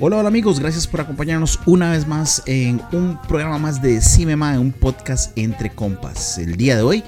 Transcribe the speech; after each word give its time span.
Hola, 0.00 0.18
hola 0.18 0.28
amigos, 0.28 0.60
gracias 0.60 0.86
por 0.86 1.00
acompañarnos 1.00 1.58
una 1.66 1.90
vez 1.90 2.06
más 2.06 2.44
en 2.46 2.80
un 2.92 3.20
programa 3.26 3.58
más 3.58 3.82
de 3.82 4.00
Cinema, 4.00 4.56
un 4.60 4.70
podcast 4.70 5.36
entre 5.36 5.70
compas. 5.70 6.38
El 6.38 6.56
día 6.56 6.76
de 6.76 6.82
hoy, 6.82 7.02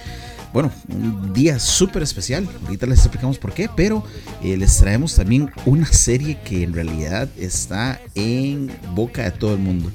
bueno, 0.53 0.73
un 0.89 1.33
día 1.33 1.61
súper 1.61 2.03
especial, 2.03 2.49
ahorita 2.65 2.87
les 2.87 2.99
explicamos 2.99 3.39
por 3.39 3.53
qué, 3.53 3.71
pero 3.77 4.03
eh, 4.43 4.57
les 4.57 4.77
traemos 4.77 5.15
también 5.15 5.53
una 5.67 5.87
serie 5.87 6.41
que 6.45 6.65
en 6.65 6.73
realidad 6.73 7.29
está 7.39 8.01
en 8.17 8.69
boca 8.93 9.23
de 9.23 9.31
todo 9.31 9.53
el 9.53 9.61
mundo. 9.61 9.93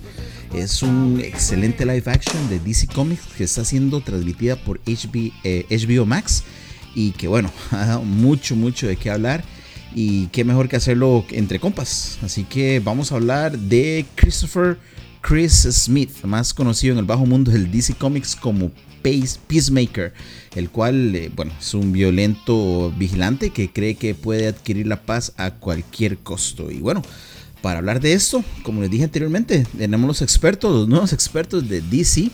Es 0.53 0.81
un 0.81 1.19
excelente 1.21 1.85
live 1.85 2.03
action 2.05 2.47
de 2.49 2.59
DC 2.59 2.87
Comics 2.87 3.25
que 3.37 3.43
está 3.43 3.65
siendo 3.65 3.99
transmitida 3.99 4.55
por 4.55 4.79
HBO 4.85 5.33
eh, 5.43 6.05
Max 6.05 6.45
y 6.95 7.11
que 7.11 7.27
bueno, 7.27 7.51
ha 7.71 7.87
dado 7.87 8.03
mucho, 8.03 8.55
mucho 8.55 8.87
de 8.87 8.95
qué 8.95 9.11
hablar 9.11 9.43
y 9.95 10.27
qué 10.27 10.43
mejor 10.43 10.67
que 10.67 10.75
hacerlo 10.75 11.25
entre 11.31 11.59
compas. 11.59 12.19
Así 12.21 12.43
que 12.43 12.81
vamos 12.81 13.11
a 13.11 13.15
hablar 13.15 13.57
de 13.57 14.05
Christopher 14.15 14.77
Chris 15.21 15.67
Smith, 15.71 16.23
más 16.23 16.53
conocido 16.53 16.93
en 16.93 16.99
el 16.99 17.05
bajo 17.05 17.25
mundo 17.25 17.49
del 17.49 17.71
DC 17.71 17.95
Comics 17.95 18.35
como 18.35 18.71
Peacemaker, 19.01 20.13
el 20.55 20.69
cual, 20.69 21.15
eh, 21.15 21.31
bueno, 21.33 21.51
es 21.59 21.73
un 21.73 21.91
violento 21.91 22.93
vigilante 22.97 23.51
que 23.51 23.71
cree 23.71 23.95
que 23.95 24.15
puede 24.15 24.47
adquirir 24.47 24.85
la 24.85 25.01
paz 25.01 25.33
a 25.37 25.51
cualquier 25.51 26.17
costo. 26.17 26.69
Y 26.69 26.79
bueno, 26.79 27.01
para 27.61 27.79
hablar 27.79 28.01
de 28.01 28.13
esto, 28.13 28.43
como 28.63 28.81
les 28.81 28.91
dije 28.91 29.05
anteriormente, 29.05 29.65
tenemos 29.77 30.07
los 30.07 30.21
expertos, 30.21 30.71
los 30.71 30.87
nuevos 30.87 31.13
expertos 31.13 31.67
de 31.69 31.81
DC. 31.81 32.29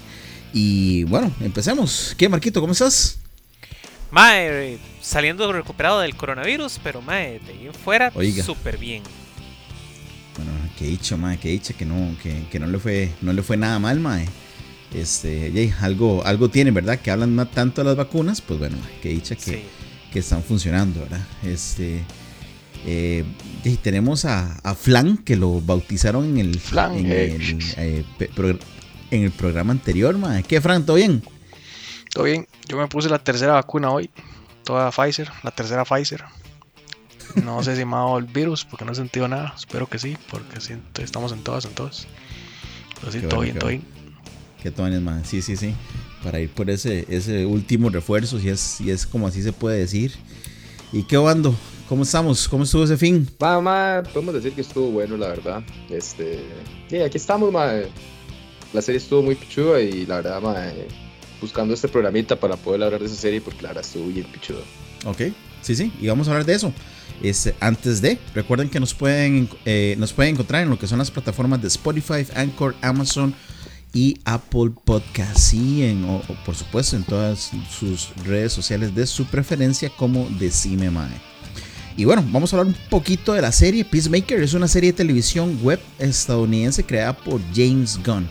Y 0.54 1.04
bueno, 1.06 1.32
empecemos. 1.42 2.16
¿Qué, 2.18 2.28
Marquito? 2.28 2.60
¿Cómo 2.60 2.74
estás? 2.74 3.20
Mae, 4.12 4.80
saliendo 5.02 5.52
recuperado 5.52 6.00
del 6.00 6.16
coronavirus, 6.16 6.80
pero 6.84 7.02
mae, 7.02 7.40
de 7.40 7.52
ahí 7.52 7.70
fuera, 7.84 8.12
súper 8.44 8.78
bien. 8.78 9.04
Bueno, 10.36 10.52
que 10.78 10.86
dicho, 10.86 11.18
mae, 11.18 11.38
que 11.38 11.50
dicho 11.50 11.76
que 11.78 11.86
no, 11.86 12.16
que, 12.22 12.60
no 12.60 12.68
le 12.68 12.80
fue, 12.80 13.12
no 13.22 13.34
le 13.34 13.44
fue 13.44 13.58
nada 13.58 13.80
mal, 13.80 14.00
mae. 14.00 14.28
Este, 14.94 15.74
algo, 15.80 16.26
algo 16.26 16.50
tiene, 16.50 16.72
¿verdad? 16.72 17.00
Que 17.00 17.12
hablan 17.12 17.50
tanto 17.52 17.82
de 17.82 17.86
las 17.86 17.96
vacunas, 17.96 18.42
pues 18.42 18.60
bueno, 18.60 18.78
que 19.02 19.10
dicha 19.10 19.36
que, 19.36 19.64
que 20.12 20.20
están 20.20 20.44
funcionando, 20.44 21.02
¿verdad? 21.02 21.26
Este, 21.44 22.04
eh, 22.86 23.24
y 23.64 23.76
tenemos 23.78 24.26
a, 24.26 24.58
a, 24.64 24.76
Flan, 24.76 25.18
que 25.18 25.36
lo 25.36 25.62
bautizaron 25.62 26.26
en 26.26 26.38
el, 26.40 26.62
en, 26.74 27.12
el 27.12 27.60
eh, 27.78 28.06
en 29.12 29.24
el 29.24 29.32
programa 29.32 29.72
anterior, 29.72 30.18
mae. 30.18 30.44
¿Qué, 30.44 30.60
Fran? 30.62 30.86
¿Todo 30.86 30.96
bien? 30.96 31.22
Todo 32.14 32.26
bien, 32.26 32.48
yo 32.68 32.78
me 32.78 32.88
puse 32.88 33.10
la 33.10 33.20
tercera 33.20 33.54
vacuna 33.54 33.92
hoy, 33.92 34.10
toda 34.72 34.90
Pfizer, 34.90 35.30
la 35.44 35.52
tercera 35.52 35.84
Pfizer. 35.84 36.24
No 37.44 37.62
sé 37.62 37.76
si 37.76 37.84
me 37.84 37.96
ha 37.96 38.00
dado 38.00 38.18
el 38.20 38.24
virus 38.24 38.64
porque 38.64 38.86
no 38.86 38.94
he 38.94 38.96
sentido 38.96 39.28
nada, 39.28 39.54
espero 39.54 39.86
que 39.86 40.00
sí, 40.00 40.16
porque 40.30 40.62
siento, 40.62 41.02
estamos 41.02 41.34
en 41.34 41.44
todas, 41.44 41.66
en 41.66 41.74
todas. 41.74 42.08
Pero 42.98 43.12
sí, 43.12 43.20
todo 43.20 43.42
bien, 43.42 43.60
todo 43.60 43.70
bien. 43.70 43.84
Qué 44.64 44.72
tones, 44.72 45.02
man. 45.02 45.26
Sí, 45.26 45.42
sí, 45.42 45.58
sí. 45.58 45.74
Para 46.24 46.40
ir 46.40 46.50
por 46.52 46.70
ese, 46.70 47.06
ese 47.10 47.46
último 47.46 47.90
refuerzo, 47.90 48.40
si 48.40 48.48
es, 48.48 48.62
si 48.62 48.90
es 48.92 49.06
como 49.06 49.28
así 49.28 49.44
se 49.44 49.52
puede 49.52 49.78
decir. 49.78 50.14
¿Y 50.94 51.04
qué 51.04 51.18
bando? 51.18 51.54
¿Cómo 51.90 52.04
estamos? 52.04 52.48
¿Cómo 52.48 52.64
estuvo 52.64 52.86
ese 52.86 52.96
fin? 52.96 53.28
Mamá, 53.42 54.04
podemos 54.14 54.36
decir 54.36 54.54
que 54.54 54.62
estuvo 54.62 54.90
bueno, 54.90 55.18
la 55.18 55.28
verdad. 55.28 55.64
Este, 55.90 56.46
sí, 56.90 56.98
aquí 57.02 57.18
estamos, 57.18 57.52
ma. 57.52 57.74
La 58.72 58.82
serie 58.82 59.00
estuvo 59.00 59.22
muy 59.22 59.36
pichuda 59.36 59.82
y 59.82 60.06
la 60.06 60.22
verdad, 60.22 60.42
ma, 60.42 60.56
buscando 61.42 61.74
este 61.74 61.88
programita 61.88 62.36
para 62.36 62.56
poder 62.56 62.84
hablar 62.84 63.02
de 63.02 63.08
esa 63.08 63.16
serie 63.16 63.42
porque 63.42 63.62
la 63.64 63.70
verdad 63.70 63.84
estuvo 63.84 64.08
bien 64.08 64.26
pichudo. 64.28 64.62
Ok, 65.06 65.22
sí, 65.62 65.76
sí, 65.76 65.92
y 66.00 66.08
vamos 66.08 66.28
a 66.28 66.32
hablar 66.32 66.46
de 66.46 66.54
eso. 66.54 66.72
Es, 67.22 67.54
antes 67.60 68.02
de, 68.02 68.18
recuerden 68.34 68.70
que 68.70 68.80
nos 68.80 68.94
pueden, 68.94 69.50
eh, 69.66 69.96
nos 69.98 70.14
pueden 70.14 70.34
encontrar 70.34 70.64
en 70.64 70.70
lo 70.70 70.80
que 70.80 70.88
son 70.88 71.00
las 71.00 71.12
plataformas 71.12 71.62
de 71.62 71.68
Spotify, 71.68 72.26
Anchor, 72.36 72.76
Amazon 72.82 73.34
y 73.94 74.20
Apple 74.24 74.72
Podcasts 74.86 75.54
y 75.54 75.84
en, 75.84 76.06
o, 76.06 76.22
por 76.46 76.56
supuesto 76.56 76.96
en 76.96 77.04
todas 77.04 77.52
sus 77.70 78.10
redes 78.24 78.54
sociales 78.54 78.96
de 78.96 79.06
su 79.06 79.26
preferencia 79.26 79.90
como 79.90 80.28
Decime 80.40 80.90
Mae. 80.90 81.12
Y 81.98 82.06
bueno, 82.06 82.24
vamos 82.32 82.54
a 82.54 82.58
hablar 82.58 82.74
un 82.74 82.90
poquito 82.90 83.34
de 83.34 83.42
la 83.42 83.52
serie 83.52 83.84
Peacemaker. 83.84 84.42
Es 84.42 84.54
una 84.54 84.70
serie 84.70 84.92
de 84.92 84.98
televisión 84.98 85.60
web 85.62 85.80
estadounidense 86.00 86.86
creada 86.86 87.14
por 87.14 87.42
James 87.54 88.00
Gunn 88.04 88.30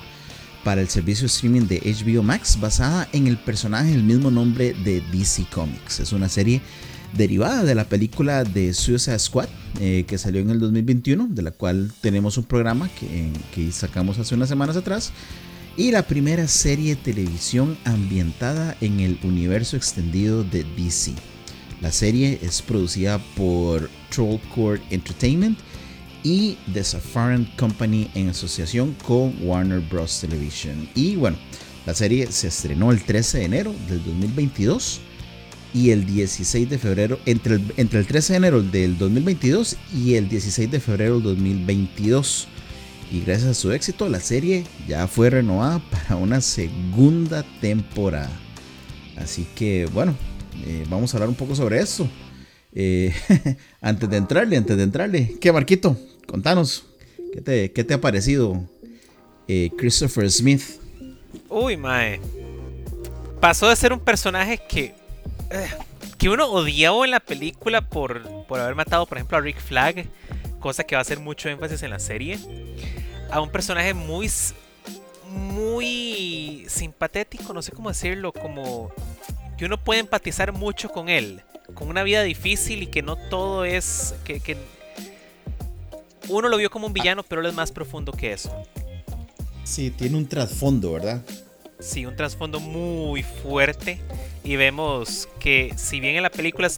para 0.64 0.80
el 0.80 0.88
servicio 0.88 1.26
streaming 1.26 1.62
de 1.62 1.80
HBO 1.80 2.22
Max 2.22 2.58
basada 2.60 3.08
en 3.12 3.26
el 3.26 3.38
personaje 3.38 3.90
del 3.90 4.02
mismo 4.02 4.30
nombre 4.30 4.74
de 4.84 5.02
DC 5.12 5.46
Comics. 5.52 6.00
Es 6.00 6.12
una 6.12 6.28
serie 6.28 6.60
derivada 7.16 7.64
de 7.64 7.74
la 7.74 7.84
película 7.88 8.44
de 8.44 8.72
Suicide 8.72 9.18
Squad 9.18 9.48
eh, 9.80 10.04
que 10.06 10.18
salió 10.18 10.40
en 10.40 10.50
el 10.50 10.58
2021, 10.58 11.28
de 11.30 11.42
la 11.42 11.50
cual 11.50 11.92
tenemos 12.00 12.36
un 12.36 12.44
programa 12.44 12.88
que, 12.88 13.30
que 13.54 13.72
sacamos 13.72 14.18
hace 14.18 14.34
unas 14.34 14.48
semanas 14.48 14.76
atrás. 14.76 15.12
Y 15.76 15.92
la 15.92 16.02
primera 16.02 16.46
serie 16.48 16.96
de 16.96 17.02
televisión 17.02 17.78
ambientada 17.84 18.76
en 18.80 19.00
el 19.00 19.18
universo 19.22 19.76
extendido 19.76 20.44
de 20.44 20.64
DC. 20.76 21.12
La 21.80 21.92
serie 21.92 22.38
es 22.42 22.60
producida 22.60 23.18
por 23.36 23.88
Troll 24.10 24.40
Court 24.54 24.82
Entertainment 24.90 25.58
y 26.22 26.58
The 26.72 26.84
Safari 26.84 27.46
Company 27.56 28.10
en 28.14 28.28
asociación 28.28 28.94
con 29.06 29.34
Warner 29.42 29.80
Bros. 29.80 30.20
Television. 30.20 30.88
Y 30.94 31.16
bueno, 31.16 31.36
la 31.86 31.94
serie 31.94 32.30
se 32.30 32.48
estrenó 32.48 32.90
el 32.90 33.02
13 33.02 33.38
de 33.38 33.44
enero 33.44 33.74
del 33.88 34.04
2022 34.04 35.00
y 35.72 35.90
el 35.90 36.04
16 36.04 36.68
de 36.68 36.78
febrero, 36.78 37.18
entre 37.26 37.54
el, 37.54 37.72
entre 37.76 38.00
el 38.00 38.06
13 38.06 38.32
de 38.32 38.36
enero 38.36 38.62
del 38.62 38.98
2022 38.98 39.76
y 39.94 40.14
el 40.14 40.28
16 40.28 40.70
de 40.70 40.80
febrero 40.80 41.14
del 41.14 41.22
2022. 41.22 42.48
Y 43.12 43.20
gracias 43.22 43.50
a 43.50 43.54
su 43.54 43.72
éxito, 43.72 44.08
la 44.08 44.20
serie 44.20 44.64
ya 44.86 45.06
fue 45.06 45.30
renovada 45.30 45.80
para 45.90 46.16
una 46.16 46.40
segunda 46.40 47.44
temporada. 47.60 48.30
Así 49.16 49.46
que 49.54 49.86
bueno, 49.92 50.14
eh, 50.64 50.84
vamos 50.88 51.12
a 51.12 51.16
hablar 51.16 51.28
un 51.28 51.34
poco 51.34 51.54
sobre 51.54 51.80
eso. 51.80 52.08
Eh, 52.72 53.12
antes 53.80 54.08
de 54.08 54.16
entrarle, 54.16 54.56
antes 54.56 54.76
de 54.76 54.82
entrarle, 54.82 55.36
¿qué 55.40 55.52
Marquito? 55.52 55.96
Contanos, 56.30 56.84
¿qué 57.32 57.40
te, 57.40 57.72
qué 57.72 57.82
te 57.82 57.94
ha 57.94 58.00
parecido 58.00 58.62
eh, 59.48 59.68
Christopher 59.76 60.30
Smith? 60.30 60.62
Uy, 61.48 61.76
mae. 61.76 62.20
Pasó 63.40 63.68
de 63.68 63.74
ser 63.74 63.92
un 63.92 63.98
personaje 63.98 64.60
que. 64.68 64.94
Eh, 65.50 65.70
que 66.18 66.28
uno 66.28 66.46
odiaba 66.46 67.04
en 67.04 67.10
la 67.10 67.18
película 67.18 67.80
por, 67.80 68.22
por 68.46 68.60
haber 68.60 68.76
matado, 68.76 69.06
por 69.06 69.18
ejemplo, 69.18 69.38
a 69.38 69.40
Rick 69.40 69.58
Flag, 69.58 70.06
cosa 70.60 70.84
que 70.84 70.94
va 70.94 71.00
a 71.00 71.02
hacer 71.02 71.18
mucho 71.18 71.48
énfasis 71.48 71.82
en 71.82 71.90
la 71.90 71.98
serie, 71.98 72.38
a 73.32 73.40
un 73.40 73.50
personaje 73.50 73.92
muy. 73.92 74.30
muy 75.26 76.64
simpatético, 76.68 77.52
no 77.52 77.60
sé 77.60 77.72
cómo 77.72 77.88
decirlo, 77.88 78.32
como 78.32 78.92
que 79.58 79.64
uno 79.64 79.82
puede 79.82 79.98
empatizar 79.98 80.52
mucho 80.52 80.90
con 80.90 81.08
él, 81.08 81.42
con 81.74 81.88
una 81.88 82.04
vida 82.04 82.22
difícil 82.22 82.84
y 82.84 82.86
que 82.86 83.02
no 83.02 83.16
todo 83.16 83.64
es. 83.64 84.14
que, 84.22 84.56
uno 86.30 86.48
lo 86.48 86.56
vio 86.56 86.70
como 86.70 86.86
un 86.86 86.92
villano, 86.92 87.22
pero 87.22 87.40
él 87.40 87.48
es 87.48 87.54
más 87.54 87.72
profundo 87.72 88.12
que 88.12 88.32
eso. 88.32 88.50
Sí, 89.64 89.90
tiene 89.90 90.16
un 90.16 90.26
trasfondo, 90.26 90.92
¿verdad? 90.92 91.22
Sí, 91.78 92.04
un 92.06 92.16
trasfondo 92.16 92.60
muy 92.60 93.22
fuerte. 93.22 94.00
Y 94.42 94.56
vemos 94.56 95.28
que 95.38 95.72
si 95.76 96.00
bien 96.00 96.16
en 96.16 96.22
la 96.22 96.30
película 96.30 96.68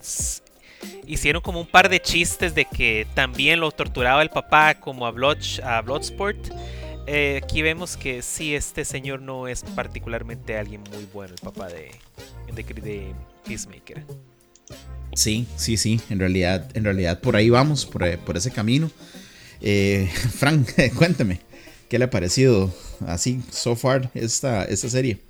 hicieron 1.06 1.43
como 1.43 1.60
un 1.60 1.66
par 1.66 1.88
de 1.88 2.00
chistes 2.00 2.54
de 2.54 2.64
que 2.64 3.06
también 3.14 3.60
lo 3.60 3.70
torturaba 3.70 4.22
el 4.22 4.31
papá 4.31 4.75
como 4.75 5.06
a, 5.06 5.10
Bloodsport, 5.10 6.38
eh, 7.06 7.40
aquí 7.43 7.62
vemos 7.62 7.96
que 7.96 8.22
sí, 8.22 8.55
este 8.55 8.84
señor 8.84 9.22
no 9.22 9.48
es 9.48 9.62
particularmente 9.62 10.56
alguien 10.56 10.82
muy 10.93 11.06
bueno, 11.12 11.34
el 11.34 11.40
papá 11.40 11.69
de, 11.69 11.90
de, 12.55 13.14
Peacemaker. 13.44 14.05
Sí, 15.14 15.46
sí, 15.56 15.76
sí, 15.76 16.00
en 16.10 16.19
realidad, 16.19 16.69
en 16.75 16.84
realidad 16.84 17.20
por 17.20 17.37
ahí 17.37 17.50
vamos, 17.50 17.87
por, 17.87 18.19
por 18.19 18.37
ese 18.37 18.50
camino. 18.50 18.90
Eh, 19.62 20.10
Frank, 20.38 20.68
cuéntame, 20.96 21.40
¿qué 21.88 21.98
le 21.98 22.06
ha 22.06 22.10
parecido 22.10 22.74
así, 23.06 23.40
so 23.50 23.76
far, 23.76 24.10
esta, 24.14 24.64
esta 24.64 24.88
serie? 24.88 25.20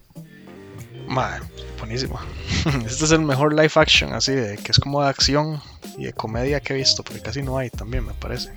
Madre, 1.06 1.42
buenísimo. 1.78 2.18
Este 2.86 3.04
es 3.04 3.10
el 3.10 3.20
mejor 3.20 3.52
live 3.52 3.72
action, 3.74 4.12
así 4.14 4.32
de 4.32 4.56
que 4.56 4.72
es 4.72 4.78
como 4.78 5.02
de 5.02 5.08
acción 5.08 5.60
y 5.98 6.04
de 6.04 6.12
comedia 6.12 6.60
que 6.60 6.72
he 6.74 6.76
visto, 6.76 7.02
porque 7.02 7.20
casi 7.20 7.42
no 7.42 7.58
hay 7.58 7.70
también, 7.70 8.06
me 8.06 8.14
parece. 8.14 8.50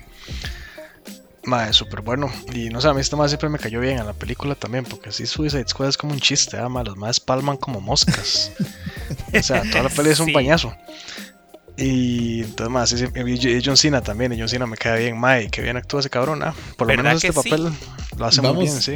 Madre, 1.44 1.72
súper 1.72 2.00
bueno. 2.00 2.32
Y 2.52 2.70
no 2.70 2.80
sé, 2.80 2.88
a 2.88 2.94
mí 2.94 3.00
este 3.00 3.14
más 3.16 3.30
siempre 3.30 3.48
me 3.48 3.58
cayó 3.58 3.78
bien 3.80 3.98
en 3.98 4.06
la 4.06 4.12
película 4.14 4.54
también, 4.54 4.84
porque 4.84 5.10
así 5.10 5.26
Suicide 5.26 5.68
Squad 5.68 5.90
es 5.90 5.96
como 5.96 6.12
un 6.12 6.20
chiste, 6.20 6.56
¿eh? 6.56 6.62
los 6.84 6.96
más 6.96 7.20
palman 7.20 7.56
como 7.56 7.80
moscas. 7.80 8.50
o 9.32 9.42
sea, 9.42 9.62
toda 9.70 9.84
la 9.84 9.88
pelea 9.90 10.12
es 10.12 10.20
un 10.20 10.26
Sí. 10.26 10.32
pañazo. 10.32 10.74
Y 11.78 12.42
entonces, 12.42 12.70
más, 12.72 12.92
y 12.94 13.60
John 13.64 13.76
Cena 13.76 14.00
también, 14.00 14.32
y 14.32 14.38
John 14.38 14.48
Cena 14.48 14.66
me 14.66 14.76
cae 14.76 15.00
bien, 15.04 15.18
mae, 15.18 15.50
que 15.50 15.60
bien 15.62 15.76
actúa 15.76 16.00
ese 16.00 16.08
cabrón, 16.10 16.42
¿ah? 16.42 16.54
Por 16.76 16.86
lo 16.86 16.92
¿Verdad 16.96 17.04
menos 17.04 17.24
este 17.24 17.40
sí? 17.42 17.50
papel 17.50 17.70
lo 18.16 18.26
hace 18.26 18.40
muy 18.40 18.64
bien, 18.64 18.80
sí. 18.80 18.94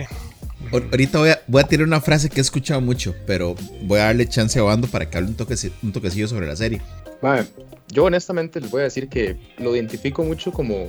Ahor- 0.71 0.89
Ahorita 0.91 1.19
voy 1.19 1.31
a, 1.31 1.41
voy 1.47 1.63
a 1.63 1.67
tirar 1.67 1.87
una 1.87 2.01
frase 2.01 2.31
que 2.31 2.39
he 2.39 2.41
escuchado 2.41 2.81
mucho, 2.81 3.15
pero 3.27 3.55
voy 3.83 3.99
a 4.01 4.05
darle 4.05 4.27
chance 4.29 4.59
a 4.59 4.63
Bando 4.63 4.89
para 4.89 5.11
que 5.11 5.19
hable 5.19 5.29
un, 5.31 5.37
toqueci- 5.37 5.73
un 5.83 5.93
toquecillo 5.93 6.27
sobre 6.29 6.47
la 6.47 6.57
serie. 6.57 6.81
Mae, 7.21 7.45
yo 7.89 8.05
honestamente 8.05 8.61
les 8.61 8.71
voy 8.71 8.81
a 8.81 8.85
decir 8.85 9.09
que 9.09 9.37
lo 9.59 9.75
identifico 9.75 10.23
mucho 10.25 10.51
como, 10.53 10.89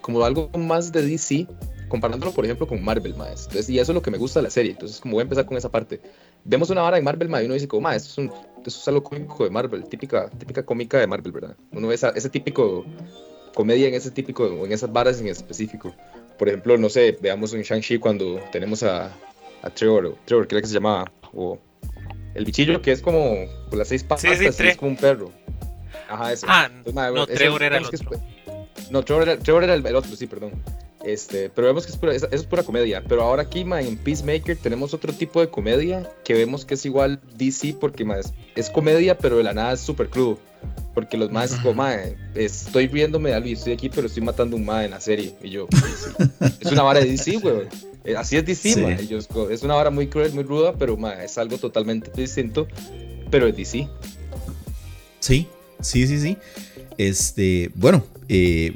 como 0.00 0.24
algo 0.24 0.48
más 0.56 0.90
de 0.92 1.02
DC, 1.06 1.46
comparándolo 1.88 2.32
por 2.32 2.44
ejemplo 2.44 2.66
con 2.66 2.82
Marvel, 2.82 3.14
mae. 3.16 3.30
Entonces, 3.30 3.68
y 3.70 3.78
eso 3.78 3.92
es 3.92 3.94
lo 3.94 4.02
que 4.02 4.10
me 4.10 4.18
gusta 4.18 4.40
de 4.40 4.44
la 4.44 4.50
serie. 4.50 4.72
Entonces, 4.72 5.00
como 5.00 5.14
voy 5.14 5.20
a 5.20 5.24
empezar 5.24 5.46
con 5.46 5.56
esa 5.56 5.70
parte. 5.70 6.00
Vemos 6.44 6.70
una 6.70 6.82
vara 6.82 6.98
en 6.98 7.04
Marvel, 7.04 7.28
mae, 7.28 7.42
y 7.42 7.46
uno 7.46 7.54
dice 7.54 7.68
como, 7.68 7.82
mae, 7.82 7.96
esto 7.96 8.22
es, 8.22 8.28
esto 8.58 8.68
es 8.68 8.88
algo 8.88 9.02
cómico 9.02 9.44
de 9.44 9.50
Marvel, 9.50 9.84
típica, 9.88 10.28
típica 10.30 10.64
cómica 10.64 10.98
de 10.98 11.06
Marvel, 11.06 11.32
¿verdad? 11.32 11.56
Uno 11.72 11.88
ve 11.88 11.94
esa- 11.94 12.10
ese 12.10 12.28
típico 12.30 12.84
comedia 13.54 13.88
en 13.88 13.94
ese 13.94 14.10
típico, 14.10 14.46
en 14.64 14.72
esas 14.72 14.92
varas 14.92 15.20
en 15.20 15.28
específico. 15.28 15.94
Por 16.38 16.48
ejemplo, 16.48 16.76
no 16.76 16.88
sé, 16.88 17.16
veamos 17.20 17.54
en 17.54 17.62
Shang-Chi 17.62 17.98
cuando 17.98 18.38
tenemos 18.52 18.82
a, 18.82 19.10
a 19.62 19.70
Trevor, 19.70 20.16
Trevor, 20.26 20.46
creo 20.46 20.60
que 20.60 20.66
se 20.68 20.74
llamaba, 20.74 21.10
o 21.32 21.58
el 22.34 22.44
bichillo 22.44 22.82
que 22.82 22.92
es 22.92 23.00
como 23.00 23.34
con 23.70 23.78
las 23.78 23.88
seis 23.88 24.04
patas, 24.04 24.20
Sí, 24.38 24.52
sí, 24.52 24.68
es 24.68 24.76
como 24.76 24.90
un 24.90 24.96
perro. 24.96 25.32
Ajá, 26.08 26.32
eso. 26.32 26.46
Ah, 26.50 26.66
Entonces, 26.66 26.94
madre, 26.94 27.14
no, 27.14 27.22
ese- 27.24 27.34
Trevor 27.34 27.62
era 27.62 27.78
el 27.78 27.88
que 27.88 27.96
otro. 27.96 28.10
no, 28.90 29.02
Trevor 29.04 29.22
era, 29.28 29.38
Trevor 29.38 29.64
era 29.64 29.74
el, 29.74 29.86
el 29.86 29.96
otro, 29.96 30.14
sí, 30.14 30.26
perdón. 30.26 30.52
Este, 31.06 31.50
pero 31.50 31.68
vemos 31.68 31.86
que 31.86 31.92
es 31.92 31.98
pura, 31.98 32.12
eso 32.14 32.26
es 32.32 32.42
pura 32.42 32.64
comedia. 32.64 33.00
Pero 33.06 33.22
ahora 33.22 33.42
aquí, 33.42 33.64
ma, 33.64 33.80
en 33.80 33.96
Peacemaker 33.96 34.56
tenemos 34.56 34.92
otro 34.92 35.12
tipo 35.12 35.40
de 35.40 35.48
comedia 35.48 36.10
que 36.24 36.34
vemos 36.34 36.64
que 36.64 36.74
es 36.74 36.84
igual 36.84 37.20
DC 37.36 37.76
porque 37.80 38.04
ma, 38.04 38.18
es, 38.18 38.32
es 38.56 38.70
comedia, 38.70 39.16
pero 39.16 39.36
de 39.36 39.44
la 39.44 39.54
nada 39.54 39.74
es 39.74 39.80
súper 39.80 40.08
crudo. 40.08 40.38
Porque 40.94 41.16
los 41.16 41.30
más 41.30 41.52
como, 41.56 41.74
ma, 41.74 41.94
estoy 42.34 42.88
riéndome 42.88 43.28
de 43.30 43.36
algo 43.36 43.48
y 43.48 43.52
estoy 43.52 43.74
aquí, 43.74 43.88
pero 43.88 44.08
estoy 44.08 44.24
matando 44.24 44.56
un 44.56 44.64
ma 44.64 44.84
en 44.84 44.90
la 44.90 45.00
serie. 45.00 45.32
Y 45.44 45.50
yo, 45.50 45.68
"Sí, 45.70 45.78
sí". 46.18 46.24
es 46.60 46.72
una 46.72 46.82
vara 46.82 46.98
de 46.98 47.06
DC, 47.06 47.36
güey. 47.36 47.68
Eh, 48.04 48.16
Así 48.16 48.36
es 48.36 48.44
DC, 48.44 48.72
Sí. 48.72 48.80
ma. 48.80 48.96
Yo, 49.00 49.18
es 49.50 49.62
una 49.62 49.74
vara 49.74 49.90
muy 49.90 50.08
cruel, 50.08 50.32
muy 50.32 50.42
ruda, 50.42 50.74
pero 50.76 50.96
ma, 50.96 51.22
es 51.22 51.38
algo 51.38 51.56
totalmente 51.58 52.10
distinto, 52.20 52.66
pero 53.30 53.46
es 53.46 53.56
DC. 53.56 53.88
Sí, 55.20 55.46
sí, 55.80 56.06
sí, 56.08 56.18
sí. 56.18 56.36
Este, 56.98 57.70
bueno, 57.74 58.04
eh, 58.28 58.72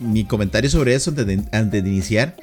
mi 0.00 0.24
comentario 0.24 0.70
sobre 0.70 0.94
eso 0.94 1.14
antes 1.52 1.82
de, 1.82 1.88
iniciar 1.88 2.36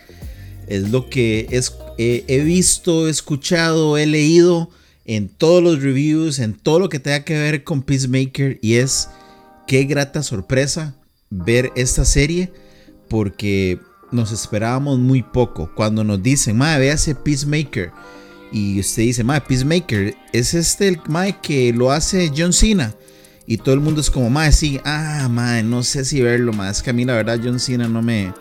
es 0.67 0.89
lo 0.89 1.09
que 1.09 1.47
es, 1.49 1.75
he 1.97 2.41
visto, 2.43 3.07
he 3.07 3.11
escuchado, 3.11 3.97
he 3.97 4.05
leído 4.05 4.69
en 5.05 5.27
todos 5.27 5.61
los 5.61 5.81
reviews, 5.81 6.39
en 6.39 6.53
todo 6.53 6.79
lo 6.79 6.89
que 6.89 6.99
tenga 6.99 7.23
que 7.23 7.37
ver 7.37 7.63
con 7.63 7.83
Peacemaker 7.83 8.59
y 8.61 8.75
es 8.75 9.09
qué 9.67 9.83
grata 9.83 10.23
sorpresa 10.23 10.95
ver 11.29 11.71
esta 11.75 12.05
serie 12.05 12.51
porque 13.09 13.79
nos 14.11 14.31
esperábamos 14.31 14.99
muy 14.99 15.21
poco. 15.23 15.69
Cuando 15.75 16.03
nos 16.03 16.21
dicen, 16.21 16.57
madre, 16.57 16.85
véase 16.85 17.15
Peacemaker 17.15 17.91
y 18.51 18.79
usted 18.79 19.03
dice, 19.03 19.23
madre, 19.23 19.43
Peacemaker, 19.47 20.15
es 20.31 20.53
este 20.53 20.87
el 20.87 20.99
madre 21.07 21.37
que 21.41 21.73
lo 21.73 21.91
hace 21.91 22.31
John 22.35 22.53
Cena. 22.53 22.95
Y 23.45 23.57
todo 23.57 23.75
el 23.75 23.81
mundo 23.81 23.99
es 24.01 24.09
como, 24.09 24.29
madre, 24.29 24.51
sí, 24.53 24.79
ah, 24.85 25.27
madre, 25.29 25.63
no 25.63 25.83
sé 25.83 26.05
si 26.05 26.21
verlo, 26.21 26.53
madre. 26.53 26.71
Es 26.71 26.81
que 26.81 26.91
a 26.91 26.93
mí 26.93 27.03
la 27.05 27.13
verdad 27.13 27.39
John 27.43 27.59
Cena 27.59 27.87
no 27.87 28.01
me, 28.01 28.33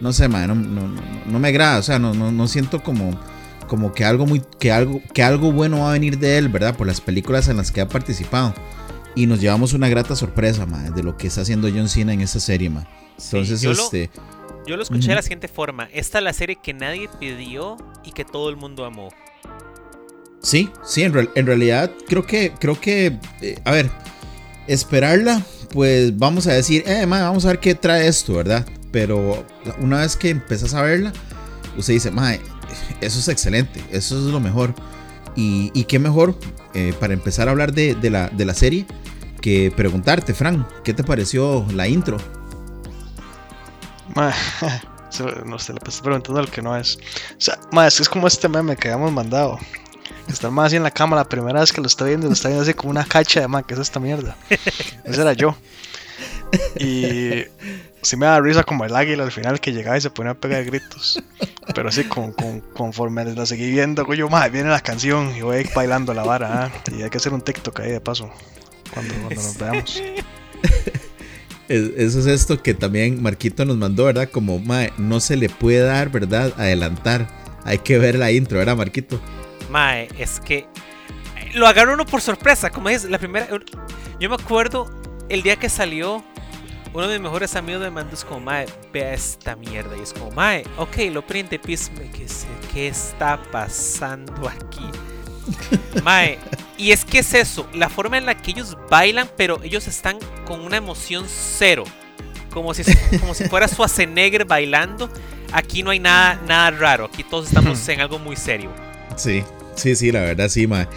no 0.00 0.12
sé, 0.12 0.28
madre, 0.28 0.48
no, 0.48 0.54
no, 0.54 0.88
no, 0.88 1.00
no 1.26 1.38
me 1.38 1.48
agrada. 1.48 1.78
O 1.78 1.82
sea, 1.82 1.98
no, 1.98 2.14
no, 2.14 2.32
no 2.32 2.48
siento 2.48 2.82
como, 2.82 3.18
como 3.66 3.92
que 3.92 4.04
algo 4.04 4.24
muy, 4.26 4.42
que 4.58 4.72
algo, 4.72 5.02
que 5.12 5.22
algo 5.22 5.52
bueno 5.52 5.80
va 5.80 5.90
a 5.90 5.92
venir 5.92 6.18
de 6.18 6.38
él, 6.38 6.48
¿verdad? 6.48 6.74
Por 6.76 6.86
las 6.86 7.00
películas 7.02 7.48
en 7.48 7.58
las 7.58 7.70
que 7.70 7.82
ha 7.82 7.88
participado. 7.88 8.54
Y 9.14 9.26
nos 9.26 9.40
llevamos 9.40 9.72
una 9.74 9.88
grata 9.88 10.14
sorpresa, 10.16 10.64
madre, 10.66 10.90
de 10.90 11.02
lo 11.02 11.16
que 11.16 11.26
está 11.26 11.42
haciendo 11.42 11.68
John 11.68 11.88
Cena 11.88 12.12
en 12.14 12.20
esta 12.22 12.40
serie, 12.40 12.70
madre. 12.70 12.88
Entonces, 13.22 13.60
yo 13.62 13.72
lo- 13.72 13.82
este, 13.82 14.10
Yo 14.66 14.76
lo 14.76 14.82
escuché 14.82 15.08
de 15.08 15.14
la 15.14 15.22
siguiente 15.22 15.48
forma. 15.48 15.88
Esta 15.92 16.18
es 16.18 16.24
la 16.24 16.32
serie 16.32 16.56
que 16.62 16.74
nadie 16.74 17.08
pidió 17.20 17.76
y 18.04 18.12
que 18.12 18.24
todo 18.24 18.48
el 18.50 18.56
mundo 18.56 18.84
amó. 18.84 19.10
Sí, 20.42 20.70
sí, 20.84 21.02
en, 21.02 21.12
real- 21.12 21.30
en 21.34 21.46
realidad 21.46 21.90
creo 22.08 22.26
que, 22.26 22.52
creo 22.58 22.78
que, 22.80 23.18
eh, 23.40 23.58
a 23.64 23.70
ver, 23.72 23.90
esperarla, 24.66 25.42
pues 25.72 26.16
vamos 26.16 26.46
a 26.46 26.52
decir, 26.52 26.84
eh, 26.86 27.06
ma, 27.06 27.22
vamos 27.22 27.44
a 27.44 27.48
ver 27.48 27.60
qué 27.60 27.74
trae 27.74 28.06
esto, 28.06 28.34
¿verdad? 28.34 28.66
Pero 28.92 29.44
una 29.78 30.00
vez 30.00 30.16
que 30.16 30.30
empezás 30.30 30.74
a 30.74 30.82
verla, 30.82 31.12
usted 31.76 31.94
dice, 31.94 32.10
ma, 32.10 32.34
eso 32.34 33.18
es 33.18 33.28
excelente, 33.28 33.82
eso 33.90 34.16
es 34.18 34.32
lo 34.32 34.40
mejor. 34.40 34.74
Y, 35.38 35.84
qué 35.84 35.98
mejor 35.98 36.38
eh, 36.72 36.94
para 36.98 37.12
empezar 37.12 37.48
a 37.48 37.50
hablar 37.50 37.74
de, 37.74 37.94
la, 38.10 38.28
de 38.30 38.44
la 38.46 38.54
serie 38.54 38.86
que 39.42 39.70
preguntarte, 39.76 40.32
Fran, 40.32 40.66
¿qué 40.82 40.94
te 40.94 41.04
pareció 41.04 41.66
la 41.74 41.86
intro? 41.86 42.16
Ma, 44.14 44.32
no 45.44 45.58
se 45.58 45.72
le 45.72 45.78
está 45.86 46.02
preguntando 46.02 46.40
al 46.40 46.50
que 46.50 46.62
no 46.62 46.76
es. 46.76 46.96
O 46.96 47.40
sea, 47.40 47.58
es 47.86 48.00
es 48.00 48.08
como 48.08 48.26
este 48.26 48.48
meme 48.48 48.76
que 48.76 48.88
habíamos 48.88 49.12
mandado. 49.12 49.58
Está 50.28 50.50
más 50.50 50.66
así 50.66 50.76
en 50.76 50.82
la 50.82 50.90
cama 50.90 51.16
la 51.16 51.28
primera 51.28 51.60
vez 51.60 51.72
que 51.72 51.80
lo 51.80 51.86
está 51.86 52.04
viendo, 52.04 52.26
lo 52.26 52.32
está 52.32 52.48
viendo 52.48 52.62
así 52.62 52.74
como 52.74 52.90
una 52.90 53.04
cacha 53.04 53.40
de 53.40 53.48
ma, 53.48 53.62
que 53.62 53.74
es 53.74 53.80
esta 53.80 54.00
mierda. 54.00 54.36
Ese 55.04 55.20
era 55.22 55.32
yo. 55.32 55.56
Y 56.78 57.44
sí 58.02 58.16
me 58.16 58.26
da 58.26 58.40
risa 58.40 58.62
como 58.62 58.84
el 58.84 58.94
águila 58.94 59.24
al 59.24 59.32
final 59.32 59.60
que 59.60 59.72
llegaba 59.72 59.96
y 59.96 60.00
se 60.00 60.10
ponía 60.10 60.32
a 60.32 60.34
pegar 60.34 60.64
gritos. 60.64 61.22
Pero 61.74 61.88
así 61.88 62.04
con, 62.04 62.32
con- 62.32 62.60
conforme 62.60 63.24
la 63.24 63.46
seguí 63.46 63.70
viendo, 63.70 64.12
yo, 64.14 64.28
ma, 64.28 64.48
viene 64.48 64.68
la 64.70 64.80
canción 64.80 65.34
y 65.36 65.42
voy 65.42 65.68
bailando 65.74 66.12
la 66.14 66.22
vara. 66.22 66.64
ah, 66.66 66.70
Y 66.96 67.02
hay 67.02 67.10
que 67.10 67.18
hacer 67.18 67.32
un 67.32 67.40
TikTok 67.40 67.80
ahí 67.80 67.90
de 67.92 68.00
paso. 68.00 68.30
Cuando, 68.92 69.14
cuando 69.14 69.42
nos 69.42 69.58
veamos. 69.58 70.02
Es- 71.68 71.90
Eso 71.96 72.20
es 72.20 72.26
esto 72.26 72.62
que 72.62 72.74
también 72.74 73.20
Marquito 73.22 73.64
nos 73.64 73.76
mandó, 73.76 74.04
¿verdad? 74.04 74.28
Como, 74.30 74.58
ma, 74.58 74.86
no 74.98 75.18
se 75.20 75.36
le 75.36 75.48
puede 75.48 75.80
dar, 75.80 76.10
¿verdad? 76.10 76.52
Adelantar. 76.56 77.26
Hay 77.64 77.78
que 77.78 77.98
ver 77.98 78.14
la 78.16 78.30
intro, 78.30 78.58
¿verdad, 78.58 78.76
Marquito? 78.76 79.20
Mae, 79.70 80.08
es 80.18 80.40
que 80.40 80.58
eh, 80.58 81.50
lo 81.54 81.66
agarró 81.66 81.94
uno 81.94 82.06
por 82.06 82.20
sorpresa, 82.20 82.70
como 82.70 82.88
es 82.88 83.04
la 83.04 83.18
primera. 83.18 83.48
Yo 84.20 84.28
me 84.28 84.34
acuerdo 84.36 84.90
el 85.28 85.42
día 85.42 85.56
que 85.56 85.68
salió, 85.68 86.24
uno 86.92 87.08
de 87.08 87.18
mis 87.18 87.24
mejores 87.24 87.54
amigos 87.56 87.82
me 87.82 87.90
mandó 87.90 88.14
es 88.14 88.24
como, 88.24 88.40
Mae, 88.40 88.66
vea 88.92 89.12
esta 89.12 89.56
mierda. 89.56 89.96
Y 89.96 90.00
es 90.02 90.12
como, 90.12 90.30
Mae, 90.30 90.64
ok, 90.78 90.96
lo 91.12 91.26
prende 91.26 91.58
Peacemaker, 91.58 92.10
¿qué, 92.12 92.28
sé- 92.28 92.46
¿qué 92.72 92.88
está 92.88 93.40
pasando 93.52 94.48
aquí? 94.48 94.88
Mae, 96.02 96.38
y 96.78 96.90
es 96.92 97.04
que 97.04 97.18
es 97.20 97.34
eso, 97.34 97.68
la 97.74 97.88
forma 97.88 98.18
en 98.18 98.26
la 98.26 98.36
que 98.36 98.50
ellos 98.52 98.76
bailan, 98.90 99.28
pero 99.36 99.62
ellos 99.62 99.86
están 99.86 100.18
con 100.46 100.60
una 100.60 100.76
emoción 100.76 101.24
cero. 101.28 101.84
Como 102.50 102.72
si, 102.72 102.84
como 103.18 103.34
si 103.34 103.44
fuera 103.48 103.68
Schwarzenegger 103.68 104.46
bailando. 104.46 105.10
Aquí 105.52 105.82
no 105.82 105.90
hay 105.90 106.00
nada, 106.00 106.40
nada 106.46 106.70
raro. 106.70 107.04
Aquí 107.04 107.22
todos 107.22 107.48
estamos 107.48 107.86
en 107.88 108.00
algo 108.00 108.18
muy 108.18 108.34
serio. 108.36 108.70
Sí, 109.16 109.42
sí, 109.74 109.96
sí, 109.96 110.12
la 110.12 110.20
verdad 110.20 110.48
sí, 110.48 110.66
ma. 110.66 110.88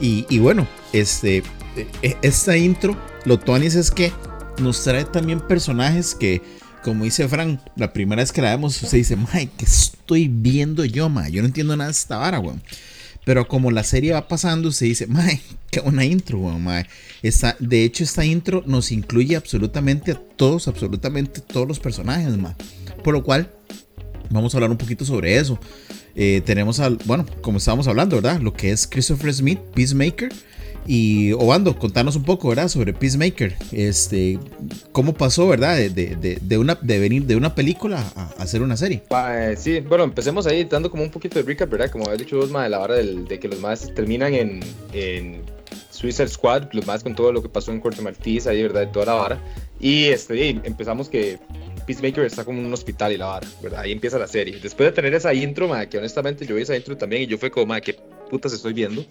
Y, 0.00 0.26
y 0.28 0.38
bueno, 0.38 0.66
este, 0.92 1.42
eh, 2.02 2.16
esta 2.22 2.56
intro, 2.56 2.96
lo 3.24 3.38
tuanis 3.38 3.74
es 3.74 3.90
que 3.90 4.12
nos 4.60 4.82
trae 4.82 5.04
también 5.04 5.40
personajes 5.40 6.14
que, 6.14 6.42
como 6.82 7.04
dice 7.04 7.28
Fran, 7.28 7.60
la 7.76 7.92
primera 7.92 8.22
vez 8.22 8.32
que 8.32 8.42
la 8.42 8.50
vemos, 8.50 8.82
usted 8.82 8.98
dice, 8.98 9.16
mae, 9.16 9.48
¿qué 9.56 9.64
estoy 9.64 10.28
viendo 10.28 10.84
yo, 10.84 11.08
ma? 11.08 11.28
Yo 11.28 11.42
no 11.42 11.48
entiendo 11.48 11.76
nada 11.76 11.88
de 11.88 11.92
esta 11.92 12.16
vara, 12.18 12.40
weón. 12.40 12.62
Pero 13.24 13.46
como 13.46 13.70
la 13.70 13.84
serie 13.84 14.12
va 14.12 14.28
pasando, 14.28 14.72
se 14.72 14.86
dice, 14.86 15.06
mae, 15.06 15.40
qué 15.70 15.80
buena 15.80 16.04
intro, 16.04 16.38
weón, 16.38 16.64
mae. 16.64 16.86
Esta, 17.22 17.56
de 17.58 17.84
hecho, 17.84 18.04
esta 18.04 18.24
intro 18.24 18.62
nos 18.66 18.92
incluye 18.92 19.36
absolutamente 19.36 20.12
a 20.12 20.14
todos, 20.14 20.68
absolutamente 20.68 21.40
todos 21.40 21.68
los 21.68 21.78
personajes, 21.78 22.36
ma. 22.36 22.56
Por 23.04 23.14
lo 23.14 23.22
cual, 23.22 23.50
vamos 24.30 24.54
a 24.54 24.56
hablar 24.56 24.70
un 24.70 24.78
poquito 24.78 25.04
sobre 25.04 25.36
eso. 25.36 25.58
Eh, 26.22 26.42
tenemos 26.44 26.80
al, 26.80 26.98
bueno, 27.06 27.24
como 27.40 27.56
estábamos 27.56 27.88
hablando, 27.88 28.16
¿verdad? 28.16 28.40
Lo 28.42 28.52
que 28.52 28.72
es 28.72 28.86
Christopher 28.86 29.32
Smith, 29.32 29.58
Peacemaker. 29.74 30.30
Y 30.86 31.32
Obando, 31.32 31.78
contanos 31.78 32.14
un 32.14 32.24
poco, 32.24 32.50
¿verdad? 32.50 32.68
Sobre 32.68 32.92
Peacemaker. 32.92 33.56
Este, 33.72 34.38
¿cómo 34.92 35.14
pasó, 35.14 35.48
verdad? 35.48 35.76
De, 35.78 35.88
de, 35.88 36.38
de, 36.38 36.58
una, 36.58 36.74
de 36.74 36.98
venir 36.98 37.24
de 37.24 37.36
una 37.36 37.54
película 37.54 38.04
a, 38.16 38.24
hacer 38.42 38.60
una 38.60 38.76
serie. 38.76 39.02
Eh, 39.10 39.54
sí, 39.58 39.80
bueno, 39.80 40.04
empecemos 40.04 40.46
ahí 40.46 40.64
dando 40.64 40.90
como 40.90 41.02
un 41.02 41.10
poquito 41.10 41.38
de 41.38 41.46
recap, 41.46 41.70
¿verdad? 41.70 41.90
Como 41.90 42.04
había 42.04 42.18
dicho 42.18 42.36
vos, 42.36 42.52
de 42.52 42.68
la 42.68 42.80
hora 42.80 42.96
del- 42.96 43.26
de 43.26 43.38
que 43.38 43.48
los 43.48 43.58
más 43.60 43.94
terminan 43.94 44.34
en, 44.34 44.60
en 44.92 45.40
Suicide 45.90 46.28
Squad, 46.28 46.64
los 46.72 46.86
más 46.86 47.02
con 47.02 47.14
todo 47.14 47.32
lo 47.32 47.40
que 47.40 47.48
pasó 47.48 47.72
en 47.72 47.80
Corte 47.80 48.02
Martís, 48.02 48.46
ahí, 48.46 48.60
¿verdad? 48.62 48.82
De 48.82 48.86
toda 48.88 49.06
la 49.06 49.14
vara. 49.14 49.42
Y 49.80 50.04
este, 50.06 50.36
y 50.50 50.60
empezamos 50.64 51.08
que 51.08 51.38
Peacemaker 51.86 52.24
está 52.24 52.44
como 52.44 52.60
en 52.60 52.66
un 52.66 52.72
hospital 52.72 53.12
y 53.12 53.16
la 53.16 53.26
vara, 53.26 53.48
¿verdad? 53.62 53.80
Ahí 53.80 53.92
empieza 53.92 54.18
la 54.18 54.26
serie. 54.26 54.58
Después 54.60 54.88
de 54.88 54.92
tener 54.92 55.14
esa 55.14 55.32
intro, 55.34 55.68
ma, 55.68 55.86
que 55.86 55.98
honestamente 55.98 56.46
yo 56.46 56.54
vi 56.54 56.62
esa 56.62 56.76
intro 56.76 56.96
también 56.96 57.22
y 57.22 57.26
yo 57.26 57.38
fue 57.38 57.50
como, 57.50 57.66
ma, 57.66 57.80
¿qué 57.80 57.94
putas 58.30 58.52
estoy 58.52 58.72
viendo? 58.72 59.04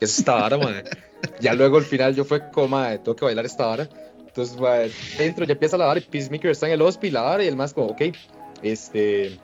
¿qué 0.00 0.06
es 0.06 0.18
esta 0.18 0.34
vara, 0.34 0.58
mae? 0.58 0.82
Ya 1.40 1.52
luego 1.52 1.76
al 1.76 1.84
final 1.84 2.14
yo 2.14 2.24
fue 2.24 2.50
como, 2.50 2.68
mae, 2.68 2.98
tengo 2.98 3.14
que 3.14 3.26
bailar 3.26 3.44
esta 3.44 3.66
vara. 3.66 3.88
Entonces, 4.26 4.58
mae, 4.58 4.90
dentro 5.18 5.44
ya 5.44 5.52
empieza 5.52 5.76
la 5.76 5.86
vara 5.86 6.00
y 6.00 6.02
Peacemaker 6.02 6.50
está 6.50 6.66
en 6.66 6.72
el 6.72 6.82
hospital, 6.82 7.12
la 7.12 7.22
vara, 7.22 7.44
y 7.44 7.48
el 7.48 7.56
más 7.56 7.74
como, 7.74 7.88
ok, 7.88 8.02
este... 8.62 9.38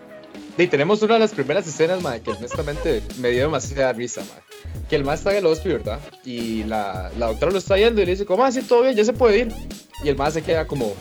Y 0.59 0.67
tenemos 0.67 1.01
una 1.03 1.15
de 1.15 1.21
las 1.21 1.33
primeras 1.33 1.67
escenas, 1.67 2.03
mae, 2.03 2.21
que 2.21 2.31
honestamente 2.31 3.03
me 3.21 3.31
dio 3.31 3.43
demasiada 3.43 3.93
risa, 3.93 4.23
mae. 4.23 4.43
Que 4.89 4.97
el 4.97 5.05
más 5.05 5.21
está 5.21 5.33
en 5.33 5.39
el 5.39 5.47
hospital, 5.47 5.79
¿verdad? 5.79 6.01
Y 6.25 6.65
la, 6.65 7.11
la 7.19 7.27
doctora 7.27 7.53
lo 7.53 7.59
está 7.59 7.77
yendo 7.77 8.01
y 8.01 8.07
le 8.07 8.13
dice, 8.13 8.25
como, 8.25 8.43
ah, 8.45 8.51
sí, 8.51 8.63
todo 8.63 8.83
bien, 8.83 8.97
ya 8.97 9.05
se 9.05 9.13
puede 9.13 9.39
ir. 9.41 9.53
Y 10.03 10.09
el 10.09 10.17
más 10.17 10.33
se 10.33 10.43
queda 10.43 10.67
como, 10.67 10.95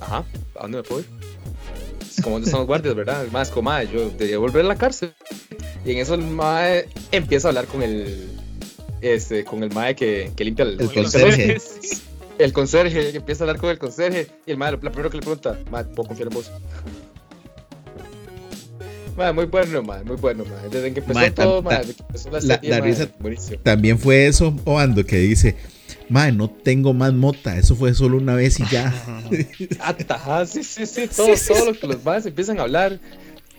ajá, 0.00 0.24
¿a 0.58 0.62
dónde 0.62 0.78
me 0.78 0.82
puedo 0.84 1.00
ir? 1.00 1.06
Es 2.10 2.20
como, 2.22 2.36
¿dónde 2.36 2.46
están 2.46 2.60
los 2.60 2.66
guardias, 2.66 2.94
verdad? 2.94 3.24
El 3.24 3.30
más 3.30 3.50
como, 3.50 3.70
yo 3.82 4.08
debería 4.10 4.38
volver 4.38 4.64
a 4.64 4.68
la 4.68 4.76
cárcel. 4.76 5.12
Y 5.84 5.92
en 5.92 5.98
eso 5.98 6.14
el 6.14 6.22
mae 6.22 6.88
empieza 7.12 7.48
a 7.48 7.50
hablar 7.50 7.66
con 7.66 7.82
el, 7.82 8.28
este, 9.00 9.44
con 9.44 9.62
el 9.62 9.72
mae 9.72 9.94
que, 9.94 10.32
que 10.34 10.44
limpia 10.44 10.64
el, 10.64 10.80
El 10.80 10.92
conserje. 10.92 11.56
El 12.38 12.52
conserje, 12.52 13.12
que 13.12 13.16
empieza 13.16 13.44
a 13.44 13.46
hablar 13.46 13.58
con 13.58 13.70
el 13.70 13.78
conserje. 13.78 14.26
Y 14.44 14.50
el 14.50 14.58
mae, 14.58 14.70
la 14.72 14.78
primero 14.78 15.08
que 15.08 15.16
le 15.16 15.22
pregunta, 15.22 15.58
mae, 15.70 15.84
¿puedo 15.84 16.08
confiar 16.08 16.28
en 16.28 16.34
vos? 16.34 16.50
Mae, 19.16 19.32
muy 19.32 19.46
bueno, 19.46 19.82
mae, 19.82 20.04
muy 20.04 20.16
bueno, 20.16 20.44
mae. 20.44 20.68
Desde 20.68 20.92
que 20.92 21.00
empezó 21.00 21.18
tan- 21.18 21.32
todo, 21.34 21.62
desde 21.62 21.94
que 21.94 22.02
empezó 22.02 22.30
la 22.30 22.40
serie, 22.42 22.68
la 22.70 22.80
mae, 22.80 22.90
risa- 22.92 23.08
buenísimo. 23.18 23.58
También 23.62 23.98
fue 23.98 24.26
eso, 24.26 24.54
Oando, 24.66 25.04
que 25.06 25.16
dice, 25.16 25.56
mae, 26.08 26.32
no 26.32 26.48
tengo 26.50 26.92
más 26.92 27.12
mota, 27.12 27.56
eso 27.56 27.74
fue 27.76 27.94
solo 27.94 28.16
una 28.18 28.34
vez 28.34 28.58
y 28.60 28.64
ya. 28.70 28.92
Ajá, 30.08 30.46
sí, 30.46 30.62
sí, 30.62 30.86
sí, 30.86 31.08
todo, 31.08 31.26
Sí, 31.28 31.36
sí, 31.36 31.48
todo 31.48 31.60
sí. 31.60 31.66
lo 31.66 31.78
que 31.78 31.86
los 31.86 32.04
más 32.04 32.26
empiezan 32.26 32.58
a 32.58 32.62
hablar. 32.62 32.98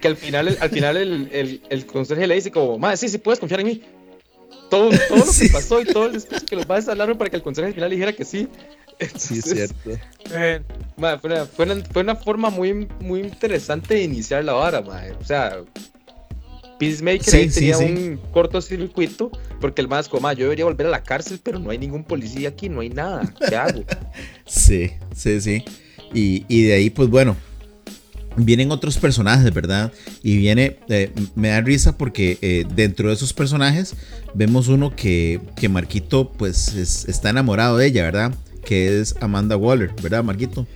Que 0.02 0.08
al 0.10 0.16
final, 0.16 0.56
al 0.62 0.70
final 0.70 0.96
el, 0.96 1.30
el, 1.32 1.62
el 1.70 1.86
conserje 1.88 2.28
le 2.28 2.36
dice 2.36 2.52
como, 2.52 2.78
madre, 2.78 2.98
sí, 2.98 3.10
sí, 3.10 3.18
puedes 3.18 3.40
confiar 3.40 3.62
en 3.62 3.68
mí. 3.68 3.82
Todo, 4.70 4.90
todo 5.08 5.18
lo 5.18 5.26
Sí. 5.32 5.48
que 5.48 5.54
pasó 5.54 5.82
y 5.82 5.86
todo 5.86 6.06
el 6.08 6.14
discurso 6.14 6.46
que 6.46 6.56
los 6.56 6.68
más 6.68 6.88
hablaron 6.88 7.18
para 7.18 7.30
que 7.32 7.36
el 7.38 7.42
conserje 7.42 7.70
al 7.70 7.74
final 7.74 7.90
dijera 7.90 8.14
que 8.14 8.24
sí. 8.26 8.48
Sí, 9.18 9.40
es 9.40 9.46
cierto. 9.46 9.92
Eh, 10.32 10.62
madre, 10.98 11.20
fue, 11.20 11.30
una, 11.32 11.46
fue, 11.46 11.66
una, 11.66 11.86
fue 11.86 12.02
una 12.04 12.16
forma 12.16 12.50
muy, 12.50 12.88
muy 13.00 13.22
interesante 13.22 13.94
de 13.96 14.04
iniciar 14.04 14.44
la 14.44 14.54
vara, 14.54 14.82
madre. 14.82 15.14
O 15.20 15.24
sea, 15.24 15.58
Peacemaker 16.80 17.24
Sí, 17.24 17.38
ahí 17.38 17.50
sí, 17.50 17.60
tenía 17.60 17.76
sí. 17.78 17.84
un 17.86 18.18
cortocircuito 18.32 19.32
porque 19.60 19.82
el 19.82 19.88
más 19.88 20.08
como, 20.10 20.22
"Ma, 20.22 20.34
yo 20.34 20.44
debería 20.46 20.66
volver 20.66 20.88
a 20.88 20.90
la 20.92 21.04
cárcel, 21.04 21.40
pero 21.42 21.58
no 21.60 21.70
hay 21.72 21.78
ningún 21.78 22.04
policía 22.04 22.50
aquí, 22.50 22.70
no 22.70 22.82
hay 22.82 22.90
nada. 22.90 23.34
¿Qué 23.48 23.56
hago? 23.56 23.84
Sí, 24.46 24.92
sí, 25.16 25.42
sí. 25.42 25.64
Y, 26.14 26.46
y 26.48 26.64
de 26.64 26.74
ahí, 26.76 26.90
pues 26.90 27.10
bueno, 27.10 27.36
vienen 28.36 28.72
otros 28.72 28.98
personajes, 28.98 29.54
¿verdad? 29.54 29.92
Y 30.24 30.38
viene, 30.38 30.78
eh, 30.90 31.12
me 31.36 31.50
da 31.50 31.62
risa 31.62 31.98
porque 31.98 32.38
eh, 32.42 32.66
dentro 32.76 33.10
de 33.10 33.16
esos 33.16 33.34
personajes 33.34 33.96
vemos 34.34 34.68
uno 34.68 34.96
que, 34.96 35.42
que 35.56 35.70
Marquito 35.70 36.32
pues 36.32 36.74
es- 36.76 37.06
está 37.10 37.30
enamorado 37.32 37.78
de 37.78 37.88
ella, 37.88 38.04
¿verdad? 38.04 38.34
Que 38.64 39.00
es 39.02 39.16
Amanda 39.22 39.58
Waller, 39.58 39.92
¿verdad, 40.02 40.24
Marquito? 40.24 40.68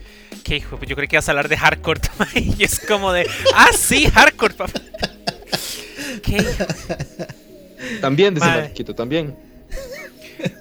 ¿Qué 0.43 0.57
hijo? 0.57 0.79
Yo 0.85 0.95
creo 0.95 1.07
que 1.07 1.15
ibas 1.17 1.27
a 1.29 1.31
hablar 1.33 1.49
de 1.49 1.57
hardcore. 1.57 2.01
Y 2.35 2.63
es 2.63 2.79
como 2.79 3.13
de, 3.13 3.27
ah, 3.55 3.67
sí, 3.77 4.05
hardcore, 4.05 4.55
papá. 4.55 4.81
¿Qué? 6.23 6.43
También, 7.99 8.33
dice 8.33 8.45
Madre. 8.45 8.61
Marquito, 8.63 8.95
también. 8.95 9.35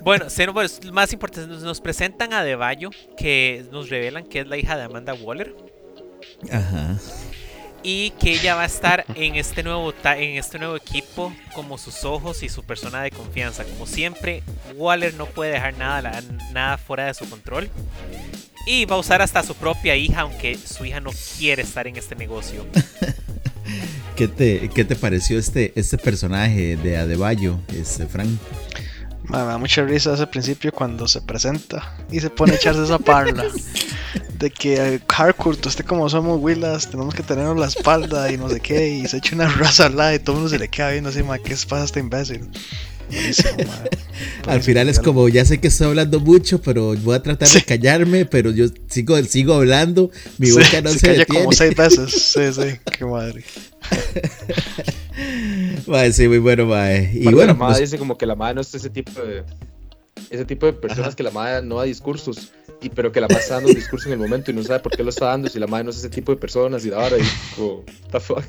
Bueno, 0.02 0.26
es 0.26 0.92
más 0.92 1.12
importante, 1.12 1.54
nos, 1.56 1.80
presentan 1.80 2.32
a 2.32 2.44
Deballo, 2.44 2.90
que 3.16 3.64
nos 3.70 3.88
revelan 3.88 4.25
que 4.25 4.40
es 4.40 4.47
la 4.47 4.56
hija 4.56 4.76
de 4.76 4.85
Amanda 4.85 5.14
Waller. 5.14 5.54
Ajá. 6.50 6.99
Y 7.82 8.11
que 8.20 8.32
ella 8.32 8.56
va 8.56 8.62
a 8.62 8.66
estar 8.66 9.06
en 9.14 9.37
este 9.37 9.62
nuevo 9.62 9.94
en 10.04 10.37
este 10.37 10.59
nuevo 10.59 10.76
equipo 10.76 11.32
como 11.54 11.78
sus 11.78 12.04
ojos 12.04 12.42
y 12.42 12.50
su 12.50 12.62
persona 12.62 13.02
de 13.02 13.11
confianza. 13.11 13.64
Como 13.64 13.87
siempre, 13.87 14.42
Waller 14.76 15.14
no 15.14 15.25
puede 15.26 15.52
dejar 15.52 15.78
nada, 15.78 16.02
la- 16.02 16.23
nada 16.52 16.76
fuera 16.76 17.06
de 17.06 17.14
su 17.14 17.28
control. 17.28 17.70
Y 18.66 18.85
va 18.85 18.97
a 18.97 18.99
usar 18.99 19.23
hasta 19.23 19.38
a 19.40 19.42
su 19.42 19.54
propia 19.54 19.97
hija, 19.97 20.20
aunque 20.20 20.59
su 20.59 20.85
hija 20.85 21.00
no 21.00 21.11
quiere 21.38 21.62
estar 21.62 21.87
en 21.87 21.97
este 21.97 22.14
negocio. 22.14 22.66
¿Qué 24.17 24.29
te, 24.29 24.69
qué 24.69 24.85
te 24.85 24.97
pareció 24.97 25.39
este, 25.39 25.73
este 25.77 25.97
personaje 25.97 26.77
de 26.77 26.99
Adebayo, 26.99 27.59
este 27.75 28.07
Frank? 28.07 28.29
Me 29.31 29.39
da 29.39 29.59
mucha 29.59 29.83
risa 29.83 30.15
ese 30.15 30.27
principio 30.27 30.73
cuando 30.73 31.07
se 31.07 31.21
presenta 31.21 31.95
y 32.11 32.21
se 32.21 32.31
pone 32.31 32.53
a 32.53 32.57
echarse 32.57 32.83
esa 32.83 32.99
parla. 32.99 33.45
De 34.39 34.50
que 34.50 35.00
Harcourt, 35.09 35.65
usted 35.65 35.85
como 35.85 36.09
somos 36.09 36.41
Willas, 36.41 36.89
tenemos 36.91 37.15
que 37.15 37.23
tenernos 37.23 37.57
la 37.57 37.67
espalda 37.67 38.33
y 38.33 38.37
no 38.37 38.49
sé 38.49 38.61
qué. 38.61 38.89
Y 38.89 39.07
se 39.07 39.19
echa 39.19 39.37
una 39.37 39.49
raza 39.49 39.87
al 39.87 39.97
lado 39.97 40.15
y 40.15 40.19
todo 40.19 40.37
el 40.37 40.43
mundo 40.43 40.50
se 40.50 40.59
le 40.59 40.69
queda 40.69 40.91
viendo 40.91 41.11
así, 41.11 41.23
ma, 41.23 41.39
¿qué 41.39 41.55
pasa 41.69 41.85
este 41.85 42.00
imbécil? 42.00 42.50
Buenísimo. 43.11 43.73
Al 44.47 44.62
final 44.62 44.88
es 44.88 44.99
como, 44.99 45.29
ya 45.29 45.45
sé 45.45 45.61
que 45.61 45.69
estoy 45.69 45.88
hablando 45.88 46.21
mucho, 46.21 46.61
pero 46.61 46.95
voy 46.97 47.17
a 47.17 47.23
tratar 47.23 47.49
de 47.49 47.61
Sí. 47.61 47.64
callarme, 47.64 48.26
pero 48.26 48.50
yo 48.50 48.67
sigo, 48.88 49.21
sigo 49.25 49.55
hablando, 49.55 50.11
mi 50.38 50.49
Sí, 50.49 50.52
boca 50.52 50.81
no 50.83 50.90
se, 50.90 51.00
calla 51.00 51.19
detiene. 51.21 51.40
como 51.45 51.52
seis 51.52 51.75
veces. 51.75 52.11
Sí, 52.35 52.52
sí, 52.52 52.79
qué 52.99 53.05
madre. 53.05 53.45
Mae, 55.87 56.12
sí, 56.12 56.29
muy 56.29 56.38
bueno, 56.38 56.67
mae. 56.67 57.11
Y 57.12 57.25
bueno, 57.25 57.47
la 57.49 57.55
madre 57.55 57.79
pues, 57.79 57.90
dice 57.90 57.99
como 57.99 58.17
que 58.17 58.26
la 58.26 58.37
madre 58.37 58.55
no 58.55 58.61
es 58.61 58.75
ese 58.75 58.90
tipo 58.90 59.21
de 59.21 59.45
ese 60.31 60.45
tipo 60.45 60.67
de 60.67 60.73
personas 60.73 61.09
Ajá. 61.09 61.17
que 61.17 61.23
la 61.25 61.31
madre 61.31 61.67
no 61.67 61.76
da 61.76 61.85
discursos 61.85 62.52
y 62.81 62.88
pero 62.88 63.11
que 63.11 63.21
la 63.21 63.26
madre 63.26 63.43
está 63.43 63.55
dando 63.55 63.71
un 63.71 63.75
discurso 63.75 64.07
en 64.07 64.12
el 64.14 64.19
momento 64.21 64.50
y 64.50 64.55
no 64.55 64.62
sabe 64.62 64.79
por 64.81 64.97
qué 64.97 65.02
lo 65.02 65.11
está 65.11 65.26
dando 65.26 65.49
si 65.49 65.59
la 65.59 65.67
madre 65.67 65.85
no 65.85 65.90
es 65.90 65.97
ese 65.99 66.09
tipo 66.09 66.33
de 66.33 66.38
personas 66.38 66.85
y 66.87 66.90
la 66.90 66.99
vara 66.99 67.19
y 67.19 67.23
como 67.57 67.79
what 67.79 67.85
the 68.12 68.21
fuck 68.21 68.45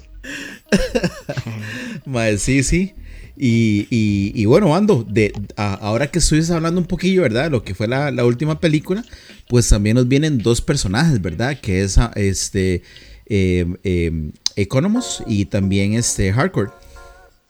mae, 2.06 2.38
sí, 2.38 2.62
sí. 2.64 2.94
Y, 3.44 3.88
y, 3.90 4.32
y 4.40 4.46
bueno, 4.46 4.76
Ando, 4.76 5.04
de, 5.10 5.34
a- 5.58 5.74
ahora 5.74 6.06
que 6.12 6.20
estuviste 6.20 6.54
hablando 6.54 6.80
un 6.80 6.86
poquillo, 6.86 7.24
¿verdad? 7.24 7.50
Lo 7.50 7.64
que 7.64 7.74
fue 7.74 7.88
la, 7.88 8.12
la 8.12 8.24
última 8.24 8.60
película, 8.60 9.04
pues 9.50 9.68
también 9.68 9.96
nos 9.96 10.08
vienen 10.08 10.38
dos 10.38 10.62
personajes, 10.62 11.20
¿verdad? 11.20 11.58
Que 11.60 11.82
es 11.82 11.98
ah, 11.98 12.12
este 12.16 12.84
eh, 13.26 13.66
eh, 13.84 14.32
Economos 14.56 15.24
y 15.26 15.46
también 15.46 15.94
este 15.94 16.32
Hardcore. 16.32 16.70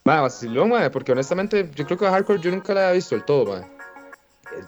Madre, 0.06 0.22
vacilón, 0.22 0.70
madre, 0.70 0.90
porque 0.92 1.12
honestamente 1.12 1.70
yo 1.76 1.86
creo 1.86 1.98
que 1.98 2.06
Hardcore 2.06 2.40
yo 2.42 2.52
nunca 2.52 2.74
la 2.74 2.84
había 2.84 2.94
visto 2.94 3.14
del 3.16 3.26
todo, 3.26 3.48
madre. 3.48 3.68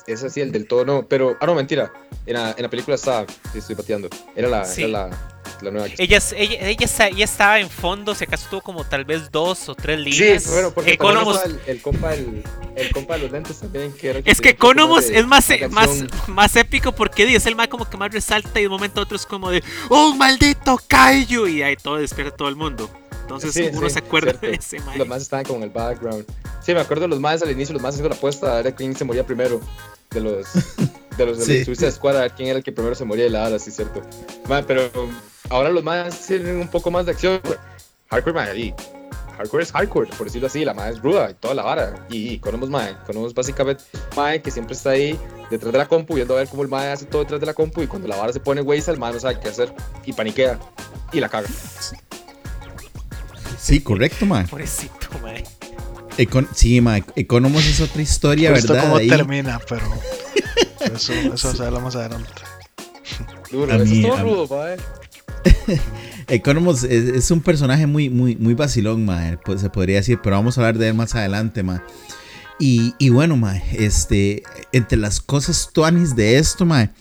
Es, 0.07 0.23
así, 0.25 0.41
el 0.41 0.51
del 0.51 0.67
todo 0.67 0.83
no, 0.83 1.07
pero, 1.07 1.37
ah 1.39 1.45
no, 1.45 1.55
mentira, 1.55 1.91
en 2.25 2.33
la, 2.33 2.51
en 2.51 2.63
la 2.63 2.69
película 2.69 2.95
estaba, 2.95 3.25
estoy 3.55 3.75
pateando, 3.77 4.09
era 4.35 4.49
la, 4.49 4.65
Sí. 4.65 4.81
era 4.83 4.89
la, 5.09 5.32
la 5.61 5.71
nueva 5.71 5.87
que 5.89 5.95
Ella, 6.03 6.19
ella, 6.35 6.69
ella, 7.07 7.23
estaba 7.25 7.59
en 7.59 7.69
fondo, 7.69 8.13
si 8.15 8.23
acaso 8.25 8.47
tuvo 8.49 8.61
como 8.61 8.83
tal 8.83 9.05
vez 9.05 9.31
dos 9.31 9.69
o 9.69 9.75
tres 9.75 9.99
Sí, 10.03 10.09
líneas. 10.11 10.49
bueno, 10.51 10.71
porque 10.71 10.93
Economos- 10.93 11.43
el, 11.45 11.59
el 11.67 11.81
compa 11.81 12.13
el, 12.13 12.43
el 12.75 12.91
compa 12.91 13.15
de 13.15 13.23
los 13.23 13.31
lentes 13.31 13.59
también 13.59 13.93
que 13.93 14.09
era 14.09 14.19
Es 14.25 14.41
que 14.41 14.49
Economos 14.49 15.07
de- 15.07 15.19
es 15.19 15.25
más, 15.27 15.47
de 15.47 15.67
más, 15.69 15.89
más 16.27 16.55
épico 16.55 16.91
porque 16.93 17.23
es 17.35 17.45
el 17.45 17.55
más 17.55 17.67
como 17.67 17.89
que 17.89 17.97
más 17.97 18.11
resalta 18.11 18.59
y 18.59 18.63
de 18.63 18.67
un 18.67 18.73
momento 18.73 18.99
a 18.99 19.03
otro 19.03 19.15
es 19.17 19.25
como 19.25 19.49
de 19.51 19.63
¡Oh, 19.89 20.13
maldito 20.15 20.79
Kaiju! 20.87 21.47
Y 21.47 21.63
ahí 21.63 21.75
todo 21.75 21.97
despierta 21.97 22.35
todo 22.35 22.49
el 22.49 22.55
mundo. 22.55 22.89
Entonces 23.21 23.53
Sí, 23.53 23.69
uno 23.71 23.87
sí, 23.87 23.93
se 23.93 23.99
acuerda 23.99 24.31
cierto. 24.31 24.47
de 24.47 24.53
ese 24.55 24.79
mae. 24.81 24.97
Los 24.97 25.07
más 25.07 25.21
estaban 25.21 25.45
como 25.45 25.59
en 25.59 25.63
el 25.63 25.69
background. 25.69 26.25
Sí, 26.61 26.73
me 26.73 26.81
acuerdo 26.81 27.03
de 27.03 27.07
los 27.09 27.19
más 27.21 27.41
al 27.41 27.51
inicio, 27.51 27.73
los 27.73 27.81
más 27.81 27.91
haciendo 27.95 28.09
la 28.09 28.15
apuesta 28.15 28.57
a 28.57 28.61
ver 28.61 28.75
quién 28.75 28.95
se 28.95 29.05
moría 29.05 29.25
primero. 29.25 29.61
De 30.11 30.19
los 30.19 30.45
de 31.17 31.25
los 31.25 31.37
de 31.39 31.45
Sí. 31.45 31.57
los 31.59 31.65
Suicide 31.65 31.91
Squad, 31.91 32.17
a 32.17 32.21
ver 32.21 32.31
quién 32.33 32.49
era 32.49 32.57
el 32.57 32.63
que 32.63 32.71
primero 32.71 32.95
se 32.95 33.05
moría 33.05 33.23
de 33.23 33.29
la 33.29 33.45
ala, 33.45 33.59
sí, 33.59 33.71
cierto. 33.71 34.01
Ma, 34.47 34.61
pero 34.61 34.91
ahora 35.49 35.69
los 35.69 35.83
más 35.83 36.19
tienen 36.27 36.57
un 36.57 36.67
poco 36.67 36.91
más 36.91 37.05
de 37.05 37.11
acción. 37.13 37.39
Hardcore, 38.09 38.33
man, 38.33 38.57
y 38.57 38.73
hardcore 39.37 39.63
es 39.63 39.71
hardcore, 39.71 40.09
por 40.17 40.25
decirlo 40.27 40.47
así. 40.47 40.63
La 40.65 40.73
madre 40.73 40.93
es 40.93 41.01
ruda 41.01 41.31
y 41.31 41.33
toda 41.35 41.53
la 41.55 41.63
vara. 41.63 42.05
Y, 42.09 42.33
y 42.33 42.39
conocemos, 42.39 42.69
mae, 42.69 42.93
conocemos 43.05 43.33
básicamente 43.33 43.83
mae 44.15 44.41
que 44.41 44.51
siempre 44.51 44.75
está 44.75 44.91
ahí 44.91 45.17
detrás 45.49 45.71
de 45.71 45.77
la 45.79 45.87
compu, 45.87 46.15
viendo 46.15 46.35
a 46.35 46.37
ver 46.37 46.47
cómo 46.47 46.61
el 46.63 46.69
mae 46.69 46.91
hace 46.91 47.05
todo 47.05 47.21
detrás 47.23 47.39
de 47.39 47.45
la 47.47 47.53
compu. 47.53 47.81
Y 47.81 47.87
cuando 47.87 48.07
la 48.07 48.15
vara 48.17 48.31
se 48.33 48.39
pone 48.39 48.61
güey, 48.61 48.83
el 48.85 48.99
mae 48.99 49.13
no 49.13 49.19
sabe 49.19 49.39
qué 49.39 49.49
hacer 49.49 49.73
y 50.05 50.13
paniquea 50.13 50.59
y 51.11 51.19
la 51.19 51.29
caga. 51.29 51.47
Sí, 53.59 53.81
correcto, 53.81 54.25
mae. 54.25 54.45
Pobrecito, 54.47 55.07
mae. 55.21 55.43
Econ- 56.17 56.47
sí, 56.53 56.81
mae. 56.81 57.03
Economos 57.15 57.65
es 57.65 57.79
otra 57.81 58.01
historia, 58.01 58.51
esto 58.53 58.73
¿verdad? 58.73 58.87
cómo 58.89 58.97
Ahí- 58.97 59.07
termina, 59.09 59.59
pero 59.67 59.81
eso, 60.95 61.13
eso 61.13 61.55
se 61.55 61.63
habla 61.65 61.79
más 61.79 61.95
adelante. 61.95 62.29
Duro, 63.51 63.71
A 63.71 63.75
eso 63.77 63.85
mí- 63.85 63.99
es 64.01 64.07
todo 64.07 64.17
rudo, 64.23 64.47
mae. 64.55 64.77
Economos 66.27 66.83
es, 66.83 67.09
es 67.09 67.31
un 67.31 67.41
personaje 67.41 67.85
muy, 67.87 68.09
muy, 68.09 68.35
muy 68.35 68.53
vacilón, 68.53 69.05
mae, 69.05 69.37
pues 69.37 69.61
se 69.61 69.69
podría 69.69 69.97
decir, 69.97 70.19
pero 70.23 70.35
vamos 70.35 70.57
a 70.57 70.61
hablar 70.61 70.77
de 70.77 70.89
él 70.89 70.93
más 70.93 71.15
adelante, 71.15 71.63
mae. 71.63 71.81
Y, 72.59 72.93
y 72.97 73.09
bueno, 73.09 73.35
mae, 73.35 73.63
este, 73.73 74.43
entre 74.71 74.97
las 74.97 75.19
cosas 75.19 75.69
tuanis 75.73 76.15
de 76.15 76.37
esto, 76.37 76.65
mae, 76.65 76.91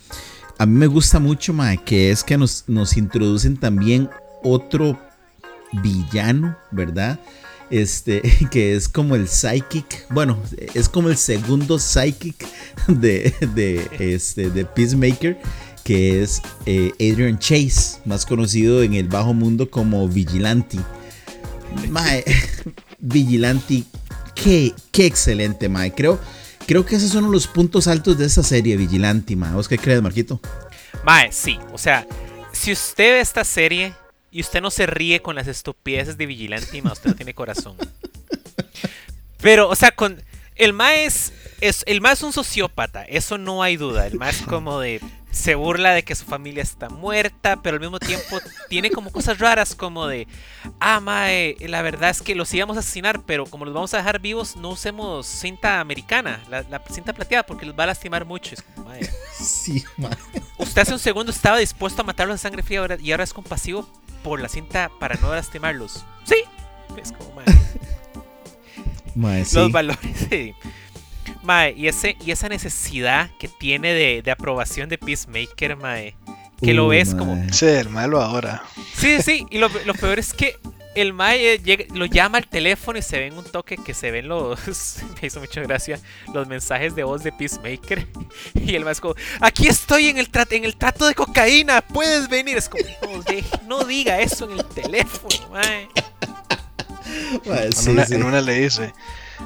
a 0.59 0.67
mí 0.67 0.77
me 0.77 0.87
gusta 0.87 1.19
mucho, 1.19 1.53
mae, 1.53 1.79
que 1.79 2.11
es 2.11 2.25
que 2.25 2.37
nos, 2.37 2.65
nos 2.67 2.97
introducen 2.97 3.57
también 3.57 4.09
otro 4.43 4.99
villano, 5.83 6.57
¿verdad? 6.71 7.19
Este, 7.71 8.23
que 8.51 8.75
es 8.75 8.89
como 8.89 9.15
el 9.15 9.29
psychic, 9.29 10.07
bueno, 10.11 10.39
es 10.75 10.89
como 10.89 11.09
el 11.09 11.17
segundo 11.17 11.79
psychic 11.79 12.47
de, 12.89 13.35
de, 13.55 13.89
este, 13.99 14.51
de 14.51 14.65
Peacemaker, 14.65 15.41
que 15.85 16.23
es 16.23 16.43
eh, 16.67 16.93
Adrian 16.95 17.39
Chase, 17.39 17.99
más 18.05 18.27
conocido 18.27 18.83
en 18.83 18.95
el 18.95 19.09
bajo 19.09 19.35
mundo 19.35 19.71
como 19.71 20.09
Vigilante. 20.09 20.79
Mae, 21.89 22.25
Vigilante, 22.99 23.85
qué, 24.35 24.73
qué 24.91 25.07
excelente, 25.07 25.69
mae. 25.69 25.93
Creo, 25.93 26.21
creo 26.67 26.85
que 26.85 26.97
esos 26.97 27.11
son 27.11 27.31
los 27.31 27.47
puntos 27.47 27.89
altos 27.89 28.19
de 28.19 28.27
esta 28.27 28.43
serie, 28.43 28.77
Vigilante, 28.77 29.37
mae. 29.37 29.53
¿Vos 29.53 29.69
qué 29.69 29.79
crees, 29.79 30.03
Marquito? 30.03 30.41
Mae, 31.05 31.33
sí. 31.33 31.59
O 31.73 31.79
sea, 31.79 32.07
si 32.53 32.73
usted 32.73 33.15
ve 33.15 33.21
esta 33.21 33.45
serie 33.45 33.95
y 34.31 34.41
usted 34.41 34.61
no 34.61 34.71
se 34.71 34.87
ríe 34.87 35.21
con 35.21 35.35
las 35.35 35.49
estupideces 35.49 36.17
de 36.17 36.27
Vigilante, 36.27 36.81
mae, 36.83 36.93
usted 36.93 37.11
no 37.11 37.17
tiene 37.17 37.35
corazón. 37.35 37.77
Pero, 39.43 39.69
o 39.69 39.75
sea, 39.75 39.91
con. 39.91 40.23
El 40.55 40.73
Mae 40.73 41.07
es, 41.07 41.33
es, 41.61 41.83
el 41.87 42.01
Mae 42.01 42.13
es 42.13 42.23
un 42.23 42.33
sociópata, 42.33 43.03
eso 43.05 43.39
no 43.39 43.63
hay 43.63 43.77
duda. 43.77 44.07
El 44.07 44.19
Mae 44.19 44.31
es 44.31 44.43
como 44.43 44.79
de. 44.79 45.01
Se 45.33 45.55
burla 45.55 45.93
de 45.93 46.05
que 46.05 46.15
su 46.15 46.25
familia 46.27 46.63
está 46.63 46.91
muerta, 46.91 47.61
pero 47.63 47.77
al 47.77 47.81
mismo 47.81 47.99
tiempo 47.99 48.39
tiene 48.69 48.91
como 48.91 49.11
cosas 49.11 49.39
raras, 49.39 49.75
como 49.75 50.07
de. 50.07 50.29
Ah, 50.79 51.01
Mae, 51.01 51.57
la 51.61 51.83
verdad 51.83 52.11
es 52.11 52.21
que 52.21 52.35
los 52.35 52.53
íbamos 52.53 52.77
a 52.77 52.81
asesinar, 52.81 53.23
pero 53.23 53.47
como 53.47 53.65
los 53.65 53.73
vamos 53.73 53.95
a 53.95 53.97
dejar 53.97 54.21
vivos, 54.21 54.57
no 54.57 54.71
usemos 54.71 55.27
cinta 55.27 55.81
americana, 55.81 56.45
la, 56.49 56.63
la 56.63 56.83
cinta 56.91 57.15
plateada, 57.15 57.45
porque 57.45 57.67
los 57.67 57.77
va 57.77 57.85
a 57.85 57.87
lastimar 57.87 58.27
mucho. 58.27 58.55
Es 58.55 58.63
como, 58.63 58.89
mae. 58.89 59.11
Sí, 59.33 59.83
mae. 59.97 60.17
Usted 60.59 60.83
hace 60.83 60.93
un 60.93 60.99
segundo 60.99 61.33
estaba 61.33 61.59
dispuesto 61.59 62.03
a 62.03 62.05
matarlos 62.05 62.35
a 62.35 62.39
sangre 62.39 62.63
fría 62.63 62.87
y 63.01 63.11
ahora 63.11 63.25
es 63.25 63.33
compasivo 63.33 63.89
por 64.23 64.41
la 64.41 64.49
cinta 64.49 64.91
para 65.01 65.17
no 65.17 65.35
lastimarlos. 65.35 66.05
Sí. 66.25 66.45
Es 67.03 67.11
como, 67.11 67.33
mae. 67.37 67.47
Mae, 69.15 69.45
sí. 69.45 69.57
los 69.57 69.73
valores. 69.73 70.27
sí. 70.31 70.55
Mae, 71.43 71.75
y, 71.77 71.89
ese, 71.89 72.17
y 72.25 72.31
esa 72.31 72.49
necesidad 72.49 73.31
que 73.39 73.49
tiene 73.49 73.93
de, 73.95 74.23
de 74.23 74.31
aprobación 74.31 74.89
de 74.89 74.99
Peacemaker, 74.99 75.77
Mae. 75.77 76.15
Que 76.61 76.75
lo 76.75 76.87
ves 76.89 77.15
como. 77.15 77.35
mae. 77.35 77.53
Sí, 77.53 77.67
el 77.67 77.89
malo 77.89 78.23
ahora. 78.23 78.63
Sí, 78.97 79.21
sí, 79.21 79.47
y 79.51 79.59
lo, 79.59 79.69
lo 79.85 79.95
peor 79.95 80.21
es 80.21 80.33
que 80.33 80.57
el 80.95 81.13
Mae 81.13 81.55
eh, 81.55 81.59
llega- 81.61 81.87
lo 81.93 82.05
llama 82.07 82.39
al 82.39 82.47
teléfono 82.47 82.99
y 82.99 83.03
se 83.03 83.19
ven 83.19 83.37
un 83.37 83.45
toque 83.45 83.77
que 83.79 83.95
se 83.95 84.13
ven 84.13 84.29
los. 84.29 84.61
Me 85.21 85.27
hizo 85.27 85.41
mucha 85.41 85.61
gracia 85.63 85.99
los 86.33 86.47
mensajes 86.47 86.95
de 86.95 87.03
voz 87.03 87.25
de 87.25 87.33
Peacemaker. 87.33 88.07
Y 88.55 88.77
el 88.77 88.85
Mae 88.85 88.93
es 88.93 89.01
como: 89.01 89.17
Aquí 89.41 89.67
estoy 89.67 90.07
en 90.07 90.19
el, 90.19 90.31
tra- 90.31 90.47
en 90.53 90.65
el 90.65 90.77
trato 90.77 91.05
de 91.07 91.15
cocaína, 91.17 91.81
puedes 91.81 92.29
venir. 92.29 92.57
Es 92.57 92.69
como: 92.69 92.85
No, 93.03 93.23
deje- 93.25 93.61
no 93.67 93.83
diga 93.85 94.21
eso 94.21 94.45
en 94.49 94.59
el 94.61 94.65
teléfono, 94.67 95.49
Mae. 95.51 95.89
Mae, 97.47 97.71
En, 97.77 97.89
una, 97.91 98.07
sí. 98.07 98.15
en 98.15 98.23
una 98.23 98.41
le 98.41 98.55
dice, 98.61 98.93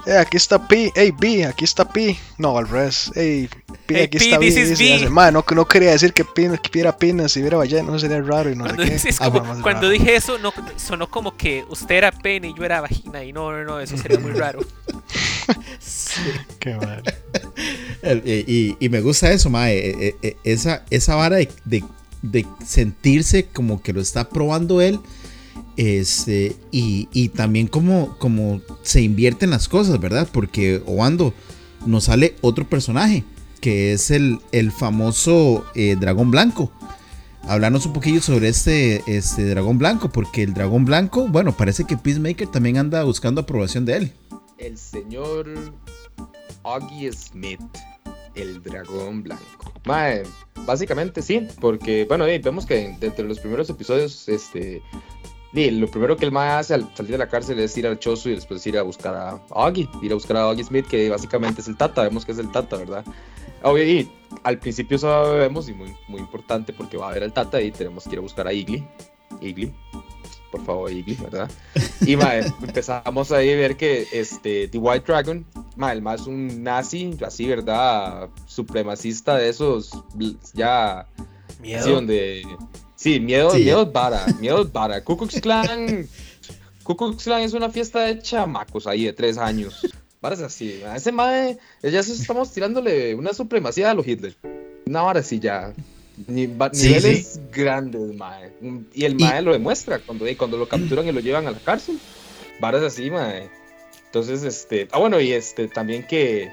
eh, 0.06 0.16
aquí 0.18 0.36
está 0.36 0.66
Pi, 0.68 0.90
hey 0.94 1.12
B, 1.18 1.44
aquí 1.44 1.64
está 1.64 1.88
Pi. 1.88 2.18
No, 2.38 2.58
al 2.58 2.68
revés, 2.68 3.10
hey 3.14 3.48
Pi, 3.86 3.94
Hey, 3.94 4.02
aquí 4.04 4.18
Pi, 4.18 4.24
está 4.26 4.38
B. 4.38 4.44
dice, 4.46 4.74
B. 4.76 4.94
hace, 4.94 5.08
"Ma, 5.10 5.30
no, 5.30 5.44
no 5.54 5.64
quería 5.68 5.90
decir 5.92 6.12
que 6.12 6.24
Pi, 6.24 6.48
que 6.62 6.68
Pi 6.70 6.80
era 6.80 6.96
Pina, 6.96 7.28
si 7.28 7.40
hubiera 7.40 7.56
ballena, 7.56 7.90
no 7.90 7.98
sería 7.98 8.20
raro 8.20 8.50
y 8.50 8.56
no 8.56 8.64
Cuando, 8.64 8.82
sé 8.84 8.90
qué. 8.90 8.98
sí, 8.98 9.08
es 9.08 9.20
Ah, 9.20 9.30
como- 9.30 9.44
cuando 9.62 9.82
raro. 9.82 9.88
dije 9.90 10.16
eso, 10.16 10.38
no, 10.38 10.52
sonó 10.76 11.08
como 11.08 11.36
que 11.36 11.64
usted 11.68 11.94
era 11.96 12.12
pene 12.12 12.48
y 12.48 12.54
yo 12.54 12.64
era 12.64 12.80
vagina. 12.80 13.22
Y 13.24 13.32
no, 13.32 13.52
no, 13.52 13.64
no, 13.64 13.80
eso 13.80 13.96
sería 13.96 14.18
muy 14.18 14.32
raro. 14.32 14.60
Qué 16.58 16.74
mal. 16.74 17.02
Eh, 18.02 18.44
y, 18.46 18.76
y 18.84 18.88
me 18.88 19.00
gusta 19.00 19.30
eso, 19.30 19.50
mae. 19.50 19.76
eh, 19.90 19.96
eh, 20.00 20.16
eh, 20.22 20.36
esa, 20.44 20.84
esa 20.90 21.14
vara 21.14 21.36
de, 21.36 21.48
de- 21.64 21.84
de 22.22 22.46
sentirse 22.66 23.46
como 23.46 23.80
que 23.82 23.92
lo 23.92 24.00
está 24.00 24.28
probando 24.28 24.80
él. 24.80 24.98
Este, 25.76 26.56
y, 26.70 27.28
también 27.30 27.66
como, 27.66 28.16
como 28.18 28.60
se 28.82 29.02
invierten 29.02 29.50
las 29.50 29.68
cosas, 29.68 30.00
¿verdad? 30.00 30.28
Porque 30.32 30.82
Oando 30.86 31.34
nos 31.84 32.04
sale 32.04 32.34
otro 32.40 32.68
personaje, 32.68 33.24
que 33.60 33.92
es 33.92 34.10
el, 34.10 34.38
el 34.52 34.72
famoso 34.72 35.66
eh, 35.74 35.96
dragón 35.98 36.30
blanco. 36.30 36.72
Hablarnos 37.42 37.86
un 37.86 37.92
poquillo 37.92 38.20
sobre 38.20 38.48
este, 38.48 39.02
este 39.06 39.44
dragón 39.48 39.78
blanco, 39.78 40.10
porque 40.10 40.42
el 40.42 40.54
dragón 40.54 40.84
blanco, 40.84 41.28
bueno, 41.28 41.56
parece 41.56 41.84
que 41.84 41.96
Peacemaker 41.96 42.48
también 42.48 42.78
anda 42.78 43.04
buscando 43.04 43.42
aprobación 43.42 43.84
de 43.84 43.96
él. 43.96 44.12
El 44.58 44.78
señor 44.78 45.46
Augie 46.64 47.12
Smith, 47.12 47.60
el 48.34 48.62
dragón 48.62 49.22
blanco. 49.22 49.72
Básicamente 50.66 51.22
sí, 51.22 51.46
porque 51.60 52.04
bueno, 52.08 52.24
vemos 52.24 52.66
que 52.66 52.96
entre 53.00 53.24
los 53.24 53.38
primeros 53.38 53.70
episodios, 53.70 54.28
este, 54.28 54.82
di, 55.52 55.70
lo 55.70 55.88
primero 55.88 56.16
que 56.16 56.24
el 56.24 56.32
Mae 56.32 56.50
hace 56.50 56.74
al 56.74 56.94
salir 56.94 57.12
de 57.12 57.18
la 57.18 57.28
cárcel 57.28 57.58
es 57.58 57.76
ir 57.76 57.86
al 57.86 57.98
chozo 57.98 58.28
y 58.28 58.34
después 58.34 58.66
ir 58.66 58.78
a 58.78 58.82
buscar 58.82 59.14
a 59.14 59.40
Augie, 59.50 59.88
ir 60.02 60.12
a 60.12 60.14
buscar 60.14 60.36
a 60.36 60.42
Augie 60.42 60.64
Smith, 60.64 60.86
que 60.86 61.08
básicamente 61.08 61.60
es 61.60 61.68
el 61.68 61.76
Tata, 61.76 62.02
vemos 62.02 62.24
que 62.24 62.32
es 62.32 62.38
el 62.38 62.50
Tata, 62.50 62.76
¿verdad? 62.76 63.04
Obvio, 63.62 63.84
y 63.84 64.10
al 64.42 64.58
principio 64.58 64.98
sabemos, 64.98 65.68
y 65.68 65.72
muy, 65.74 65.94
muy 66.08 66.20
importante, 66.20 66.72
porque 66.72 66.96
va 66.96 67.06
a 67.06 67.10
haber 67.10 67.24
al 67.24 67.32
Tata 67.32 67.60
y 67.60 67.70
tenemos 67.70 68.04
que 68.04 68.10
ir 68.10 68.18
a 68.18 68.22
buscar 68.22 68.46
a 68.46 68.52
Igly. 68.52 68.86
Igly, 69.40 69.74
por 70.50 70.64
favor, 70.64 70.90
Igly, 70.90 71.14
¿verdad? 71.14 71.50
Y 72.02 72.16
mae, 72.16 72.40
empezamos 72.62 73.32
ahí 73.32 73.52
a 73.52 73.56
ver 73.56 73.76
que 73.76 74.06
este, 74.12 74.68
The 74.68 74.78
White 74.78 75.04
Dragon, 75.06 75.44
mae, 75.76 75.94
el 75.94 76.02
más 76.02 76.26
un 76.26 76.62
nazi, 76.62 77.16
así, 77.24 77.46
¿verdad? 77.46 78.28
Supremacista 78.46 79.36
de 79.36 79.48
esos, 79.48 79.90
ya, 80.54 81.06
sí, 81.16 81.62
Miedo. 81.62 81.88
donde, 81.88 82.42
sí, 82.96 83.20
miedo, 83.20 83.50
Sí. 83.50 83.62
miedo 83.64 83.82
es 83.82 83.92
vara, 83.92 84.26
miedo 84.40 84.62
es 84.62 84.72
vara. 84.72 85.04
Ku 85.04 85.16
Klux 85.16 85.40
Klan, 85.40 86.08
Ku 86.82 86.96
Klux 86.96 87.22
Klan 87.24 87.42
es 87.42 87.52
una 87.52 87.70
fiesta 87.70 88.00
de 88.00 88.18
chamacos 88.20 88.86
ahí 88.86 89.04
de 89.04 89.12
tres 89.12 89.38
años. 89.38 89.86
Varas 90.20 90.40
así, 90.40 90.82
a 90.82 90.96
ese 90.96 91.12
mae, 91.12 91.58
ya 91.82 92.00
estamos 92.00 92.50
tirándole 92.52 93.14
una 93.14 93.32
supremacía 93.32 93.90
a 93.90 93.94
los 93.94 94.06
Hitler. 94.06 94.34
Una 94.86 95.02
vara 95.02 95.20
así 95.20 95.38
ya. 95.38 95.72
Ni- 96.26 96.46
va- 96.46 96.70
Sí, 96.72 96.88
niveles 96.88 97.38
grandes, 97.52 98.14
mae. 98.16 98.52
Y 98.94 99.04
el 99.04 99.12
Y- 99.20 99.24
mae 99.24 99.42
lo 99.42 99.52
demuestra 99.52 99.98
cuando, 99.98 100.24
cuando 100.38 100.56
lo 100.56 100.66
capturan 100.68 101.06
y 101.06 101.12
lo 101.12 101.20
llevan 101.20 101.46
a 101.46 101.50
la 101.50 101.58
cárcel. 101.58 101.98
Varas 102.60 102.82
así, 102.82 103.10
mae. 103.10 103.50
Entonces, 104.06 104.42
este. 104.44 104.88
Ah, 104.92 104.98
bueno, 104.98 105.20
y 105.20 105.32
este 105.32 105.68
también 105.68 106.06
que. 106.06 106.50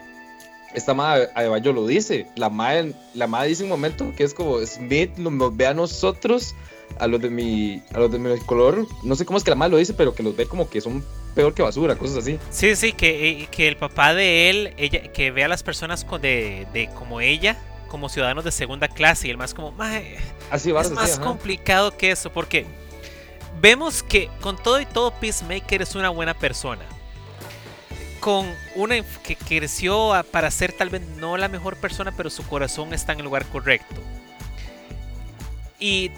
Esta 0.74 0.94
madre 0.94 1.30
Adebayo 1.36 1.72
lo 1.74 1.86
dice. 1.88 2.28
La 2.36 2.50
madre, 2.50 2.94
la 3.14 3.28
madre 3.28 3.50
dice 3.50 3.64
un 3.64 3.70
momento 3.70 4.12
que 4.16 4.24
es 4.24 4.34
como 4.34 4.58
Smith 4.66 5.18
nos 5.18 5.56
ve 5.56 5.68
a 5.68 5.74
nosotros, 5.74 6.56
a 7.00 7.08
los 7.08 7.22
de 7.22 7.30
mi. 7.30 7.82
a 7.94 8.00
los 8.00 8.12
de 8.12 8.20
mi 8.20 8.40
color. 8.42 8.88
No 9.04 9.16
sé 9.16 9.26
cómo 9.26 9.38
es 9.38 9.44
que 9.44 9.52
la 9.52 9.56
madre 9.56 9.72
lo 9.72 9.78
dice, 9.78 9.94
pero 9.94 10.14
que 10.16 10.24
los 10.24 10.36
ve 10.36 10.46
como 10.48 10.70
que 10.70 10.82
son 10.82 11.04
peor 11.36 11.54
que 11.54 11.62
basura, 11.64 11.96
cosas 11.96 12.18
así. 12.18 12.38
Sí, 12.52 12.76
sí, 12.76 12.94
que, 12.94 13.30
eh, 13.30 13.48
que 13.52 13.68
el 13.68 13.76
papá 13.78 14.14
de 14.14 14.50
él, 14.50 14.74
ella, 14.78 15.12
que 15.12 15.32
ve 15.32 15.44
a 15.44 15.48
las 15.48 15.64
personas 15.64 16.06
con- 16.06 16.22
de, 16.22 16.68
de 16.74 16.90
como 16.94 17.22
ella, 17.22 17.58
como 17.88 18.10
ciudadanos 18.10 18.44
de 18.44 18.52
segunda 18.52 18.88
clase, 18.88 19.28
y 19.28 19.32
el 19.32 19.38
más 19.38 19.54
como, 19.54 19.72
"Mae, 19.72 20.18
Así, 20.52 20.70
es 20.72 20.76
así, 20.76 20.94
más 20.94 21.14
ajá. 21.14 21.24
complicado 21.24 21.96
que 21.98 22.12
eso, 22.12 22.32
porque 22.32 22.66
vemos 23.62 24.04
que 24.04 24.30
con 24.42 24.58
todo 24.62 24.80
y 24.82 24.86
todo 24.86 25.12
Peacemaker 25.20 25.82
es 25.82 25.96
una 25.96 26.10
buena 26.10 26.34
persona. 26.36 26.84
Con 28.24 28.48
una 28.76 28.96
que 29.22 29.36
creció 29.36 30.14
para 30.32 30.50
ser 30.50 30.72
tal 30.72 30.90
vez 30.90 31.02
no 31.18 31.36
la 31.36 31.50
mejor 31.50 31.76
persona, 31.76 32.14
pero 32.16 32.30
su 32.30 32.44
corazón 32.44 32.94
está 32.94 33.12
en 33.12 33.20
el 33.20 33.26
lugar 33.26 33.46
correcto. 33.48 34.02
Y 35.78 36.10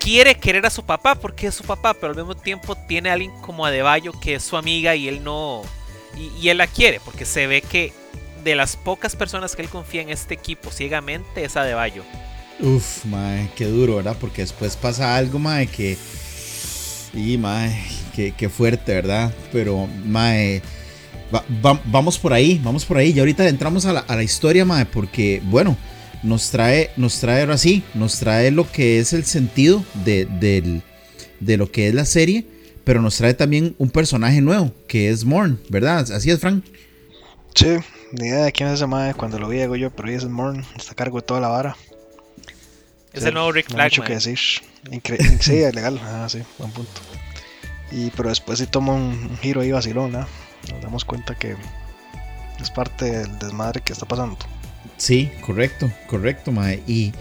quiere 0.00 0.34
querer 0.34 0.66
a 0.66 0.70
su 0.70 0.84
papá 0.84 1.14
porque 1.14 1.46
es 1.46 1.54
su 1.54 1.62
papá, 1.62 1.94
pero 1.94 2.08
al 2.08 2.16
mismo 2.16 2.34
tiempo 2.34 2.74
tiene 2.74 3.10
a 3.10 3.12
alguien 3.12 3.30
como 3.42 3.64
Adebayo 3.64 4.12
que 4.18 4.34
es 4.34 4.42
su 4.42 4.56
amiga 4.56 4.96
y 4.96 5.06
él 5.06 5.22
no. 5.22 5.62
Y, 6.16 6.32
y 6.42 6.48
él 6.48 6.58
la 6.58 6.66
quiere 6.66 6.98
porque 7.04 7.24
se 7.24 7.46
ve 7.46 7.62
que 7.62 7.92
de 8.42 8.56
las 8.56 8.76
pocas 8.76 9.14
personas 9.14 9.54
que 9.54 9.62
él 9.62 9.68
confía 9.68 10.02
en 10.02 10.10
este 10.10 10.34
equipo 10.34 10.72
ciegamente 10.72 11.44
es 11.44 11.56
Adebayo. 11.56 12.02
Uf, 12.58 13.04
mae, 13.04 13.50
qué 13.54 13.66
duro, 13.66 13.96
¿verdad? 13.96 14.16
Porque 14.18 14.42
después 14.42 14.76
pasa 14.76 15.14
algo, 15.14 15.38
mae, 15.38 15.66
que. 15.66 15.96
Y, 17.12 17.36
mae, 17.36 17.84
qué, 18.14 18.32
qué 18.36 18.48
fuerte, 18.48 18.94
¿verdad? 18.94 19.32
Pero, 19.52 19.86
mae. 20.04 20.62
Va- 21.34 21.44
va- 21.64 21.80
vamos 21.86 22.18
por 22.18 22.32
ahí, 22.32 22.60
vamos 22.62 22.84
por 22.84 22.96
ahí. 22.96 23.10
Y 23.12 23.18
ahorita 23.18 23.48
entramos 23.48 23.86
a 23.86 23.92
la, 23.92 24.00
a 24.00 24.16
la 24.16 24.22
historia, 24.22 24.64
mae, 24.64 24.84
porque, 24.86 25.40
bueno, 25.44 25.76
nos 26.22 26.50
trae, 26.50 26.90
nos 26.96 27.18
trae 27.20 27.40
ahora 27.42 27.58
sí, 27.58 27.82
nos 27.94 28.18
trae 28.18 28.50
lo 28.50 28.70
que 28.70 28.98
es 28.98 29.12
el 29.12 29.24
sentido 29.24 29.84
de, 30.04 30.24
del- 30.26 30.82
de 31.40 31.56
lo 31.56 31.70
que 31.70 31.88
es 31.88 31.94
la 31.94 32.04
serie, 32.06 32.46
pero 32.84 33.02
nos 33.02 33.16
trae 33.16 33.34
también 33.34 33.74
un 33.78 33.90
personaje 33.90 34.40
nuevo, 34.40 34.72
que 34.88 35.10
es 35.10 35.24
Morn, 35.24 35.60
¿verdad? 35.68 36.10
Así 36.12 36.30
es, 36.30 36.38
Frank. 36.40 36.64
Sí, 37.54 37.76
ni 38.12 38.28
idea 38.28 38.44
de 38.44 38.52
quién 38.52 38.68
es 38.68 38.76
ese 38.76 38.86
mae. 38.86 39.14
Cuando 39.14 39.38
lo 39.38 39.48
vi, 39.48 39.58
digo 39.58 39.76
yo, 39.76 39.90
pero 39.90 40.08
es 40.10 40.24
Morn, 40.26 40.64
está 40.76 40.92
a 40.92 40.94
cargo 40.94 41.18
de 41.20 41.26
toda 41.26 41.40
la 41.40 41.48
vara. 41.48 41.76
Es 43.12 43.22
Sí, 43.22 43.28
el 43.28 43.34
nuevo 43.34 43.50
Rick 43.52 43.70
no 43.70 43.78
hay 43.78 43.86
mucho 43.86 44.02
que 44.04 44.14
decir. 44.14 44.38
Incre- 44.90 45.38
sí, 45.40 45.56
es 45.56 45.74
legal. 45.74 45.98
Ah, 46.04 46.26
sí, 46.28 46.38
buen 46.58 46.70
punto. 46.70 47.00
Y 47.90 48.10
pero 48.10 48.28
después 48.28 48.58
sí 48.58 48.66
toma 48.66 48.92
un, 48.94 49.02
un 49.30 49.38
giro 49.38 49.60
ahí 49.62 49.72
vacilón, 49.72 50.12
¿no? 50.12 50.26
Nos 50.70 50.80
damos 50.82 51.04
cuenta 51.04 51.34
que 51.34 51.56
es 52.60 52.70
parte 52.70 53.04
del 53.10 53.38
desmadre 53.38 53.80
que 53.80 53.92
está 53.92 54.06
pasando. 54.06 54.36
Sí, 54.96 55.30
correcto, 55.44 55.90
correcto, 56.08 56.52
mae. 56.52 56.82
Y, 56.86 57.12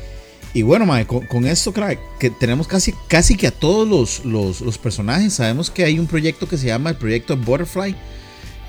y 0.54 0.62
bueno, 0.62 0.86
mae, 0.86 1.06
con, 1.06 1.46
esto, 1.46 1.74
crack, 1.74 2.00
que 2.20 2.30
tenemos 2.30 2.68
casi, 2.68 2.94
casi 3.08 3.36
que 3.36 3.48
a 3.48 3.52
todos 3.52 4.24
los, 4.24 4.62
los, 4.62 4.78
personajes. 4.78 5.34
Sabemos 5.34 5.70
que 5.70 5.84
hay 5.84 6.00
un 6.00 6.08
proyecto 6.08 6.48
que 6.48 6.58
se 6.58 6.68
llama 6.68 6.92
el 6.92 6.96
proyecto 6.96 7.36
Butterfly. 7.38 7.96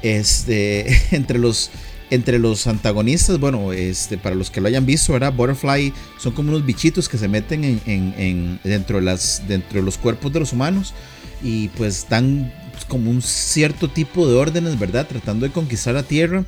Este, 0.02 1.00
entre 1.16 1.38
los, 1.38 1.70
entre 2.10 2.38
los 2.38 2.66
antagonistas, 2.66 3.38
bueno, 3.40 3.72
este, 3.72 4.18
para 4.18 4.34
los 4.34 4.50
que 4.50 4.60
lo 4.60 4.68
hayan 4.68 4.86
visto, 4.86 5.12
¿verdad? 5.12 5.32
Butterfly 5.32 5.92
son 6.18 6.32
como 6.32 6.50
unos 6.50 6.66
bichitos 6.66 7.08
que 7.08 7.18
se 7.18 7.28
meten 7.28 7.64
en, 7.64 7.80
en- 7.86 8.14
en- 8.18 8.60
dentro, 8.62 8.96
de 8.98 9.02
las, 9.04 9.42
dentro 9.48 9.78
de 9.80 9.84
los 9.84 9.98
cuerpos 9.98 10.32
de 10.32 10.40
los 10.40 10.52
humanos 10.52 10.94
y 11.42 11.68
pues 11.68 12.06
dan 12.08 12.52
como 12.84 13.10
un 13.10 13.22
cierto 13.22 13.88
tipo 13.88 14.28
de 14.28 14.36
órdenes, 14.36 14.78
¿verdad? 14.78 15.06
Tratando 15.06 15.46
de 15.46 15.52
conquistar 15.52 15.94
la 15.94 16.02
Tierra. 16.02 16.44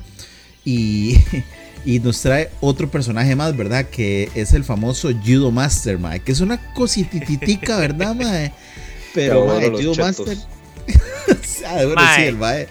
Y, 0.63 1.17
y 1.85 1.99
nos 1.99 2.21
trae 2.21 2.49
otro 2.59 2.89
personaje 2.89 3.35
más, 3.35 3.55
¿verdad? 3.55 3.85
Que 3.89 4.29
es 4.35 4.53
el 4.53 4.63
famoso 4.63 5.09
Judo 5.25 5.51
Master, 5.51 5.97
mae. 5.97 6.19
Que 6.19 6.31
es 6.31 6.41
una 6.41 6.73
cosititica, 6.73 7.77
¿verdad, 7.77 8.15
mae? 8.19 8.51
Pero, 9.13 9.45
bueno, 9.45 9.71
mae, 9.71 9.83
Judo 9.83 9.93
chetos. 9.93 10.27
Master. 10.27 10.37
Ah, 11.67 11.75
bueno, 11.75 11.95
Mae. 11.95 12.15
sí, 12.15 12.21
el 12.23 12.37
mae. 12.37 12.67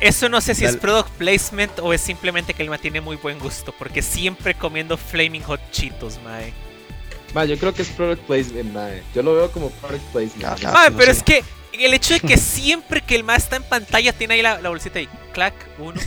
Eso 0.00 0.28
no 0.28 0.40
sé 0.40 0.56
si 0.56 0.64
es 0.64 0.76
product 0.76 1.10
placement 1.10 1.78
o 1.78 1.92
es 1.92 2.00
simplemente 2.00 2.54
que 2.54 2.62
el 2.64 2.70
ma 2.70 2.78
tiene 2.78 3.00
muy 3.00 3.14
buen 3.16 3.38
gusto, 3.38 3.72
porque 3.78 4.02
siempre 4.02 4.54
comiendo 4.54 4.96
Flaming 4.96 5.42
Hot 5.44 5.60
Cheetos, 5.70 6.18
mae. 6.24 6.52
Ma, 7.34 7.44
yo 7.44 7.56
creo 7.58 7.72
que 7.72 7.82
es 7.82 7.88
product 7.88 8.22
placement, 8.26 8.72
ma. 8.72 8.88
Yo 9.14 9.22
lo 9.22 9.34
veo 9.34 9.50
como 9.50 9.70
product 9.70 10.04
placement. 10.12 10.44
Ah, 10.44 10.56
ma. 10.72 10.84
ah. 10.84 10.90
No 10.90 10.96
pero 10.96 11.12
sé. 11.14 11.18
es 11.18 11.22
que 11.24 11.44
el 11.84 11.94
hecho 11.94 12.14
de 12.14 12.20
que 12.20 12.36
siempre 12.36 13.00
que 13.00 13.14
el 13.14 13.24
ma 13.24 13.36
está 13.36 13.56
en 13.56 13.62
pantalla 13.62 14.12
tiene 14.12 14.34
ahí 14.34 14.42
la, 14.42 14.60
la 14.60 14.68
bolsita 14.68 15.00
y 15.00 15.08
clac, 15.32 15.54
uno, 15.78 15.98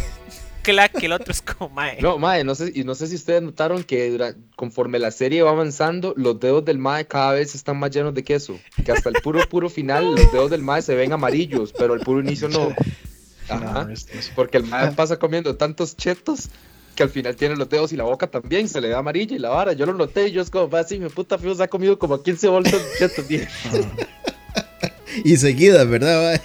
clac, 0.61 1.01
el 1.03 1.11
otro 1.11 1.31
es 1.31 1.41
como 1.41 1.69
mae. 1.73 1.99
No, 2.01 2.19
mae, 2.19 2.43
no 2.43 2.53
sé, 2.53 2.71
y 2.75 2.83
no 2.83 2.93
sé 2.93 3.07
si 3.07 3.15
ustedes 3.15 3.41
notaron 3.41 3.83
que 3.83 4.09
dura- 4.11 4.35
conforme 4.55 4.99
la 4.99 5.09
serie 5.09 5.41
va 5.41 5.49
avanzando, 5.51 6.13
los 6.17 6.39
dedos 6.39 6.63
del 6.65 6.77
mae 6.77 7.07
cada 7.07 7.31
vez 7.33 7.55
están 7.55 7.77
más 7.77 7.89
llenos 7.91 8.13
de 8.13 8.23
queso. 8.23 8.59
Que 8.85 8.91
hasta 8.91 9.09
el 9.09 9.15
puro, 9.23 9.47
puro 9.49 9.69
final, 9.69 10.13
los 10.15 10.31
dedos 10.31 10.51
del 10.51 10.61
mae 10.61 10.81
se 10.83 10.93
ven 10.93 11.11
amarillos, 11.13 11.73
pero 11.75 11.95
el 11.95 12.01
puro 12.01 12.19
inicio 12.19 12.47
no. 12.49 12.69
Ajá. 13.49 13.88
Porque 14.35 14.57
el 14.57 14.65
mae 14.65 14.91
pasa 14.91 15.17
comiendo 15.17 15.55
tantos 15.55 15.95
chetos 15.95 16.49
que 16.95 17.03
al 17.03 17.10
final 17.10 17.36
tiene 17.36 17.55
los 17.55 17.69
dedos 17.69 17.91
y 17.93 17.97
la 17.97 18.03
boca 18.05 18.27
también, 18.27 18.67
se 18.67 18.79
le 18.81 18.89
da 18.89 18.99
amarilla 18.99 19.36
y 19.36 19.39
la 19.39 19.49
vara. 19.49 19.73
Yo 19.73 19.86
lo 19.86 19.93
noté 19.93 20.29
y 20.29 20.31
yo 20.31 20.41
es 20.41 20.49
como, 20.49 20.69
va 20.69 20.79
así, 20.79 20.97
mi 20.97 21.10
puta 21.10 21.38
fijo 21.38 21.53
se 21.53 21.63
ha 21.63 21.67
comido 21.67 21.99
como 21.99 22.21
15 22.21 22.47
bolsas 22.47 22.81
de 22.99 23.10
chetos. 23.10 23.25
Y 25.23 25.38
seguidas, 25.38 25.88
¿verdad? 25.88 26.41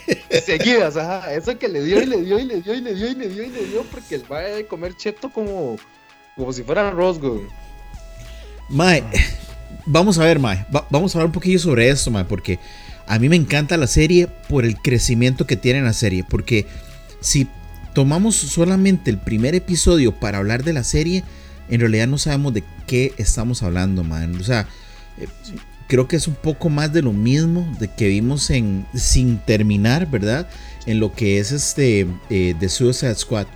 Seguidas, 0.47 0.97
ajá. 0.97 1.35
Eso 1.35 1.59
que 1.59 1.67
le 1.67 1.83
dio 1.83 2.01
y 2.01 2.07
le 2.07 2.19
dio 2.23 2.39
y 2.39 2.45
le 2.45 2.61
dio 2.63 2.73
y 2.75 2.81
le 2.81 2.95
dio 2.95 3.09
y 3.11 3.15
le 3.17 3.29
dio 3.29 3.43
y 3.43 3.49
le 3.49 3.65
dio, 3.67 3.83
porque 3.91 4.15
el 4.15 4.23
mae 4.31 4.45
debe 4.49 4.67
comer 4.67 4.97
cheto 4.97 5.29
como, 5.33 5.77
como 6.37 6.53
si 6.53 6.63
fuera 6.63 6.87
arroz, 6.87 7.19
güey. 7.19 7.41
Mae, 8.69 9.03
vamos 9.87 10.19
a 10.19 10.25
ver, 10.25 10.39
Mae. 10.39 10.65
va- 10.75 10.87
vamos 10.89 11.13
a 11.15 11.19
hablar 11.19 11.27
un 11.27 11.33
poquillo 11.33 11.59
sobre 11.59 11.89
esto, 11.89 12.13
Mae, 12.13 12.25
porque 12.25 12.61
a 13.09 13.19
mí 13.19 13.29
me 13.29 13.35
encanta 13.35 13.77
la 13.77 13.89
serie 13.89 14.29
por 14.49 14.65
el 14.65 14.77
crecimiento 14.77 15.49
que 15.49 15.57
tiene 15.57 15.83
la 15.83 15.93
serie. 15.93 16.23
Porque 16.23 16.65
si 17.21 17.49
tomamos 18.01 18.35
solamente 18.35 19.11
el 19.11 19.19
primer 19.19 19.55
episodio 19.55 20.19
para 20.19 20.39
hablar 20.39 20.65
de 20.65 20.73
la 20.73 20.85
serie, 20.85 21.23
en 21.69 21.81
realidad 21.81 22.07
no 22.07 22.17
sabemos 22.17 22.55
de 22.55 22.65
qué 22.87 23.13
estamos 23.19 23.63
hablando, 23.63 24.05
Mae. 24.05 24.27
O 24.39 24.43
sea, 24.43 24.67
eh, 25.19 25.29
creo 25.87 26.09
que 26.09 26.17
es 26.17 26.27
un 26.27 26.35
poco 26.35 26.71
más 26.71 26.95
de 26.95 27.03
lo 27.03 27.13
mismo 27.13 27.71
de 27.79 27.89
que 27.89 28.09
vimos 28.09 28.49
en 28.49 28.87
Sin 28.95 29.37
Terminar, 29.41 30.11
¿verdad? 30.11 30.49
En 30.87 30.99
lo 30.99 31.13
que 31.13 31.41
es 31.41 31.53
este 31.53 32.07
eh, 32.31 32.57
Suicide 32.71 33.17
Squad. 33.17 33.47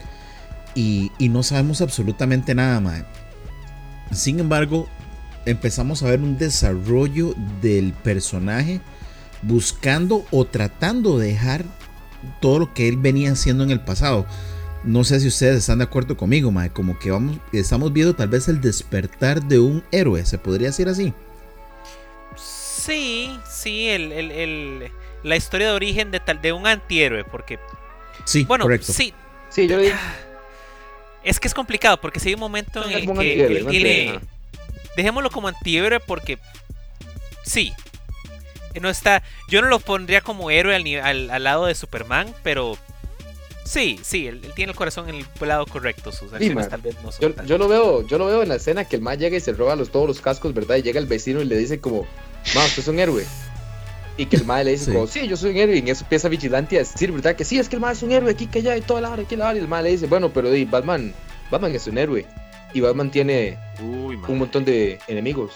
Y, 0.75 1.11
no 1.19 1.43
sabemos 1.43 1.81
absolutamente 1.81 2.55
nada, 2.55 2.81
Mae. 2.81 3.03
Sin 4.13 4.41
embargo, 4.41 4.91
empezamos 5.47 6.03
a 6.03 6.11
ver 6.11 6.21
un 6.21 6.37
desarrollo 6.37 7.35
del 7.63 7.95
personaje 7.95 8.83
buscando 9.41 10.27
o 10.31 10.45
tratando 10.45 11.19
de 11.19 11.29
dejar 11.29 11.65
todo 12.41 12.59
lo 12.61 12.75
que 12.75 12.89
él 12.89 12.97
venía 12.97 13.33
haciendo 13.33 13.65
en 13.65 13.71
el 13.71 13.81
pasado. 13.81 14.27
No 14.83 15.03
sé 15.05 15.19
si 15.21 15.29
ustedes 15.29 15.57
están 15.59 15.79
de 15.79 15.85
acuerdo 15.85 16.17
conmigo, 16.17 16.51
mae, 16.51 16.69
como 16.71 16.99
que 16.99 17.11
vamos 17.11 17.39
estamos 17.53 17.93
viendo 17.93 18.15
tal 18.15 18.29
vez 18.29 18.49
el 18.49 18.61
despertar 18.61 19.43
de 19.43 19.59
un 19.59 19.83
héroe, 19.91 20.25
se 20.27 20.37
podría 20.39 20.69
decir 20.69 20.89
así. 20.89 21.13
Sí, 22.37 23.39
sí, 23.51 23.89
el, 23.89 24.13
el- 24.13 24.31
el- 24.31 24.91
la 25.23 25.37
historia 25.37 25.69
de 25.69 25.73
origen 25.73 26.11
de, 26.11 26.21
tal, 26.21 26.43
de 26.43 26.53
un 26.53 26.67
antihéroe, 26.67 27.25
porque, 27.25 27.59
Sí, 28.25 28.45
bueno, 28.45 28.65
correcto. 28.65 28.93
sí, 28.93 29.15
Sí, 29.49 29.67
yo 29.67 29.77
le 29.79 29.85
dije, 29.85 29.97
es 31.23 31.41
que 31.41 31.49
es 31.49 31.55
complicado, 31.55 31.99
porque 32.01 32.21
si 32.21 32.29
hay 32.29 32.35
un 32.35 32.41
momento 32.41 32.85
en 32.85 32.91
el 32.91 33.07
que, 33.07 34.21
dejémoslo 34.97 35.31
como 35.31 35.49
antihéroe 35.49 36.01
porque, 36.01 36.39
sí, 37.45 37.73
no 38.81 38.89
está, 38.91 39.23
yo 39.49 39.63
no 39.63 39.69
lo 39.69 39.79
pondría 39.81 40.21
como 40.21 40.51
héroe 40.51 40.75
al, 40.77 40.87
al, 41.01 41.31
al 41.31 41.45
lado 41.45 41.67
de 41.67 41.75
Superman, 41.75 42.33
pero 42.43 42.77
sí, 43.65 43.99
sí, 44.03 44.27
él, 44.27 44.41
él 44.45 44.53
tiene 44.55 44.73
el 44.73 44.77
corazón 44.77 45.09
en 45.09 45.15
el 45.17 45.27
lado 45.49 45.67
correcto, 45.67 46.13
sus 46.13 46.33
acciones 46.33 46.55
man. 46.57 46.69
tal 46.69 46.81
vez 46.83 46.97
no 47.03 47.11
son 47.13 47.21
Yo, 47.21 47.33
tan- 47.35 47.47
yo 47.47 47.59
lo 47.59 47.69
veo, 47.69 48.07
yo 48.07 48.19
lo 48.19 48.27
veo 48.27 48.43
en 48.43 48.49
la 48.49 48.57
escena 48.57 48.85
que 48.85 48.97
el 48.97 49.03
mae 49.03 49.17
llega 49.17 49.37
y 49.37 49.41
se 49.41 49.53
roba 49.53 49.77
los, 49.77 49.91
todos 49.91 50.07
los 50.09 50.21
cascos, 50.21 50.53
¿verdad? 50.55 50.77
Y 50.77 50.83
llega 50.83 50.99
el 51.01 51.07
vecino 51.07 51.41
y 51.41 51.45
le 51.45 51.57
dice 51.57 51.81
como, 51.81 52.07
ma, 52.55 52.65
usted 52.65 52.83
es 52.83 52.89
un 52.89 52.99
héroe. 52.99 53.25
Y 54.17 54.27
que 54.27 54.37
el 54.37 54.45
mae 54.45 54.63
le 54.65 54.71
dice 54.73 54.85
Sí. 54.87 54.93
como, 54.93 55.07
sí, 55.09 55.27
yo 55.27 55.37
soy 55.37 55.51
un 55.51 55.57
héroe. 55.57 55.75
Y 55.75 55.79
en 55.81 55.89
eso 55.89 56.05
empieza 56.05 56.29
Vigilante 56.29 56.77
a 56.77 56.81
decir, 56.81 57.11
¿verdad? 57.11 57.35
Que 57.35 57.45
sí, 57.45 57.59
es 57.59 57.69
que 57.69 57.75
el 57.77 57.81
mae 57.81 57.95
es 57.95 58.03
un 58.05 58.13
héroe 58.13 58.31
aquí, 58.31 58.47
que 58.47 58.61
allá, 58.61 58.77
y 58.77 58.81
toda 58.81 59.01
la 59.01 59.11
hora, 59.11 59.23
aquí 59.23 59.35
la 59.35 59.49
hora. 59.49 59.57
Y 59.57 59.61
el 59.61 59.67
mae 59.67 59.83
le 59.83 59.91
dice, 59.91 60.07
bueno, 60.07 60.31
pero 60.33 60.51
di, 60.53 60.65
Batman, 60.65 61.13
Batman 61.51 61.75
es 61.75 61.87
un 61.89 61.99
héroe. 61.99 62.25
Y 62.73 62.81
Batman 62.81 63.11
tiene 63.11 63.59
Uy, 63.83 64.17
man. 64.17 64.31
un 64.31 64.39
montón 64.39 64.65
de 64.65 65.01
enemigos. 65.09 65.53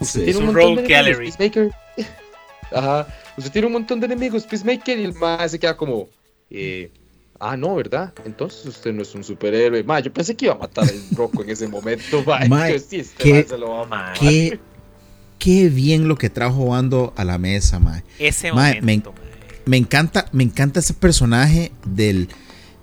Sí. 0.00 0.20
tiene 0.24 0.30
Es 0.30 0.36
un 0.36 0.48
un 0.48 0.54
montón 0.54 0.62
de 0.76 0.80
enemigos, 0.84 0.88
gallery. 0.88 1.30
Peacemaker. 1.32 1.70
Ajá. 2.72 3.06
Usted 3.36 3.52
tiene 3.52 3.66
un 3.66 3.72
montón 3.74 4.00
de 4.00 4.06
enemigos, 4.06 4.44
Peacemaker. 4.44 4.98
Y 4.98 5.04
el 5.04 5.14
mae 5.14 5.48
se 5.48 5.58
queda 5.58 5.76
como, 5.76 6.08
eh, 6.50 6.90
ah, 7.38 7.56
no, 7.56 7.74
¿verdad? 7.76 8.12
Entonces 8.24 8.64
usted 8.66 8.92
no 8.92 9.02
es 9.02 9.14
un 9.14 9.22
superhéroe. 9.24 9.82
Ma, 9.84 10.00
yo 10.00 10.12
pensé 10.12 10.34
que 10.34 10.46
iba 10.46 10.54
a 10.54 10.58
matar 10.58 10.84
al 10.88 11.16
Rocco 11.16 11.42
en 11.42 11.50
ese 11.50 11.68
momento, 11.68 12.22
ma. 12.26 12.40
Mae, 12.48 12.72
Yo, 12.72 12.78
sí, 12.78 13.00
este 13.00 13.22
¿qué- 13.22 13.44
se 13.48 13.58
lo 13.58 13.70
va 13.70 13.82
a 13.82 13.86
matar. 13.86 14.18
Qué, 14.18 14.58
qué 15.38 15.68
bien 15.68 16.08
lo 16.08 16.16
que 16.16 16.30
trajo 16.30 16.66
Bando 16.66 17.12
a 17.16 17.24
la 17.24 17.38
mesa, 17.38 17.78
mae. 17.78 18.02
Ese 18.18 18.52
Mae, 18.52 18.76
momento. 18.80 19.14
Me 19.66 19.76
encanta, 19.76 20.26
me 20.32 20.42
encanta 20.44 20.80
ese 20.80 20.92
personaje 20.94 21.72
del, 21.86 22.28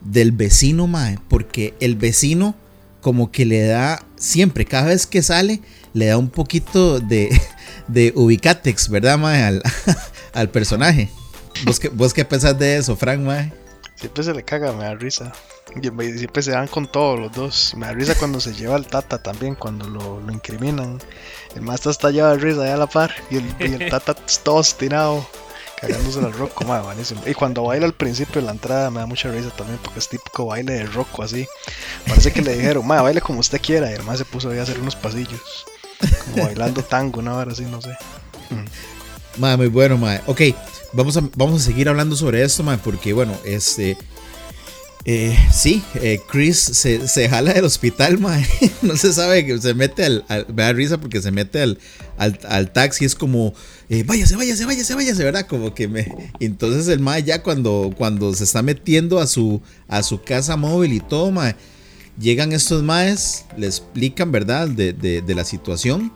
del 0.02 0.32
vecino, 0.32 0.88
mae, 0.88 1.17
porque 1.28 1.74
el 1.80 1.95
vecino 1.95 2.56
como 3.02 3.32
que 3.32 3.45
le 3.45 3.62
da, 3.65 4.04
siempre, 4.15 4.65
cada 4.65 4.88
vez 4.88 5.06
que 5.08 5.21
sale, 5.21 5.60
le 5.93 6.08
da 6.08 6.17
un 6.17 6.30
poquito 6.30 6.99
de, 6.99 7.30
de 7.88 8.13
ubicatex, 8.15 8.89
¿verdad, 8.89 9.17
mae? 9.17 9.43
Al, 9.43 9.63
al 10.34 10.49
personaje. 10.49 11.10
¿Vos 11.65 11.80
qué, 11.80 11.89
¿Vos 11.89 12.13
qué 12.13 12.25
pensás 12.25 12.58
de 12.58 12.77
eso, 12.77 12.95
Frank, 12.95 13.19
mae? 13.19 13.54
Siempre 13.95 14.23
se 14.23 14.34
le 14.34 14.43
caga, 14.43 14.73
me 14.73 14.86
da 14.86 14.95
risa. 14.95 15.32
Y 15.75 16.17
siempre 16.17 16.41
se 16.41 16.51
dan 16.51 16.67
con 16.67 16.91
todos 16.91 17.19
los 17.19 17.32
dos. 17.32 17.73
Me 17.77 17.86
da 17.86 17.93
risa 17.93 18.15
cuando 18.15 18.39
se 18.39 18.54
lleva 18.54 18.75
al 18.75 18.88
Tata 18.88 19.21
también, 19.21 19.56
cuando 19.56 19.88
lo, 19.88 20.19
lo 20.19 20.34
incriminan. 20.34 20.99
El 21.56 21.62
más 21.62 21.75
está 21.75 21.91
estallado 21.91 22.32
de 22.32 22.38
risa 22.39 22.63
ahí 22.63 22.71
a 22.71 22.77
la 22.77 22.88
par. 22.88 23.13
Y 23.30 23.38
el, 23.38 23.56
y 23.60 23.73
el 23.82 23.89
Tata 23.89 24.13
todo 24.43 24.60
estirado, 24.60 25.25
cagándose 25.80 26.19
al 26.19 26.34
Rocco, 26.34 26.65
madre, 26.65 26.86
buenísimo. 26.86 27.21
Y 27.25 27.34
cuando 27.34 27.63
baila 27.63 27.86
al 27.86 27.93
principio 27.93 28.41
de 28.41 28.47
la 28.47 28.54
entrada 28.54 28.89
me 28.89 28.99
da 28.99 29.06
mucha 29.06 29.32
risa 29.32 29.49
también, 29.51 29.80
porque 29.82 29.99
es 29.99 30.10
típico 30.10 30.47
baile 30.47 30.73
de 30.73 30.86
Rocco 30.88 31.23
así. 31.23 31.47
Parece 32.08 32.34
que 32.34 32.41
le 32.41 32.56
dijeron, 32.58 32.86
madre, 32.86 33.04
baile 33.04 33.21
como 33.21 33.39
usted 33.39 33.62
quiera. 33.62 33.89
Y 33.91 33.93
el 33.93 34.04
más 34.04 34.17
se 34.17 34.25
puso 34.25 34.49
ahí 34.49 34.58
a 34.58 34.63
hacer 34.63 34.80
unos 34.80 34.95
pasillos. 34.95 35.65
Como 36.31 36.45
bailando 36.45 36.83
tango, 36.83 37.19
una 37.19 37.35
hora 37.35 37.51
así, 37.51 37.63
no 37.63 37.81
sé. 37.81 37.91
Mae, 39.37 39.57
muy 39.57 39.67
bueno, 39.67 39.97
mae. 39.97 40.21
Ok, 40.27 40.41
vamos 40.93 41.15
a, 41.17 41.21
vamos 41.35 41.61
a 41.61 41.65
seguir 41.65 41.87
hablando 41.89 42.15
sobre 42.15 42.43
esto, 42.43 42.63
mae, 42.63 42.77
porque 42.77 43.13
bueno, 43.13 43.33
este... 43.45 43.97
eh, 45.05 45.35
sí, 45.51 45.81
eh, 45.95 46.19
Chris 46.29 46.59
se, 46.59 47.07
se 47.07 47.27
jala 47.29 47.53
del 47.53 47.65
hospital, 47.65 48.19
mae. 48.19 48.45
No 48.81 48.95
se 48.97 49.13
sabe 49.13 49.45
que 49.45 49.57
se 49.59 49.73
mete 49.73 50.03
al, 50.05 50.25
al- 50.27 50.75
risa 50.75 50.99
porque 50.99 51.21
se 51.21 51.31
mete 51.31 51.61
al, 51.61 51.79
al, 52.17 52.39
al 52.47 52.71
taxi. 52.73 53.05
Es 53.05 53.15
como, 53.15 53.53
eh, 53.89 54.03
váyase, 54.05 54.35
váyase, 54.35 54.65
váyase, 54.65 54.93
váyase, 54.95 55.23
¿verdad? 55.23 55.47
Como 55.47 55.73
que 55.73 55.87
me. 55.87 56.07
Entonces 56.39 56.87
el 56.89 56.99
mae 56.99 57.23
ya 57.23 57.41
cuando, 57.41 57.93
cuando 57.97 58.33
se 58.33 58.43
está 58.43 58.61
metiendo 58.61 59.19
a 59.19 59.27
su, 59.27 59.61
a 59.87 60.03
su 60.03 60.21
casa 60.21 60.57
móvil 60.57 60.93
y 60.93 60.99
todo, 60.99 61.31
mae. 61.31 61.55
Llegan 62.19 62.52
estos 62.52 62.84
maes, 62.84 63.45
le 63.58 63.67
explican, 63.67 64.32
¿verdad? 64.32 64.67
De, 64.67 64.93
de- 64.93 65.36
la 65.36 65.45
situación. 65.45 66.12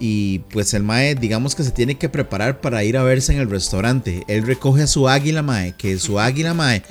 Y 0.00 0.40
pues 0.50 0.74
el 0.74 0.84
Mae, 0.84 1.14
digamos 1.16 1.54
que 1.56 1.64
se 1.64 1.72
tiene 1.72 1.96
que 1.96 2.08
preparar 2.08 2.60
para 2.60 2.84
ir 2.84 2.96
a 2.96 3.02
verse 3.02 3.32
en 3.32 3.40
el 3.40 3.50
restaurante. 3.50 4.22
Él 4.28 4.44
recoge 4.46 4.82
a 4.82 4.86
su 4.86 5.08
águila, 5.08 5.42
Mae, 5.42 5.74
que 5.76 5.98
su 5.98 6.20
águila, 6.20 6.54
Mae, 6.54 6.82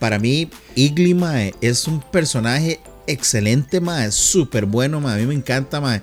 para 0.00 0.18
mí, 0.18 0.50
Igly, 0.74 1.14
Mae, 1.14 1.54
es 1.60 1.86
un 1.86 2.00
personaje 2.00 2.80
excelente, 3.06 3.80
Mae, 3.80 4.10
súper 4.10 4.66
bueno, 4.66 5.00
Mae, 5.00 5.14
a 5.14 5.18
mí 5.18 5.26
me 5.26 5.34
encanta, 5.34 5.80
Mae. 5.80 6.02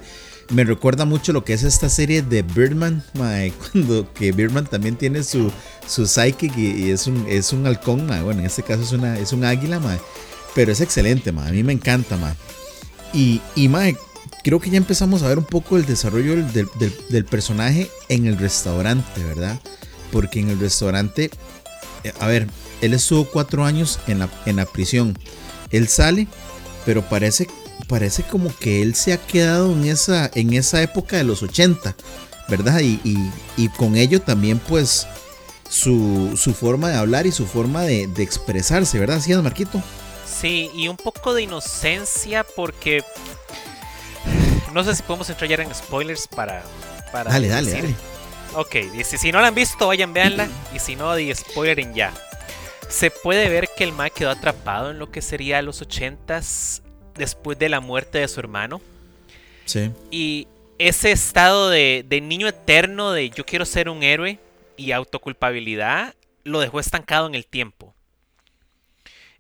Me 0.50 0.64
recuerda 0.64 1.04
mucho 1.06 1.34
lo 1.34 1.44
que 1.44 1.54
es 1.54 1.64
esta 1.64 1.90
serie 1.90 2.22
de 2.22 2.44
Birdman, 2.44 3.04
Mae, 3.14 3.52
cuando 3.72 4.12
que 4.14 4.32
Birdman 4.32 4.66
también 4.66 4.96
tiene 4.96 5.24
su, 5.24 5.52
su 5.86 6.08
psychic 6.08 6.56
y, 6.58 6.86
y 6.86 6.92
es, 6.92 7.08
un, 7.08 7.26
es 7.28 7.52
un 7.52 7.68
halcón, 7.68 8.06
Mae. 8.08 8.22
Bueno, 8.24 8.40
en 8.40 8.46
este 8.46 8.64
caso 8.64 8.84
es, 8.84 8.94
una, 8.94 9.20
es 9.20 9.34
un 9.34 9.44
águila, 9.44 9.80
Mae. 9.82 10.00
Pero 10.56 10.72
es 10.72 10.82
excelente, 10.82 11.32
Mae, 11.32 11.50
a 11.50 11.52
mí 11.52 11.64
me 11.64 11.74
encanta, 11.74 12.18
Mae. 12.18 12.34
Y, 13.14 13.42
y 13.56 13.68
Mae, 13.70 13.96
creo 14.44 14.60
que 14.60 14.70
ya 14.70 14.78
empezamos 14.78 15.24
a 15.24 15.28
ver 15.28 15.38
un 15.40 15.46
poco 15.46 15.78
el 15.78 15.86
desarrollo 15.86 16.36
del, 16.36 16.70
del- 17.10 17.26
personaje 17.26 17.90
en 18.10 18.26
el 18.28 18.38
restaurante, 18.38 19.24
¿verdad? 19.24 19.60
Porque 20.12 20.40
en 20.40 20.50
el 20.50 20.60
restaurante, 20.60 21.32
eh, 22.04 22.14
a 22.20 22.28
ver, 22.28 22.48
él 22.82 22.94
estuvo 22.94 23.26
cuatro 23.26 23.66
años 23.66 24.00
en 24.08 24.20
la, 24.20 24.30
en 24.46 24.58
la 24.58 24.66
prisión. 24.66 25.18
Él 25.72 25.88
sale, 25.88 26.28
pero 26.86 27.02
parece, 27.08 27.48
parece 27.88 28.24
como 28.24 28.56
que 28.56 28.82
él 28.84 28.94
se 28.94 29.14
ha 29.14 29.18
quedado 29.18 29.72
en 29.72 29.86
esa, 29.86 30.30
en 30.36 30.54
esa 30.54 30.82
época 30.84 31.18
de 31.18 31.24
los 31.24 31.42
80, 31.42 31.96
¿verdad? 32.48 32.80
Y, 32.82 33.00
y- 33.04 33.32
y 33.58 33.70
con 33.70 33.96
ello 33.96 34.22
también, 34.22 34.60
pues, 34.60 35.08
su, 35.70 36.34
su 36.38 36.54
forma 36.54 36.90
de 36.90 36.96
hablar 36.98 37.26
y 37.26 37.32
su 37.32 37.48
forma 37.48 37.82
de, 37.82 38.06
de 38.06 38.22
expresarse, 38.22 39.00
¿verdad? 39.00 39.20
¿Sí 39.20 39.32
es, 39.32 39.42
Marquito? 39.42 39.82
Sí, 40.26 40.70
y 40.74 40.88
un 40.88 40.98
poco 40.98 41.34
de 41.34 41.44
inocencia 41.44 42.44
porque 42.44 43.04
no 44.72 44.84
sé 44.84 44.96
si 44.96 45.04
podemos 45.04 45.30
entrar 45.30 45.50
ya 45.50 45.56
en 45.58 45.74
spoilers 45.74 46.28
para... 46.28 46.64
para 47.12 47.32
Dale, 47.32 47.48
dale, 47.48 47.72
decir- 47.72 47.82
dale. 47.84 47.96
Ok, 48.56 48.76
y 49.00 49.04
si, 49.04 49.18
si 49.18 49.32
no 49.32 49.42
la 49.42 49.48
han 49.48 49.56
visto, 49.56 49.88
vayan, 49.88 50.14
véanla. 50.14 50.48
Y 50.76 50.80
si 50.80 50.96
no, 50.96 51.14
di 51.16 51.34
spoiler 51.34 51.80
en 51.80 51.94
ya. 51.94 52.14
Se 52.90 53.10
puede 53.12 53.50
ver 53.50 53.70
que 53.76 53.84
el 53.84 53.92
Mae 53.94 54.12
quedó 54.12 54.30
atrapado 54.30 54.92
en 54.92 55.00
lo 55.00 55.12
que 55.12 55.22
sería 55.22 55.62
los 55.62 55.82
80s 55.82 56.82
después 57.16 57.58
de 57.58 57.70
la 57.70 57.80
muerte 57.80 58.20
de 58.20 58.28
su 58.28 58.40
hermano. 58.40 58.82
Sí. 59.66 59.92
Y 60.12 60.48
ese 60.78 61.12
estado 61.12 61.70
de, 61.70 62.06
de 62.08 62.22
niño 62.22 62.48
eterno 62.48 63.12
de 63.12 63.30
yo 63.30 63.46
quiero 63.46 63.66
ser 63.66 63.90
un 63.90 64.04
héroe 64.04 64.40
y 64.78 64.92
autoculpabilidad 64.92 66.14
lo 66.44 66.60
dejó 66.60 66.80
estancado 66.80 67.26
en 67.28 67.36
el 67.36 67.46
tiempo. 67.48 67.94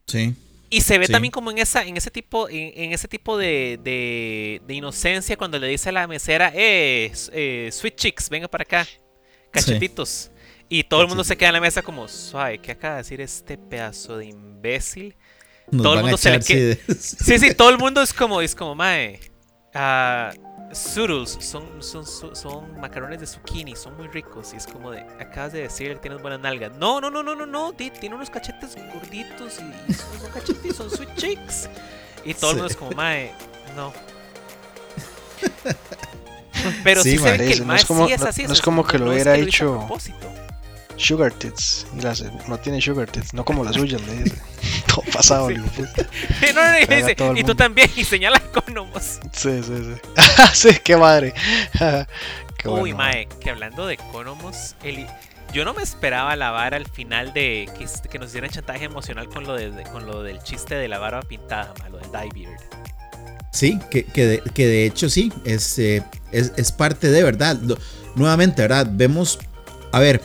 Sí. 0.08 0.36
Y 0.74 0.82
se 0.82 0.98
ve 0.98 1.06
Sí. 1.06 1.12
también 1.12 1.32
como 1.32 1.52
en 1.52 1.60
esa, 1.60 1.84
en 1.86 1.96
ese 1.98 2.10
tipo, 2.10 2.50
en, 2.50 2.72
en 2.76 2.92
ese 2.94 3.08
tipo 3.08 3.38
de, 3.38 3.80
de- 3.84 4.62
de 4.66 4.74
inocencia 4.74 5.38
cuando 5.38 5.60
le 5.60 5.68
dice 5.68 5.90
a 5.90 5.92
la 5.92 6.08
mesera, 6.08 6.52
eh, 6.56 7.12
eh, 7.32 7.70
sweet 7.72 7.96
chicks, 7.96 8.30
venga 8.30 8.48
para 8.48 8.64
acá, 8.64 8.88
cachetitos. 9.52 10.32
Y 10.70 10.84
todo 10.84 11.02
el 11.02 11.08
mundo 11.08 11.24
se 11.24 11.38
queda 11.38 11.50
en 11.50 11.54
la 11.54 11.62
mesa 11.62 11.82
como, 11.84 12.08
suave, 12.08 12.58
¿qué 12.60 12.72
acaba 12.72 12.96
de 12.96 13.02
decir 13.04 13.22
este 13.22 13.58
pedazo 13.58 14.18
de 14.18 14.26
imbécil? 14.28 15.16
Nos 15.72 15.84
Todo 15.84 15.94
el 15.96 16.02
mundo 16.02 16.18
se 16.18 16.30
le 16.32 16.38
echar, 16.38 16.78
sí, 16.98 17.16
Sí, 17.24 17.40
sí, 17.40 17.54
todo 17.54 17.70
el 17.70 17.78
mundo 17.78 18.02
es 18.02 18.12
como, 18.14 18.42
es 18.42 18.56
como, 18.56 18.74
mae, 18.74 19.20
ah, 19.76 20.34
zoodles, 20.76 21.38
son, 21.40 21.82
son, 21.82 22.06
son, 22.06 22.36
son 22.36 22.80
macarrones 22.80 23.20
de 23.20 23.28
zucchini, 23.28 23.76
son 23.76 23.96
muy 23.98 24.08
ricos. 24.08 24.54
Y 24.54 24.58
es 24.58 24.68
como 24.68 24.92
de, 24.92 25.02
acabas 25.20 25.54
de 25.54 25.62
decir 25.64 25.94
que 25.96 26.00
tienes 26.02 26.22
buenas 26.22 26.40
nalgas. 26.40 26.72
No, 26.78 27.00
no, 27.02 27.10
no, 27.10 27.24
no, 27.24 27.36
no, 27.36 27.46
no, 27.46 27.74
ti- 27.74 27.92
tiene 27.92 28.16
unos 28.16 28.30
cachetes 28.30 28.76
gorditos 28.94 29.60
y, 29.60 29.92
y 29.92 29.94
son, 29.94 30.32
cachetes, 30.34 30.76
son 30.76 30.90
sweet 30.90 31.16
chicks. 31.16 31.70
Y 32.26 32.34
todo 32.34 32.52
el 32.52 32.56
Sí. 32.58 32.62
mundo 32.62 32.66
es 32.68 32.76
como, 32.78 32.92
mae, 32.92 33.32
no. 33.76 33.94
Pero 36.84 37.04
sí, 37.04 37.18
Sí, 37.18 37.24
ve 37.24 37.38
que 37.38 37.52
el 37.54 37.60
no 37.60 37.66
mae 37.66 37.78
es 37.78 37.86
como- 37.86 38.08
sí 38.08 38.14
es 38.14 38.22
no- 38.22 38.28
así. 38.28 38.44
no 38.44 38.50
o 38.50 38.54
es 38.54 38.62
como 38.62 38.86
que 38.86 38.98
lo 38.98 39.06
no 39.06 39.12
hubiera 39.12 39.36
hizo 39.38 39.46
a 39.46 39.48
hecho- 39.48 39.78
propósito. 39.80 40.28
Sugar 40.98 41.32
tits. 41.34 41.86
Y 41.98 42.02
las- 42.02 42.24
no 42.48 42.58
tiene 42.60 42.80
sugar 42.82 43.10
tits, 43.10 43.34
no 43.34 43.44
como 43.44 43.64
las 43.64 43.76
suyas, 43.76 44.02
le 44.02 44.24
dice. 44.24 44.38
Todo 44.88 45.02
pasado, 45.14 45.50
Sí. 45.50 45.56
puta. 45.56 46.08
No, 46.54 46.62
no, 46.64 46.72
no, 46.72 46.80
y 46.80 46.86
dice, 46.86 47.16
y 47.36 47.44
tú 47.44 47.56
también, 47.56 47.90
y 47.96 48.04
señala 48.04 48.38
Economos. 48.38 49.20
Sí, 49.34 49.62
sí, 49.64 49.74
sí. 49.76 50.22
sí, 50.54 50.78
qué 50.84 50.96
madre. 50.98 51.34
qué 52.58 52.68
Uy, 52.70 52.92
bueno. 52.92 52.98
mae, 52.98 53.28
que 53.40 53.50
hablando 53.50 53.88
de 53.88 53.96
Economos, 53.96 54.76
el- 54.84 55.08
yo 55.54 55.66
no 55.66 55.74
me 55.74 55.84
esperaba 55.84 56.36
la 56.36 56.50
vara 56.52 56.78
al 56.78 56.88
final 56.88 57.32
de 57.34 57.70
que, 58.10 58.20
nos 58.20 58.32
dieran 58.32 58.50
chantaje 58.50 58.86
emocional 58.86 59.30
con 59.30 59.44
lo, 59.46 59.54
de, 59.56 59.72
de- 59.72 59.84
con 59.84 60.06
lo 60.06 60.24
del 60.24 60.42
chiste 60.44 60.76
de 60.76 60.88
la 60.88 60.98
barba 61.00 61.22
pintada, 61.22 61.74
mae, 61.80 61.90
lo 61.92 61.98
del 61.98 62.12
dye 62.12 62.30
beard. 62.48 62.60
Sí, 63.52 63.80
que, 63.92 64.04
que, 64.06 64.26
de, 64.26 64.40
que 64.54 64.66
de 64.68 64.86
hecho 64.86 65.10
sí, 65.10 65.32
es, 65.46 65.78
eh, 65.78 66.04
es, 66.32 66.54
es 66.58 66.72
parte 66.72 67.10
de 67.12 67.24
verdad. 67.24 67.58
Lo- 67.62 67.78
nuevamente, 68.16 68.62
¿verdad? 68.64 68.88
Vemos, 68.90 69.38
a 69.92 70.00
ver, 70.00 70.22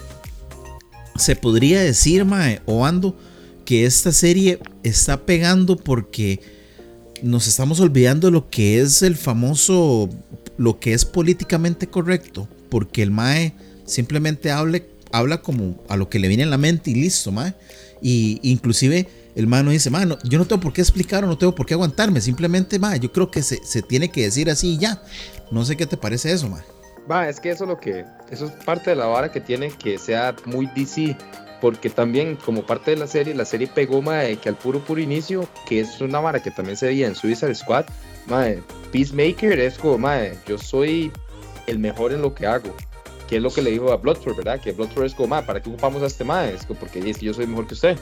se 1.19 1.37
podría 1.37 1.81
decir, 1.83 2.25
Mae, 2.25 2.61
o 2.67 2.85
Ando, 2.87 3.17
que 3.65 3.85
esta 3.85 4.13
serie 4.13 4.59
está 4.83 5.27
pegando 5.27 5.77
porque 5.77 6.41
nos 7.23 7.47
estamos 7.47 7.81
olvidando 7.81 8.31
lo 8.31 8.49
que 8.49 8.81
es 8.81 9.03
el 9.03 9.17
famoso, 9.17 10.09
lo 10.57 10.79
que 10.81 10.95
es 10.95 11.05
políticamente 11.05 11.89
correcto, 11.89 12.49
porque 12.71 13.03
el 13.03 13.11
Mae 13.11 13.55
simplemente 13.85 14.51
habla 14.51 15.43
como 15.43 15.83
a 15.89 15.97
lo 15.97 16.09
que 16.09 16.19
le 16.19 16.29
viene 16.29 16.45
en 16.45 16.51
la 16.51 16.59
mente 16.59 16.91
y 16.91 16.95
listo, 16.95 17.33
Mae. 17.33 17.55
Y 18.01 18.39
inclusive 18.43 19.09
el 19.35 19.47
Mae 19.49 19.65
no 19.65 19.71
dice, 19.71 19.91
Mae, 19.91 20.07
no- 20.07 20.19
yo 20.25 20.39
no 20.39 20.47
tengo 20.47 20.61
por 20.61 20.73
qué 20.73 20.81
explicar 20.81 21.25
o 21.25 21.27
no 21.27 21.37
tengo 21.37 21.55
por 21.55 21.67
qué 21.67 21.75
aguantarme, 21.75 22.21
simplemente, 22.21 22.79
Mae, 22.79 23.01
yo 23.01 23.13
creo 23.13 23.31
que 23.31 23.43
se, 23.43 23.59
se 23.65 23.83
tiene 23.83 24.11
que 24.11 24.23
decir 24.23 24.49
así 24.51 24.75
y 24.75 24.79
ya. 24.79 25.03
No 25.51 25.65
sé 25.65 25.77
qué 25.77 25.87
te 25.87 25.97
parece 25.97 26.31
eso, 26.33 26.49
Mae. 26.49 26.63
Va, 27.11 27.29
es 27.29 27.41
que 27.41 27.51
eso 27.51 27.65
es 27.65 27.69
lo 27.71 27.79
que, 27.81 28.05
eso 28.31 28.47
es 28.47 28.53
parte 28.65 28.91
de 28.91 28.97
la 28.97 29.07
vara 29.07 29.33
que 29.33 29.41
tiene 29.41 29.71
que 29.71 29.99
sea 29.99 30.35
muy 30.45 30.67
DC, 30.75 31.17
porque 31.61 31.89
también 31.91 32.37
como 32.37 32.65
parte 32.67 32.91
de 32.93 32.99
la 32.99 33.07
serie, 33.07 33.35
la 33.35 33.45
serie 33.45 33.67
pegó 33.67 34.03
mae, 34.03 34.37
que 34.37 34.49
al 34.49 34.57
puro 34.57 34.81
puro 34.81 35.01
inicio, 35.01 35.49
que 35.67 35.81
es 35.81 36.01
una 36.01 36.21
vara 36.21 36.43
que 36.43 36.51
también 36.51 36.77
se 36.77 36.87
veía 36.87 37.07
en 37.07 37.15
Suicide 37.15 37.55
Squad, 37.55 37.87
mae, 38.27 38.63
Peacemaker 38.93 39.59
es 39.59 39.79
como, 39.79 39.99
mae, 39.99 40.37
yo 40.47 40.59
soy 40.59 41.11
el 41.67 41.79
mejor 41.79 42.13
en 42.13 42.23
lo 42.23 42.35
que 42.35 42.47
hago, 42.47 42.75
que 43.27 43.37
es 43.37 43.43
lo 43.43 43.51
que 43.51 43.63
le 43.63 43.71
dijo 43.71 43.91
a 43.93 43.97
Bloodsport, 43.97 44.37
¿verdad? 44.37 44.61
Que 44.61 44.73
Bloodsport 44.73 45.07
es 45.07 45.15
como, 45.15 45.29
mae, 45.29 45.43
¿para 45.43 45.63
qué 45.63 45.71
ocupamos 45.71 46.03
a 46.03 46.07
este 46.07 46.25
mae? 46.25 46.55
Es 46.55 46.67
como, 46.67 46.79
porque 46.81 47.01
yo 47.21 47.33
soy 47.35 47.47
mejor 47.47 47.67
que 47.67 47.75
usted. 47.75 47.97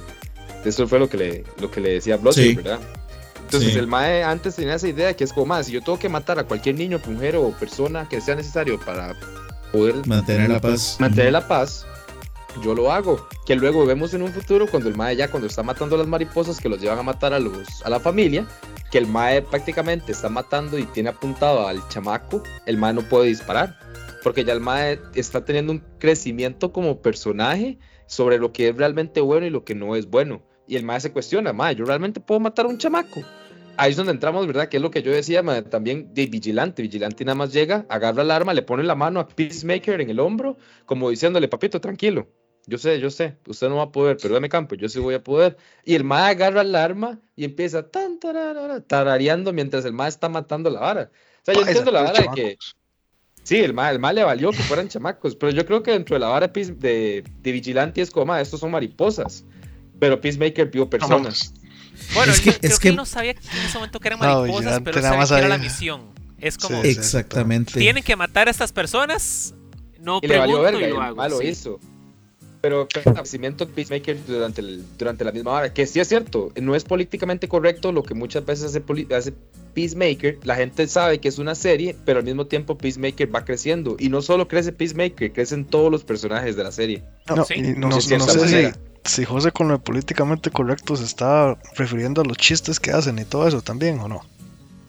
Eso 0.65 0.89
fue 0.89 0.99
lo 0.99 1.09
que 1.09 1.17
le, 1.17 1.45
lo 1.61 1.71
que 1.71 1.81
le 1.81 1.93
decía 1.93 2.15
a 2.15 2.17
Bloodsport, 2.17 2.49
Sí. 2.49 2.55
¿verdad? 2.57 2.81
Entonces 3.47 3.73
Sí. 3.73 3.79
el 3.79 3.87
mae 3.87 4.23
antes 4.25 4.57
tenía 4.57 4.75
esa 4.75 4.89
idea 4.89 5.15
que 5.15 5.25
es 5.25 5.33
como, 5.33 5.47
mae, 5.47 5.63
si 5.65 5.73
yo 5.73 5.81
tengo 5.81 5.99
que 5.99 6.09
matar 6.09 6.39
a 6.39 6.45
cualquier 6.45 6.75
niño, 6.75 7.01
mujer 7.07 7.37
o 7.37 7.51
persona 7.53 8.09
que 8.09 8.21
sea 8.21 8.35
necesario 8.35 8.79
para 8.81 9.15
poder 9.73 10.07
Mantener 10.07 10.51
la 10.51 10.61
paz. 10.61 10.97
mantener 10.99 11.33
la 11.33 11.47
paz, 11.47 11.87
yo 12.63 12.75
lo 12.75 12.91
hago. 12.91 13.27
Que 13.47 13.55
luego 13.55 13.87
vemos 13.87 14.13
en 14.15 14.23
un 14.23 14.33
futuro 14.33 14.67
cuando 14.67 14.89
el 14.89 14.97
Mae 14.97 15.15
ya 15.17 15.31
cuando 15.31 15.47
está 15.47 15.63
matando 15.63 15.95
a 15.95 15.99
las 15.99 16.07
mariposas 16.09 16.59
que 16.61 16.69
los 16.69 16.81
llevan 16.81 16.99
a 16.99 17.03
matar 17.03 17.33
a 17.35 17.39
los 17.39 17.83
a 17.85 17.91
la 17.91 18.01
familia, 18.01 18.47
que 18.91 18.99
el 18.99 19.07
Mae 19.07 19.43
prácticamente 19.43 20.11
está 20.13 20.29
matando 20.29 20.79
y 20.79 20.85
tiene 20.85 21.11
apuntado 21.11 21.67
al 21.69 21.87
chamaco, 21.89 22.43
el 22.67 22.77
Mae 22.79 22.95
no 22.95 23.03
puede 23.03 23.27
disparar. 23.29 23.79
Porque 24.23 24.45
ya 24.45 24.53
el 24.55 24.61
Mae 24.61 24.99
está 25.15 25.45
teniendo 25.45 25.71
un 25.73 25.85
crecimiento 26.01 26.73
como 26.73 27.01
personaje 27.01 27.79
sobre 28.07 28.39
lo 28.39 28.53
que 28.53 28.69
es 28.71 28.77
realmente 28.77 29.21
bueno 29.21 29.47
y 29.47 29.51
lo 29.51 29.65
que 29.65 29.75
no 29.77 29.95
es 29.95 30.09
bueno. 30.11 30.43
Y 30.67 30.77
el 30.77 30.85
Mae 30.85 31.01
se 31.01 31.13
cuestiona, 31.13 31.53
Mae, 31.53 31.75
yo 31.75 31.85
realmente 31.85 32.21
puedo 32.21 32.41
matar 32.41 32.67
a 32.67 32.69
un 32.69 32.79
chamaco. 32.79 33.23
Ahí 33.79 33.91
es 33.91 33.97
donde 33.97 34.13
entramos, 34.13 34.47
¿verdad? 34.47 34.69
Que 34.69 34.79
es 34.79 34.83
lo 34.83 34.91
que 34.91 35.03
yo 35.03 35.13
decía, 35.13 35.43
mae, 35.43 35.61
también 35.63 36.15
de 36.15 36.27
Vigilante. 36.27 36.81
Vigilante 36.81 37.25
nada 37.25 37.35
más 37.35 37.53
llega, 37.53 37.85
agarra 37.91 38.23
el 38.23 38.31
arma, 38.31 38.55
le 38.55 38.63
pone 38.63 38.83
la 38.83 38.95
mano 38.95 39.21
a 39.21 39.29
Peacemaker 39.29 40.01
en 40.01 40.09
el 40.09 40.19
hombro, 40.19 40.57
como 40.87 41.11
diciéndole, 41.11 41.47
papito, 41.49 41.79
tranquilo. 41.79 42.27
Yo 42.69 42.79
sé, 42.79 42.99
yo 42.99 43.11
sé, 43.11 43.37
usted 43.47 43.69
no 43.69 43.77
va 43.77 43.85
a 43.85 43.93
poder, 43.93 44.17
pero 44.21 44.35
dame 44.35 44.49
campo, 44.49 44.75
yo 44.75 44.89
sí 44.89 44.99
voy 44.99 45.15
a 45.15 45.23
poder. 45.23 45.57
Y 45.85 45.95
el 45.95 46.03
mae 46.03 46.31
agarra 46.31 46.63
el 46.63 46.75
arma 46.75 47.21
y 47.37 47.45
empieza 47.45 47.89
tan, 47.89 48.19
tararara, 48.19 48.81
tarareando 48.81 49.53
mientras 49.53 49.85
el 49.85 49.93
mae 49.93 50.09
está 50.09 50.29
matando 50.29 50.69
la 50.69 50.81
vara. 50.81 51.11
O 51.13 51.45
sea, 51.45 51.55
yo 51.55 51.61
Ay, 51.61 51.69
entiendo 51.69 51.93
la 51.93 52.03
vara 52.03 52.23
de 52.23 52.29
que, 52.35 52.59
sí, 53.45 53.59
el 53.59 53.73
mae, 53.73 53.93
el 53.93 54.01
mae 54.01 54.15
le 54.15 54.25
valió 54.25 54.51
que 54.51 54.65
fueran 54.65 54.89
chamacos, 54.89 55.37
pero 55.37 55.53
yo 55.53 55.65
creo 55.65 55.85
que 55.85 55.93
dentro 55.93 56.17
de 56.17 56.21
la 56.21 56.29
vara 56.29 56.49
de, 56.49 57.23
de, 57.23 57.53
Vigilante 57.53 58.03
es 58.03 58.11
como, 58.11 58.35
estos 58.35 58.59
son 58.59 58.73
mariposas. 58.73 59.45
Pero 59.99 60.21
Peacemaker 60.21 60.69
vio 60.71 60.89
personas. 60.91 61.53
Bueno, 62.15 62.33
Es 62.33 62.41
que- 62.41 62.51
no- 62.51 62.57
creo 62.59 62.71
es 62.73 62.79
que, 62.79 62.83
que- 62.83 62.89
él 62.91 62.97
no 62.97 63.07
sabía 63.07 63.35
que 63.35 63.41
en 63.41 63.65
ese 63.67 63.79
momento 63.79 64.01
que 64.01 64.09
eran 64.09 64.21
No, 64.21 64.41
mariposas, 64.41 64.81
pero 64.85 65.01
sabía 65.01 65.19
más 65.19 65.31
que 65.31 65.39
era 65.39 65.49
la 65.49 65.59
misión. 65.59 66.03
Es 66.39 66.59
como, 66.59 66.83
Sí. 66.83 66.89
Exactamente. 66.91 67.79
tienen 67.81 68.03
que 68.05 68.15
matar 68.17 68.49
a 68.49 68.51
estas 68.51 68.71
personas, 68.73 69.55
no 70.01 70.21
y 70.23 70.27
le 70.29 70.39
valió 70.39 70.57
pregunto 70.61 70.79
verga, 70.79 70.89
y 70.89 70.91
lo 70.91 71.01
hago. 71.03 71.17
mae 71.17 71.31
lo 71.31 71.39
sí. 71.39 71.47
hizo. 71.49 71.81
Pero 72.61 72.89
nacimiento 73.15 73.65
de 73.65 73.73
Peacemaker 73.73 74.19
durante, 74.27 74.61
el- 74.61 74.85
durante 74.99 75.25
la 75.25 75.33
misma 75.33 75.53
hora, 75.53 75.73
que 75.73 75.87
sí 75.87 76.01
es 76.01 76.09
cierto, 76.09 76.53
no 76.61 76.75
es 76.75 76.85
políticamente 76.85 77.49
correcto 77.49 77.93
lo 77.93 78.03
que 78.03 78.15
muchas 78.15 78.45
veces 78.45 78.67
hace, 78.77 78.83
hace 79.15 79.33
Peacemaker. 79.75 80.39
La 80.43 80.57
gente 80.57 80.87
sabe 80.89 81.21
que 81.21 81.29
es 81.29 81.39
una 81.39 81.55
serie, 81.55 81.95
pero 82.05 82.19
al 82.19 82.25
mismo 82.25 82.47
tiempo 82.47 82.77
Peacemaker 82.77 83.33
va 83.35 83.45
creciendo. 83.45 83.97
Y 83.99 84.09
no 84.09 84.21
solo 84.23 84.49
crece 84.49 84.73
Peacemaker, 84.73 85.33
crecen 85.33 85.65
todos 85.65 85.91
los 85.93 86.03
personajes 86.05 86.57
de 86.57 86.65
la 86.65 86.73
serie. 86.73 87.03
No, 87.29 87.45
Sí. 87.45 87.55
no, 87.77 87.89
no 87.89 88.01
cierta 88.01 88.33
sé 88.33 88.73
si. 88.73 88.79
Si 89.07 89.25
José 89.25 89.53
con 89.53 89.69
lo 89.69 89.79
políticamente 89.79 90.51
correcto 90.51 90.97
se 90.97 91.05
está 91.05 91.59
refiriendo 91.77 92.21
a 92.23 92.25
los 92.25 92.37
chistes 92.37 92.79
que 92.81 92.91
hacen 92.91 93.19
y 93.19 93.25
todo 93.25 93.47
eso 93.49 93.63
también, 93.63 93.99
¿o 94.01 94.09
no? 94.09 94.21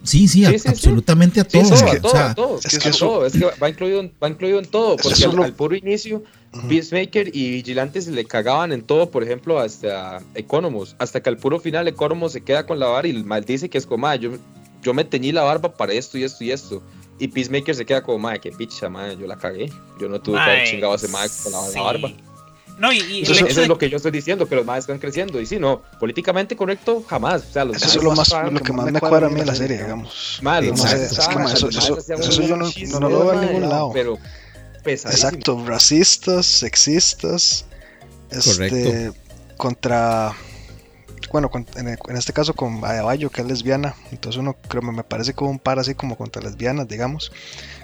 Sí, 0.04 0.28
sí, 0.28 0.40
Sí, 0.40 0.46
a- 0.46 0.50
sí, 0.52 0.60
sí. 0.60 0.68
absolutamente 0.70 1.42
a 1.42 1.44
Sí, 1.44 1.50
todo, 1.60 1.64
o 1.64 1.90
a 1.92 2.00
todo, 2.00 2.12
sea, 2.12 2.30
a 2.32 2.36
todo. 2.36 2.60
es 2.60 2.66
que 2.68 2.78
que, 2.80 2.90
eso- 2.90 3.08
todo, 3.08 3.26
es 3.26 3.34
que 3.34 3.46
va 3.62 3.70
incluido, 3.70 4.00
en- 4.00 4.14
va 4.24 4.30
incluido 4.30 4.60
en 4.60 4.66
todo, 4.66 4.96
porque 4.96 5.26
al, 5.26 5.36
lo- 5.36 5.44
al 5.44 5.54
puro 5.54 5.76
inicio. 5.76 6.24
Peacemaker 6.68 7.30
y 7.36 7.52
Vigilante 7.52 8.02
se 8.02 8.10
le 8.12 8.26
cagaban 8.26 8.72
en 8.72 8.82
todo, 8.82 9.12
por 9.12 9.22
ejemplo, 9.24 9.60
hasta 9.60 10.22
Economos, 10.34 10.96
hasta 10.98 11.22
que 11.22 11.30
al 11.30 11.38
puro 11.38 11.60
final 11.60 11.88
Economos 11.88 12.32
se 12.32 12.42
queda 12.42 12.66
con 12.66 12.80
la 12.80 12.88
vara 12.88 13.08
y 13.08 13.14
maldice 13.24 13.70
que 13.70 13.78
es 13.78 13.86
como, 13.86 14.08
"Ah, 14.08 14.16
yo, 14.16 14.32
yo 14.82 14.94
me 14.94 15.04
teñí 15.04 15.32
la 15.32 15.44
barba 15.44 15.74
para 15.76 15.94
esto 15.94 16.18
y 16.18 16.24
esto 16.24 16.44
y 16.44 16.52
esto. 16.52 16.82
Y 17.20 17.28
Peacemaker 17.28 17.76
se 17.76 17.86
queda 17.86 18.02
como, 18.02 18.18
madre, 18.20 18.40
qué 18.40 18.52
picha, 18.52 18.90
madre, 18.90 19.18
yo 19.20 19.28
la 19.28 19.36
cagué. 19.38 19.72
Yo 20.00 20.08
no 20.10 20.20
tuve 20.22 20.38
que 20.38 20.42
haber 20.50 20.64
chingado 20.68 20.94
a 20.94 20.96
ese 20.96 21.08
madre 21.10 21.30
con 21.44 21.52
la, 21.52 21.82
barba. 21.84 22.12
No, 22.78 22.92
y, 22.94 22.98
Eso- 23.24 23.34
hecho 23.34 23.46
Eso 23.48 23.56
de 23.56 23.62
es 23.64 23.68
lo 23.68 23.78
que 23.78 23.90
yo 23.90 23.98
estoy 23.98 24.12
diciendo, 24.12 24.48
que 24.48 24.56
los 24.56 24.66
madres 24.66 24.84
están 24.84 25.00
creciendo. 25.00 25.42
Y 25.42 25.46
sí, 25.46 25.58
no, 25.60 25.82
políticamente 26.00 26.56
correcto, 26.56 27.04
jamás. 27.08 27.44
O 27.50 27.54
sea, 27.54 27.66
los 27.66 27.78
Eso 27.78 27.98
es 27.98 28.04
lo 28.04 28.14
más 28.14 28.30
lo 28.52 28.60
que 28.62 28.72
más 28.74 28.92
me 28.92 29.00
cuadra 29.00 29.28
a 29.28 29.30
mí 29.30 29.40
de 29.40 29.46
la 29.46 29.56
serie, 29.56 29.78
digamos. 29.78 30.36
Es 30.36 30.38
que, 31.28 31.36
mae, 31.36 31.54
eso- 31.54 31.70
eso- 31.70 32.42
yo 32.44 32.56
no- 32.56 32.70
no 33.00 33.10
lo 33.10 33.20
veo 33.26 33.34
en 33.34 33.42
ningún 33.48 33.70
lado. 33.70 33.92
Pero 33.94 34.18
pesadísimo. 34.84 35.30
Exacto, 35.30 35.66
racistas, 35.68 36.46
sexistas, 36.46 37.66
este, 38.30 38.52
Correcto. 38.84 39.16
contra, 39.58 40.34
bueno, 41.32 41.50
con- 41.50 41.66
en, 41.76 41.88
en 41.90 42.16
este 42.18 42.32
caso 42.34 42.54
con 42.54 42.84
Adebayo, 42.86 43.30
que 43.30 43.42
es 43.42 43.48
lesbiana, 43.48 43.96
entonces 44.12 44.40
uno 44.40 44.56
creo 44.68 44.82
me 44.82 44.92
me 44.92 45.04
parece 45.04 45.34
como 45.34 45.50
un 45.50 45.60
par 45.60 45.80
así 45.80 45.96
como 45.96 46.16
contra 46.16 46.42
lesbianas, 46.42 46.88
digamos, 46.88 47.32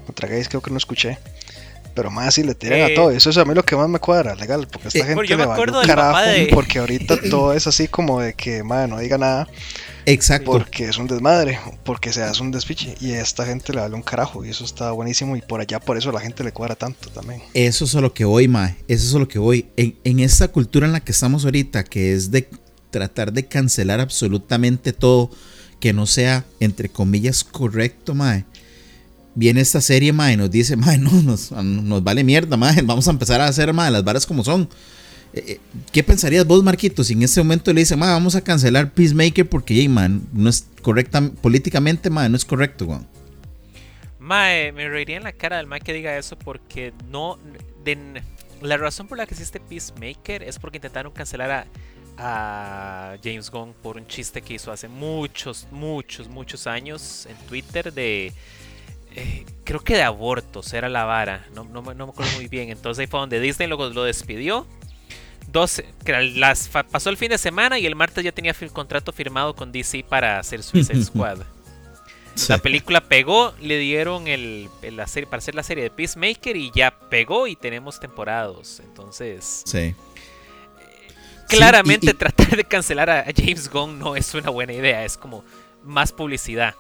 contra 0.06 0.28
gays 0.28 0.48
creo 0.50 0.62
que 0.62 0.72
no 0.72 0.78
escuché, 0.78 1.18
Pero 1.94 2.10
más 2.10 2.34
si 2.34 2.44
le 2.44 2.56
tiran 2.56 2.82
a 2.82 2.88
Eh, 2.88 2.96
todo. 2.96 3.12
Eso 3.12 3.30
es 3.30 3.38
a 3.38 3.46
mí 3.46 3.54
lo 3.54 3.64
que 3.64 3.76
más 3.76 3.88
me 3.88 4.00
cuadra, 4.00 4.34
legal. 4.36 4.68
Porque 4.72 4.88
esta 4.88 5.00
Eh, 5.00 5.04
gente 5.04 5.28
yo 5.28 5.38
le 5.38 5.46
me 5.46 5.52
acuerdo 5.52 5.80
un 5.82 5.86
carajo. 5.86 6.20
de- 6.22 6.50
Porque 6.54 6.80
ahorita 6.80 7.18
todo 7.30 7.54
es 7.54 7.68
así 7.68 7.88
como 7.88 8.20
de 8.22 8.34
que, 8.34 8.64
madre, 8.64 8.88
no 8.88 8.98
diga 9.00 9.18
nada. 9.18 9.48
Exacto. 10.06 10.52
Porque 10.52 10.90
es 10.90 10.98
un 10.98 11.08
desmadre. 11.08 11.60
Porque 11.86 12.12
se 12.12 12.24
hace 12.24 12.42
un 12.42 12.52
despiche. 12.52 12.96
Y 13.00 13.12
a 13.14 13.22
esta 13.22 13.46
gente 13.46 13.72
le 13.74 13.80
vale 13.82 13.96
un 13.96 14.02
carajo. 14.02 14.44
Y 14.44 14.50
eso 14.50 14.66
está 14.66 14.92
buenísimo. 14.92 15.36
Y 15.36 15.42
por 15.42 15.62
allá, 15.62 15.80
por 15.80 15.98
eso 15.98 16.10
a 16.10 16.14
la 16.14 16.20
gente 16.20 16.44
le 16.44 16.52
cuadra 16.52 16.76
tanto 16.76 17.10
también. 17.10 17.42
Eso 17.54 17.86
es 17.86 17.96
a 17.96 18.02
lo 18.02 18.14
que 18.14 18.26
voy, 18.26 18.48
mae. 18.48 18.76
Eso 18.88 19.08
es 19.08 19.16
a 19.16 19.20
lo 19.20 19.28
que 19.28 19.40
voy. 19.40 19.68
En, 19.78 19.96
en 20.04 20.20
esta 20.20 20.48
cultura 20.50 20.86
en 20.88 20.94
la 20.94 21.00
que 21.00 21.12
estamos 21.12 21.46
ahorita, 21.46 21.84
que 21.84 22.14
es 22.14 22.32
de 22.32 22.50
tratar 22.90 23.32
de 23.34 23.46
cancelar 23.46 24.00
absolutamente 24.00 24.94
todo 24.94 25.30
que 25.80 25.94
no 25.94 26.06
sea, 26.06 26.46
entre 26.60 26.90
comillas, 26.90 27.44
correcto, 27.44 28.14
mae. 28.16 28.46
Viene 29.36 29.62
esta 29.62 29.82
serie, 29.82 30.14
mae, 30.14 30.38
nos 30.38 30.52
dice, 30.52 30.76
mae, 30.78 30.98
no, 30.98 31.12
nos, 31.22 31.52
nos 31.52 32.04
vale 32.04 32.24
mierda, 32.24 32.58
mae. 32.58 32.82
Vamos 32.82 33.08
a 33.08 33.12
empezar 33.12 33.42
a 33.42 33.46
hacer, 33.46 33.74
mae, 33.74 33.92
las 33.92 34.04
varas 34.04 34.26
como 34.26 34.44
son. 34.44 34.70
Eh, 35.34 35.44
eh, 35.48 35.60
¿Qué 35.92 36.04
pensarías 36.04 36.46
vos, 36.46 36.64
Marquito, 36.64 37.04
si 37.04 37.14
en 37.14 37.24
este 37.24 37.42
momento 37.42 37.74
le 37.74 37.82
dicen, 37.82 38.00
mae, 38.00 38.12
vamos 38.12 38.36
a 38.36 38.42
cancelar 38.42 38.92
Peacemaker 38.92 39.50
porque, 39.50 39.74
hey, 39.74 39.90
man, 39.90 40.22
no 40.32 40.50
es 40.50 40.68
correcta, 40.82 41.22
políticamente, 41.42 42.10
mae, 42.10 42.30
no 42.30 42.38
es 42.38 42.46
correcto, 42.46 42.86
weón? 42.86 43.08
Mae, 44.24 44.72
me 44.72 44.88
reiría 44.88 45.18
en 45.18 45.24
la 45.24 45.34
cara 45.34 45.58
del 45.58 45.68
Mae 45.68 45.82
que 45.82 45.92
diga 45.92 46.18
eso 46.18 46.40
porque 46.40 46.94
no. 47.10 47.38
la 48.62 48.78
razón 48.78 49.06
por 49.06 49.18
la 49.18 49.26
que 49.26 49.34
existe 49.34 49.60
Peacemaker 49.60 50.44
es 50.44 50.60
porque 50.60 50.78
intentaron 50.78 51.12
cancelar 51.12 51.52
a, 51.52 51.68
a 52.18 53.18
James 53.22 53.52
Gunn 53.52 53.74
por 53.82 53.98
un 53.98 54.08
chiste 54.08 54.42
que 54.42 54.54
hizo 54.54 54.72
hace 54.72 54.88
muchos, 54.88 55.68
muchos, 55.72 56.30
muchos 56.30 56.68
años 56.68 57.28
en 57.30 57.36
Twitter 57.48 57.92
de. 57.92 58.32
Eh, 59.16 59.46
creo 59.64 59.80
que 59.82 59.96
de 59.96 60.04
abortos 60.04 60.74
era 60.74 60.90
la 60.90 61.06
vara, 61.06 61.46
no, 61.54 61.64
no, 61.66 61.82
me- 61.82 61.96
no 61.96 62.08
me 62.08 62.12
acuerdo 62.14 62.32
muy 62.36 62.48
bien. 62.48 62.70
Entonces 62.70 63.02
ahí 63.02 63.08
fue 63.08 63.20
donde 63.20 63.40
Disney 63.40 63.68
lo, 63.68 63.90
lo 63.90 64.04
despidió. 64.04 64.68
Dos, 65.48 65.84
que 66.06 66.14
las, 66.36 66.68
fa- 66.70 66.84
pasó 66.84 67.10
el 67.10 67.18
fin 67.18 67.30
de 67.30 67.38
semana 67.38 67.78
y 67.78 67.86
el 67.86 67.96
martes 67.96 68.24
ya 68.24 68.32
tenía 68.32 68.56
el 68.60 68.72
contrato 68.72 69.12
firmado 69.12 69.56
con 69.56 69.72
DC 69.72 70.04
para 70.08 70.40
hacer 70.40 70.64
Suicide 70.64 71.04
Squad. 71.04 71.40
La 72.50 72.58
película 72.58 73.02
pegó, 73.02 73.54
le 73.62 73.78
dieron 73.78 74.28
el, 74.28 74.68
el- 74.82 74.96
la 74.98 75.06
serie, 75.06 75.28
para 75.28 75.38
hacer 75.40 75.54
la 75.54 75.62
serie 75.62 75.84
de 75.84 75.90
Peacemaker 75.92 76.56
y 76.58 76.72
ya 76.74 76.90
pegó 77.10 77.46
y 77.46 77.56
tenemos 77.56 78.00
temporadas. 78.00 78.82
Entonces, 78.84 79.62
Sí. 79.68 79.94
claramente 81.48 82.08
y- 82.08 82.10
y- 82.10 82.14
tratar 82.14 82.56
de 82.56 82.64
cancelar 82.64 83.10
a, 83.10 83.20
a 83.20 83.26
James 83.36 83.70
Gunn 83.70 84.00
no 84.00 84.16
es 84.16 84.34
una 84.34 84.50
buena 84.50 84.74
idea, 84.74 85.06
es 85.06 85.18
como 85.18 85.44
más 85.84 86.12
publicidad. 86.12 86.74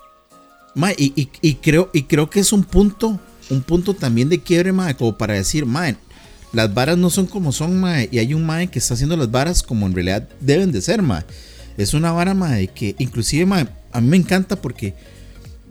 Mae, 0.75 0.95
y, 0.97 1.55
creo, 1.55 1.89
y 1.93 2.03
creo 2.03 2.29
que 2.29 2.39
es 2.39 2.51
un 2.51 2.63
punto, 2.63 3.19
un 3.49 3.61
punto 3.61 3.93
también 3.93 4.29
de 4.29 4.41
quiebre, 4.41 4.71
mae, 4.71 4.95
como 4.95 5.17
para 5.17 5.35
decir, 5.35 5.65
mae, 5.65 5.95
las 6.51 6.73
varas 6.73 6.97
no 6.97 7.09
son 7.09 7.27
como 7.27 7.51
son, 7.51 7.79
mae, 7.79 8.09
y 8.11 8.17
hay 8.17 8.33
un 8.33 8.45
mae 8.45 8.67
que 8.67 8.79
está 8.79 8.95
haciendo 8.95 9.15
las 9.15 9.29
varas 9.29 9.61
como 9.61 9.85
en 9.85 9.93
realidad 9.93 10.27
deben 10.39 10.71
de 10.71 10.81
ser, 10.81 11.01
mae. 11.01 11.23
Es 11.77 11.93
una 11.93 12.11
vara, 12.11 12.33
mae, 12.33 12.67
que 12.67 12.95
inclusive, 12.97 13.45
mae, 13.45 13.67
a 13.91 14.01
mí 14.01 14.07
me 14.07 14.17
encanta 14.17 14.55
porque 14.55 14.95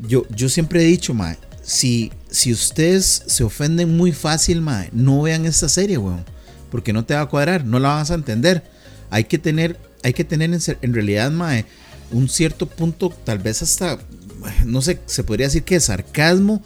yo, 0.07 0.25
yo 0.31 0.49
siempre 0.49 0.83
he 0.83 0.87
dicho, 0.87 1.15
mae, 1.15 1.37
si, 1.62 2.12
si 2.31 2.53
ustedes 2.53 3.25
se 3.27 3.45
ofenden 3.45 3.97
muy 3.97 4.12
fácil, 4.12 4.61
mae, 4.61 4.88
no 4.93 5.23
vean 5.23 5.47
esta 5.47 5.69
serie, 5.69 5.99
weón, 5.99 6.25
porque 6.71 6.93
no 6.93 7.05
te 7.05 7.15
va 7.15 7.23
a 7.23 7.27
cuadrar, 7.27 7.65
no 7.65 7.81
la 7.81 7.88
vas 7.88 8.11
a 8.11 8.15
entender. 8.15 8.62
Hay 9.11 9.25
que 9.25 9.38
tener, 9.38 9.79
hay 10.03 10.12
que 10.12 10.25
tener 10.25 10.53
en, 10.53 10.61
en 10.81 10.95
realidad, 10.95 11.31
mae, 11.31 11.65
un 12.12 12.29
cierto 12.29 12.67
punto, 12.67 13.12
tal 13.25 13.38
vez 13.38 13.62
hasta, 13.62 13.99
no 14.64 14.83
sé, 14.83 15.00
se 15.07 15.24
podría 15.24 15.46
decir 15.46 15.62
que 15.62 15.81
sarcasmo, 15.81 16.62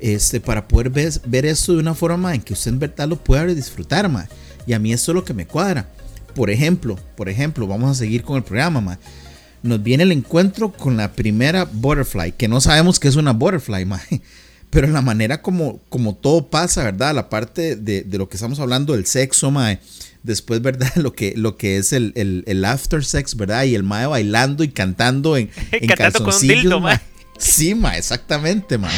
este, 0.00 0.40
para 0.40 0.66
poder 0.66 0.90
ver, 0.90 1.12
ver 1.26 1.46
esto 1.46 1.74
de 1.74 1.78
una 1.78 1.94
forma 1.94 2.34
en 2.34 2.40
que 2.40 2.54
usted 2.54 2.70
en 2.70 2.78
verdad 2.78 3.08
lo 3.08 3.16
pueda 3.16 3.46
disfrutar, 3.46 4.08
mae. 4.08 4.26
Y 4.66 4.72
a 4.72 4.78
mí 4.78 4.92
esto 4.92 5.12
es 5.12 5.14
lo 5.14 5.24
que 5.24 5.34
me 5.34 5.46
cuadra. 5.46 5.88
Por 6.34 6.50
ejemplo, 6.50 6.98
por 7.16 7.28
ejemplo, 7.28 7.66
vamos 7.66 7.90
a 7.90 7.94
seguir 7.94 8.22
con 8.22 8.36
el 8.36 8.42
programa, 8.42 8.80
mae. 8.80 8.98
Nos 9.62 9.82
viene 9.82 10.04
el 10.04 10.12
encuentro 10.12 10.72
con 10.72 10.96
la 10.96 11.12
primera 11.12 11.64
Butterfly, 11.70 12.32
que 12.32 12.48
no 12.48 12.60
sabemos 12.60 12.98
que 12.98 13.08
es 13.08 13.16
una 13.16 13.32
Butterfly, 13.32 13.84
mae. 13.84 14.22
Pero 14.70 14.86
la 14.86 15.02
manera 15.02 15.42
como, 15.42 15.80
como 15.88 16.14
todo 16.14 16.46
pasa, 16.46 16.84
¿verdad? 16.84 17.12
La 17.12 17.28
parte 17.28 17.74
de, 17.74 18.04
de 18.04 18.18
lo 18.18 18.28
que 18.28 18.36
estamos 18.36 18.60
hablando 18.60 18.94
del 18.94 19.04
sexo, 19.04 19.50
mae. 19.50 19.80
Después, 20.22 20.62
¿verdad? 20.62 20.92
Lo 20.96 21.14
que, 21.14 21.34
lo 21.34 21.56
que 21.56 21.78
es 21.78 21.92
el, 21.94 22.12
el, 22.14 22.44
el 22.46 22.64
after 22.64 23.02
sex, 23.04 23.36
¿verdad? 23.36 23.64
Y 23.64 23.74
el 23.74 23.82
mae 23.82 24.06
bailando 24.06 24.62
y 24.62 24.68
cantando 24.68 25.36
en, 25.36 25.50
en 25.72 25.88
Cantando 25.88 26.24
con 26.24 26.34
un 26.34 26.40
dildo, 26.40 26.78
mae. 26.78 27.00
Sí, 27.40 27.74
ma, 27.74 27.96
exactamente, 27.96 28.78
ma. 28.78 28.90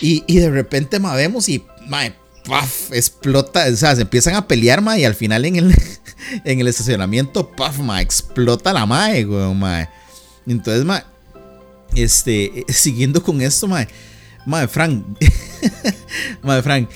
Y, 0.00 0.22
y 0.26 0.36
de 0.36 0.50
repente, 0.50 1.00
ma, 1.00 1.14
vemos 1.14 1.48
y, 1.48 1.64
ma, 1.86 2.02
paf, 2.44 2.92
explota, 2.92 3.66
o 3.72 3.76
sea, 3.76 3.96
se 3.96 4.02
empiezan 4.02 4.34
a 4.34 4.46
pelear, 4.46 4.82
ma, 4.82 4.98
y 4.98 5.04
al 5.04 5.14
final 5.14 5.44
en 5.46 5.56
el, 5.56 5.74
en 6.44 6.60
el 6.60 6.68
estacionamiento, 6.68 7.50
paf, 7.50 7.78
ma, 7.78 8.00
explota 8.00 8.72
la 8.72 8.86
mae, 8.86 9.24
weón, 9.24 9.58
ma. 9.58 9.88
Entonces, 10.46 10.84
ma, 10.84 11.04
este, 11.94 12.60
eh, 12.60 12.64
siguiendo 12.68 13.22
con 13.22 13.40
esto, 13.40 13.66
ma, 13.66 13.86
ma, 14.44 14.68
Frank, 14.68 15.04
ma, 16.42 16.62
Frank, 16.62 16.90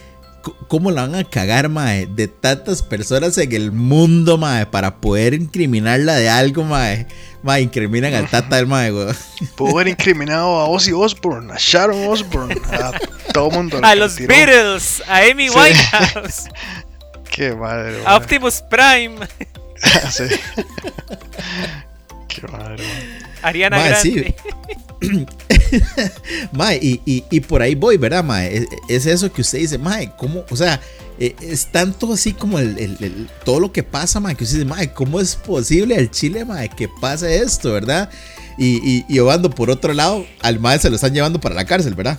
¿cómo 0.69 0.91
la 0.91 1.03
van 1.03 1.15
a 1.15 1.25
cagar, 1.25 1.69
mae? 1.69 2.07
De 2.07 2.29
tantas 2.29 2.83
personas 2.83 3.37
en 3.39 3.53
el 3.53 3.73
mundo, 3.73 4.39
mae, 4.39 4.67
para 4.67 4.97
poder 5.01 5.35
incriminarla 5.35 6.15
de 6.17 6.29
algo, 6.29 6.65
mae. 6.65 7.07
Mae, 7.43 7.63
incriminan 7.63 8.13
al 8.15 8.29
tata 8.29 8.57
del 8.57 8.67
mae, 8.67 8.93
weón. 8.93 9.17
Pudo 9.57 9.71
haber 9.73 9.89
incriminado 9.89 10.59
a 10.61 10.67
Ozzy 10.69 10.93
Osbourne, 10.93 11.53
a 11.53 11.57
Sharon 11.59 12.07
Osbourne, 12.09 12.55
a 12.73 12.93
todo 13.33 13.49
el 13.49 13.55
mundo. 13.55 13.81
A 13.83 13.95
los 13.95 14.17
tiró. 14.17 14.29
Beatles, 14.29 15.03
a 15.09 15.19
Amy 15.31 15.49
Sí. 15.49 15.55
Winehouse, 15.59 16.45
Qué 17.31 17.55
madre. 17.55 18.03
a. 18.05 18.17
Optimus 18.17 18.63
Prime, 18.71 19.17
Sí. 20.11 20.25
Qué 22.35 22.47
madre. 22.49 22.85
Ariana 23.43 23.77
Mae, 23.79 23.95
sí. 23.97 24.13
Grande. 24.13 24.35
Mae, 26.53 26.79
y, 26.83 27.01
y, 27.07 27.25
y 27.31 27.41
por 27.41 27.63
ahí 27.63 27.75
voy, 27.75 27.97
¿verdad, 27.97 28.23
mae? 28.25 28.55
Es, 28.57 28.67
es 28.89 29.07
eso 29.07 29.33
que 29.33 29.41
usted 29.43 29.59
dice, 29.59 29.79
mae, 29.79 30.13
¿cómo? 30.17 30.45
O 30.51 30.57
sea, 30.57 30.81
eh, 31.19 31.35
es 31.41 31.67
tanto 31.67 32.13
así 32.13 32.33
como 32.33 32.59
el, 32.59 32.79
el- 32.79 32.97
el- 33.01 33.29
todo 33.45 33.61
lo 33.61 33.73
que 33.73 33.83
pasa, 33.83 34.21
mae, 34.21 34.35
que 34.35 34.45
usted 34.45 34.59
dice, 34.59 34.69
mae, 34.69 34.93
¿cómo 34.93 35.21
es 35.21 35.37
posible 35.37 35.97
al 35.97 36.11
Chile, 36.11 36.45
mae, 36.45 36.69
que 36.69 36.89
pase 37.01 37.39
esto, 37.39 37.73
¿verdad? 37.73 38.11
Y, 38.59 38.77
y, 38.89 39.05
y 39.09 39.19
Obando, 39.21 39.49
por 39.51 39.71
otro 39.71 39.93
lado, 39.95 40.27
al 40.43 40.59
mae 40.61 40.79
se 40.79 40.91
lo 40.91 40.97
están 40.97 41.15
llevando 41.15 41.41
para 41.41 41.55
la 41.55 41.65
cárcel, 41.65 41.95
¿verdad? 41.95 42.19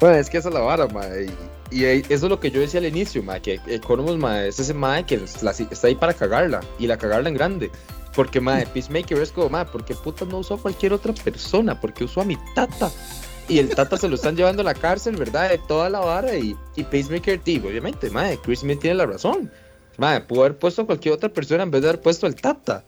Bueno, 0.00 0.16
es 0.16 0.30
que 0.30 0.38
esa 0.38 0.48
es 0.48 0.54
la 0.54 0.60
vara, 0.60 0.86
mae. 0.88 1.26
Y, 1.70 1.84
eso 1.84 2.04
es 2.10 2.22
lo 2.22 2.38
que 2.40 2.50
yo 2.50 2.60
decía 2.60 2.80
al 2.80 2.86
inicio, 2.86 3.22
mae, 3.22 3.40
que 3.42 3.60
Economos, 3.66 4.16
mae, 4.16 4.48
es 4.48 4.58
ese 4.58 4.74
mae 4.74 5.04
que 5.04 5.20
la- 5.42 5.50
está 5.52 5.86
ahí 5.88 5.94
para 5.96 6.14
cagarla 6.14 6.60
y 6.78 6.86
la 6.86 6.96
cagarla 6.96 7.28
en 7.28 7.34
grande. 7.34 7.70
Porque, 8.14 8.40
mae, 8.40 8.66
Peacemaker 8.66 9.18
es 9.18 9.32
como, 9.32 9.48
mae, 9.48 9.64
¿por 9.64 9.84
qué 9.84 9.94
puta 9.94 10.24
no 10.24 10.38
usó 10.38 10.54
a 10.54 10.58
cualquier 10.58 10.92
otra 10.92 11.12
persona? 11.14 11.80
Porque 11.80 12.04
usó 12.04 12.20
a 12.20 12.24
mi 12.24 12.36
tata. 12.54 12.90
Y 13.48 13.58
el 13.58 13.70
tata 13.74 13.96
se 13.96 14.08
lo 14.08 14.14
están 14.14 14.36
llevando 14.36 14.62
a 14.62 14.64
la 14.64 14.74
cárcel, 14.74 15.16
¿verdad? 15.16 15.50
De 15.50 15.58
toda 15.58 15.88
la 15.90 16.00
vara. 16.00 16.36
Y, 16.36 16.56
y 16.76 16.84
Peacemaker, 16.84 17.38
tío, 17.40 17.62
obviamente, 17.66 18.10
mae, 18.10 18.38
Chris 18.38 18.60
Smith 18.60 18.80
tiene 18.80 18.96
la 18.96 19.06
razón. 19.06 19.50
Mae, 19.98 20.20
pudo 20.20 20.40
haber 20.44 20.56
puesto 20.58 20.82
a 20.82 20.86
cualquier 20.86 21.14
otra 21.14 21.28
persona 21.28 21.62
en 21.62 21.70
vez 21.70 21.82
de 21.82 21.88
haber 21.88 22.00
puesto 22.00 22.26
al 22.26 22.34
tata. 22.34 22.84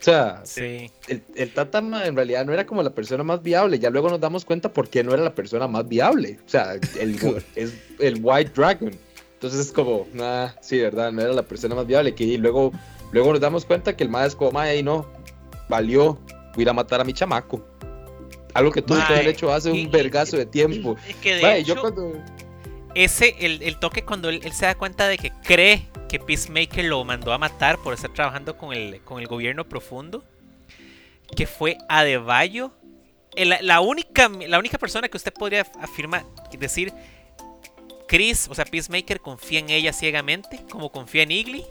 O 0.00 0.04
sea, 0.04 0.42
Sí. 0.44 0.90
el, 1.08 1.22
el 1.34 1.54
Tata 1.54 1.78
en 1.78 2.14
realidad 2.14 2.44
no 2.44 2.52
era 2.52 2.66
como 2.66 2.82
la 2.82 2.90
persona 2.90 3.24
más 3.24 3.42
viable. 3.42 3.78
Ya 3.78 3.88
luego 3.88 4.10
nos 4.10 4.20
damos 4.20 4.44
cuenta 4.44 4.70
por 4.70 4.88
qué 4.88 5.02
no 5.02 5.14
era 5.14 5.22
la 5.22 5.34
persona 5.34 5.66
más 5.66 5.88
viable. 5.88 6.38
O 6.46 6.48
sea, 6.48 6.74
el, 7.00 7.16
es 7.54 7.72
el 7.98 8.18
White 8.22 8.52
Dragon. 8.54 8.90
Entonces 9.34 9.60
es 9.68 9.72
como, 9.72 10.06
nah, 10.12 10.50
sí, 10.60 10.78
verdad, 10.78 11.10
no 11.10 11.22
era 11.22 11.32
la 11.32 11.42
persona 11.44 11.74
más 11.74 11.86
viable. 11.86 12.14
Que, 12.14 12.24
y 12.24 12.36
luego, 12.36 12.70
luego 13.12 13.32
nos 13.32 13.40
damos 13.40 13.64
cuenta 13.64 13.96
que 13.96 14.04
el 14.04 14.10
más 14.10 14.28
es 14.28 14.36
como, 14.36 14.52
"Mae, 14.52 14.82
no, 14.82 15.06
valió, 15.68 16.14
voy 16.54 16.58
a 16.58 16.62
ir 16.62 16.68
a 16.68 16.72
matar 16.72 17.00
a 17.00 17.04
mi 17.04 17.12
chamaco. 17.12 17.64
Algo 18.52 18.70
que 18.70 18.82
que 18.82 18.92
Mae, 18.94 19.02
haber 19.20 19.28
hecho 19.28 19.52
hace 19.52 19.70
un 19.70 19.90
vergazo 19.90 20.36
de 20.36 20.46
tiempo. 20.46 20.96
Es 21.08 21.16
que 21.16 21.34
de 21.36 21.42
Mae, 21.42 21.58
hecho, 21.60 21.74
yo 21.74 21.80
cuando. 21.80 22.12
ese, 22.94 23.34
el, 23.40 23.62
el 23.62 23.78
toque 23.78 24.02
cuando 24.04 24.28
él, 24.28 24.40
él 24.44 24.52
se 24.52 24.66
da 24.66 24.74
cuenta 24.76 25.08
de 25.08 25.18
que 25.18 25.32
cree 25.44 25.88
que 26.08 26.20
Peacemaker 26.20 26.84
lo 26.84 27.04
mandó 27.04 27.32
a 27.32 27.38
matar 27.38 27.78
por 27.78 27.92
estar 27.94 28.12
trabajando 28.12 28.56
con 28.56 28.72
el, 28.72 29.00
con 29.00 29.20
el 29.20 29.26
gobierno 29.26 29.64
profundo, 29.64 30.22
que 31.36 31.46
fue 31.48 31.76
Adebayo, 31.88 32.70
el- 33.34 33.56
la, 33.62 33.80
única, 33.80 34.28
la 34.46 34.58
única 34.60 34.78
persona 34.78 35.08
que 35.08 35.16
usted 35.16 35.32
podría 35.32 35.66
afirmar, 35.80 36.24
decir, 36.56 36.92
Chris, 38.06 38.46
o 38.48 38.54
sea, 38.54 38.64
Peacemaker 38.64 39.18
confía 39.20 39.58
en 39.58 39.70
ella 39.70 39.92
ciegamente, 39.92 40.60
como 40.70 40.92
confía 40.92 41.24
en 41.24 41.32
Igly, 41.32 41.64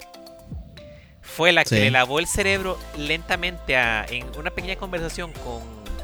fue 1.24 1.52
la 1.52 1.64
que 1.64 1.70
Sí. 1.70 1.74
le 1.76 1.90
lavó 1.90 2.18
el 2.20 2.26
cerebro 2.26 2.78
lentamente 2.96 3.76
a- 3.76 4.06
en 4.08 4.24
una 4.38 4.50
pequeña 4.50 4.76
conversación 4.76 5.32
con, 5.32 5.62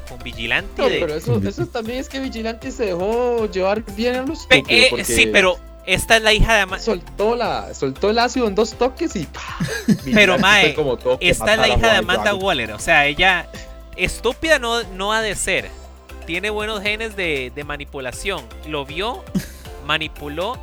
con 0.08 0.18
Vigilante. 0.24 0.82
No, 0.82 0.88
de- 0.88 0.98
pero 0.98 1.14
eso, 1.14 1.40
eso 1.46 1.66
también 1.72 1.98
es 2.00 2.08
que 2.08 2.18
Vigilante 2.20 2.70
se 2.72 2.86
dejó 2.86 3.46
llevar 3.50 3.82
bien 3.94 4.16
a 4.16 4.22
los 4.22 4.46
Pe- 4.46 4.64
eh, 4.68 5.04
sí, 5.04 5.26
pero 5.32 5.58
esta 5.86 6.16
es 6.16 6.22
la 6.22 6.32
hija 6.32 6.54
de 6.54 6.60
Ama- 6.62 6.78
soltó 6.78 7.34
la 7.36 7.72
soltó 7.74 8.10
el 8.10 8.18
ácido 8.18 8.46
en 8.48 8.54
dos 8.54 8.74
toques 8.74 9.14
y 9.16 9.26
¡pah! 9.26 9.58
Pero, 10.14 10.38
mae, 10.38 10.74
como 10.74 10.98
Esta 11.20 11.52
es 11.54 11.58
la 11.58 11.68
hija 11.68 11.92
de 11.92 11.96
Amanda 11.98 12.22
Dragon. 12.24 12.42
Waller. 12.42 12.72
O 12.72 12.78
sea, 12.78 13.06
ella 13.06 13.46
estúpida 13.96 14.58
no, 14.58 14.82
no 14.84 15.12
ha 15.12 15.20
de 15.22 15.34
ser. 15.34 15.68
Tiene 16.26 16.50
buenos 16.50 16.80
genes 16.82 17.16
de, 17.16 17.50
de 17.54 17.64
manipulación. 17.64 18.44
Lo 18.68 18.84
vio, 18.84 19.24
manipuló 19.86 20.58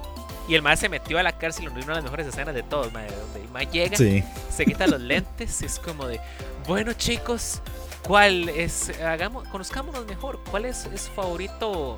Y 0.48 0.56
el 0.56 0.62
mae 0.62 0.78
se 0.78 0.88
metió 0.90 1.20
a 1.20 1.24
la 1.24 1.38
cárcel 1.38 1.68
una 1.70 1.80
de 1.80 1.86
las 1.96 2.04
mejores 2.04 2.28
escenas 2.28 2.56
de 2.56 2.64
todos, 2.64 2.92
mae. 2.94 3.08
Donde 3.08 3.42
el 3.42 3.50
mae 3.50 3.66
llega, 3.68 3.98
Sí. 3.98 4.24
se 4.56 4.66
quita 4.66 4.88
los 4.88 5.02
lentes 5.02 5.62
y 5.62 5.66
es 5.66 5.78
como 5.80 6.08
de, 6.08 6.20
bueno 6.68 6.94
chicos, 6.94 7.62
¿cuál 8.04 8.48
es, 8.50 8.92
hagamos, 9.02 9.48
conozcámonos 9.50 10.06
mejor, 10.06 10.40
cuál 10.50 10.66
es, 10.66 10.86
es 10.94 11.02
su 11.02 11.12
favorito, 11.12 11.98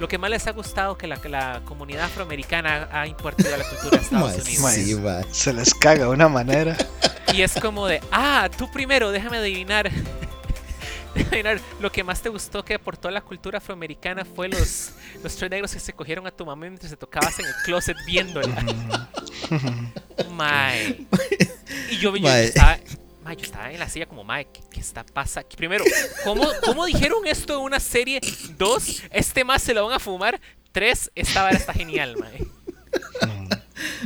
lo 0.00 0.08
que 0.08 0.18
más 0.18 0.30
les 0.30 0.46
ha 0.48 0.50
gustado 0.52 0.98
que 0.98 1.06
la, 1.06 1.16
que 1.18 1.28
la 1.28 1.60
comunidad 1.64 2.06
afroamericana 2.06 2.88
ha 2.92 3.06
impartido 3.06 3.54
a 3.54 3.58
la 3.58 3.64
cultura 3.68 3.98
de 3.98 4.02
Estados 4.04 4.30
Mae, 4.36 4.40
Unidos? 4.40 4.72
sí, 4.72 4.94
mae. 4.96 5.24
Se 5.32 5.52
les 5.52 5.72
caga 5.74 6.04
de 6.06 6.10
una 6.10 6.28
manera. 6.28 6.76
Y 7.32 7.42
es 7.42 7.54
como 7.54 7.86
de, 7.86 8.00
ah, 8.10 8.48
tú 8.58 8.68
primero, 8.70 9.10
déjame 9.12 9.36
adivinar. 9.38 9.90
Lo 11.80 11.90
que 11.92 12.04
más 12.04 12.20
te 12.22 12.28
gustó 12.28 12.64
que 12.64 12.74
aportó 12.74 13.10
la 13.10 13.20
cultura 13.20 13.58
afroamericana 13.58 14.24
fue 14.24 14.48
los, 14.48 14.90
los 15.22 15.34
tres 15.36 15.50
negros 15.50 15.72
que 15.72 15.80
se 15.80 15.92
cogieron 15.92 16.26
a 16.26 16.30
tu 16.30 16.44
mamá 16.46 16.66
mientras 16.68 16.90
te 16.90 16.96
tocabas 16.96 17.38
en 17.38 17.46
el 17.46 17.54
closet 17.64 17.96
viéndola. 18.06 18.64
Mae. 20.30 21.06
Y 21.90 21.98
yo, 21.98 22.14
yo 22.16 22.22
Mae. 22.22 22.44
estaba, 22.46 22.78
yo 22.78 23.42
estaba 23.42 23.70
en 23.72 23.78
la 23.78 23.88
silla 23.88 24.06
como, 24.06 24.24
mae, 24.24 24.46
¿qué, 24.52 24.60
qué 24.70 24.80
está 24.80 25.04
pasando? 25.04 25.48
Primero, 25.56 25.84
¿cómo, 26.24 26.48
¿cómo 26.64 26.84
dijeron 26.84 27.26
esto 27.26 27.54
en 27.54 27.60
una 27.60 27.78
serie? 27.80 28.20
Dos, 28.58 29.02
este 29.10 29.44
más 29.44 29.62
se 29.62 29.72
lo 29.74 29.84
van 29.86 29.94
a 29.94 29.98
fumar. 30.00 30.40
Tres, 30.72 31.10
esta 31.14 31.42
vara 31.44 31.56
está 31.56 31.72
genial, 31.72 32.16
mae. 32.18 32.44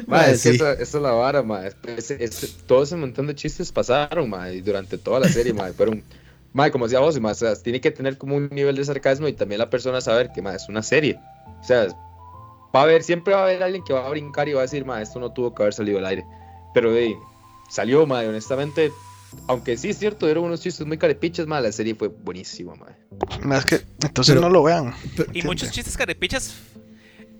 Ma, 0.06 0.18
Mae, 0.18 0.32
es 0.32 0.42
que 0.42 0.50
sí. 0.50 0.56
esa, 0.56 0.72
esa 0.74 0.82
es 0.98 1.02
la 1.02 1.12
vara, 1.12 1.42
ma. 1.42 1.66
Es- 1.66 2.10
es- 2.10 2.42
es- 2.42 2.58
todo 2.66 2.82
ese 2.82 2.96
montón 2.96 3.26
de 3.26 3.34
chistes 3.34 3.72
pasaron, 3.72 4.28
ma, 4.28 4.50
y 4.50 4.60
durante 4.60 4.98
toda 4.98 5.20
la 5.20 5.28
serie, 5.28 5.52
ma. 5.54 5.72
Fueron, 5.72 6.02
ma, 6.52 6.70
como 6.70 6.86
decía 6.86 7.00
vos, 7.00 7.18
ma, 7.20 7.30
o 7.30 7.34
sea, 7.34 7.54
tiene 7.56 7.80
que 7.80 7.90
tener 7.90 8.18
como 8.18 8.36
un 8.36 8.48
nivel 8.50 8.76
de 8.76 8.84
sarcasmo 8.84 9.28
y 9.28 9.32
también 9.32 9.58
la 9.58 9.70
persona 9.70 10.00
saber 10.00 10.30
que, 10.32 10.42
ma, 10.42 10.54
es 10.54 10.68
una 10.68 10.82
serie. 10.82 11.18
O 11.60 11.64
sea, 11.64 11.86
va 12.74 12.80
a 12.80 12.82
haber, 12.84 13.02
siempre 13.02 13.34
va 13.34 13.40
a 13.40 13.42
haber 13.44 13.62
alguien 13.62 13.84
que 13.84 13.92
va 13.92 14.06
a 14.06 14.10
brincar 14.10 14.48
y 14.48 14.52
va 14.52 14.60
a 14.60 14.62
decir, 14.62 14.84
ma, 14.84 15.00
esto 15.02 15.18
no 15.20 15.32
tuvo 15.32 15.54
que 15.54 15.62
haber 15.62 15.74
salido 15.74 15.98
al 15.98 16.06
aire. 16.06 16.24
Pero, 16.74 16.92
de, 16.92 17.16
salió, 17.68 18.06
ma, 18.06 18.22
y 18.24 18.26
honestamente, 18.28 18.92
aunque 19.46 19.76
sí 19.76 19.90
es 19.90 19.98
cierto, 19.98 20.28
eran 20.28 20.42
unos 20.44 20.60
chistes 20.60 20.86
muy 20.86 20.98
carepiches, 20.98 21.46
ma, 21.46 21.60
la 21.60 21.70
serie 21.72 21.94
fue 21.94 22.08
buenísima, 22.08 22.74
ma. 22.74 22.86
Más 23.42 23.64
que, 23.64 23.80
entonces 24.02 24.34
Pero- 24.34 24.40
no 24.42 24.50
lo 24.50 24.62
vean. 24.62 24.94
Pero- 25.16 25.30
Y 25.32 25.42
muchos 25.42 25.70
chistes 25.70 25.96
carepichas. 25.96 26.54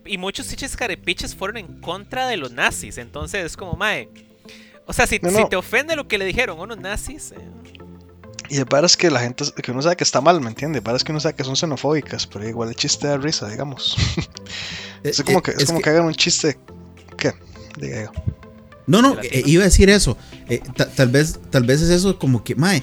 Y 0.07 0.19
muchos 0.19 0.49
chistes 0.49 0.77
carepichas 0.77 1.35
fueron 1.37 1.59
en 1.59 1.81
contra 1.81 2.27
de 2.27 2.37
los 2.37 2.53
nazis. 2.53 2.97
Entonces 2.99 3.45
es 3.45 3.57
como, 3.57 3.75
mae. 3.75 4.09
O 4.87 4.93
sea, 4.93 5.07
si, 5.07 5.19
No, 5.21 5.31
si 5.31 5.37
no. 5.43 5.49
te 5.49 5.57
ofende 5.57 5.95
lo 5.95 6.09
que 6.09 6.19
le 6.19 6.25
dijeron 6.25 6.59
a 6.59 6.63
unos 6.63 6.79
nazis. 6.79 7.33
eh, 7.33 7.37
Y 8.51 8.57
de 8.57 8.67
es 8.85 8.97
que 8.97 9.11
la 9.13 9.21
gente, 9.21 9.45
que 9.63 9.71
uno 9.71 9.81
sabe 9.81 9.95
que 9.95 10.03
está 10.03 10.21
mal, 10.21 10.41
¿me 10.41 10.49
entiende? 10.49 10.81
De 10.81 10.97
es 10.97 11.05
que 11.05 11.13
uno 11.13 11.21
sabe 11.21 11.37
que 11.37 11.45
son 11.45 11.55
xenofóbicas, 11.55 12.27
pero 12.27 12.49
igual 12.49 12.69
el 12.69 12.75
chiste 12.75 13.07
da 13.07 13.17
risa, 13.17 13.49
digamos. 13.49 13.97
es 15.05 15.23
como 15.23 15.41
que, 15.41 15.53
es 15.53 15.67
como 15.67 15.81
que, 15.81 15.91
hagan 15.91 16.07
un 16.07 16.15
chiste. 16.15 16.59
¿Qué? 17.17 17.33
Diga 17.79 18.05
yo. 18.05 18.11
No, 18.89 19.03
no, 19.03 19.17
eh, 19.23 19.45
iba 19.47 19.63
a 19.63 19.67
decir 19.67 19.89
eso. 19.89 20.17
Eh, 20.49 20.61
ta- 20.75 20.91
tal 20.91 21.11
vez 21.11 21.39
tal 21.51 21.63
vez 21.63 21.81
es 21.81 21.91
eso 21.91 22.19
como 22.19 22.43
que, 22.43 22.57
mae, 22.57 22.79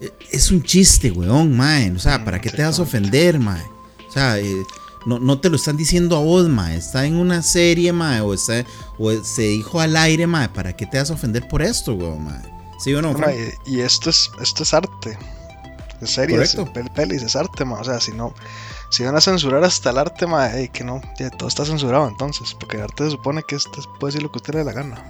eh, 0.00 0.12
es 0.30 0.52
un 0.52 0.62
chiste, 0.62 1.10
weón, 1.10 1.56
mae. 1.56 1.90
O 1.90 1.98
sea, 1.98 2.18
Mm, 2.18 2.24
¿para 2.24 2.40
qué 2.40 2.50
te 2.50 2.62
vas 2.62 2.78
a 2.78 2.82
ofender, 2.82 3.40
mae? 3.40 3.64
O 4.08 4.12
sea, 4.12 4.38
eh, 4.38 4.62
no, 5.04 5.18
no 5.18 5.40
te 5.40 5.50
lo 5.50 5.56
están 5.56 5.76
diciendo 5.76 6.16
a 6.16 6.20
vos, 6.20 6.48
mae. 6.48 6.76
Está 6.76 7.06
en 7.06 7.16
una 7.16 7.42
serie, 7.42 7.92
mae, 7.92 8.20
o, 8.20 8.34
está, 8.34 8.64
o 8.98 9.12
se 9.24 9.42
dijo 9.42 9.80
al 9.80 9.96
aire, 9.96 10.28
mae. 10.28 10.48
¿Para 10.48 10.76
qué 10.76 10.86
te 10.86 10.96
vas 10.98 11.10
a 11.10 11.14
ofender 11.14 11.48
por 11.48 11.60
esto, 11.60 11.94
weón, 11.94 12.22
mae? 12.22 12.57
¿Sí 12.78 12.94
o 12.94 13.02
no, 13.02 13.14
Frank? 13.14 13.34
y, 13.66 13.76
y 13.76 13.80
esto 13.80 14.10
es 14.10 14.30
esto 14.40 14.62
es 14.62 14.74
arte. 14.74 15.18
Es 16.00 16.10
series, 16.10 16.54
Correcto. 16.54 16.72
pel- 16.80 16.92
pelis, 16.92 17.22
es 17.22 17.34
arte, 17.34 17.64
ma. 17.64 17.80
O 17.80 17.84
sea, 17.84 18.00
si 18.00 18.12
no, 18.12 18.32
si 18.90 19.02
van 19.04 19.16
a 19.16 19.20
censurar 19.20 19.64
hasta 19.64 19.90
el 19.90 19.98
arte, 19.98 20.26
ma, 20.28 20.48
ey, 20.52 20.68
que 20.68 20.84
no, 20.84 21.00
ya 21.18 21.28
todo 21.30 21.48
está 21.48 21.64
censurado 21.64 22.06
entonces. 22.08 22.54
Porque 22.54 22.76
el 22.76 22.84
arte 22.84 23.04
se 23.04 23.10
supone 23.10 23.42
que 23.46 23.56
este 23.56 23.80
puede 23.98 24.12
decir 24.12 24.22
lo 24.22 24.30
que 24.30 24.38
usted 24.38 24.52
le 24.54 24.58
dé 24.60 24.64
la 24.64 24.72
gana. 24.72 25.02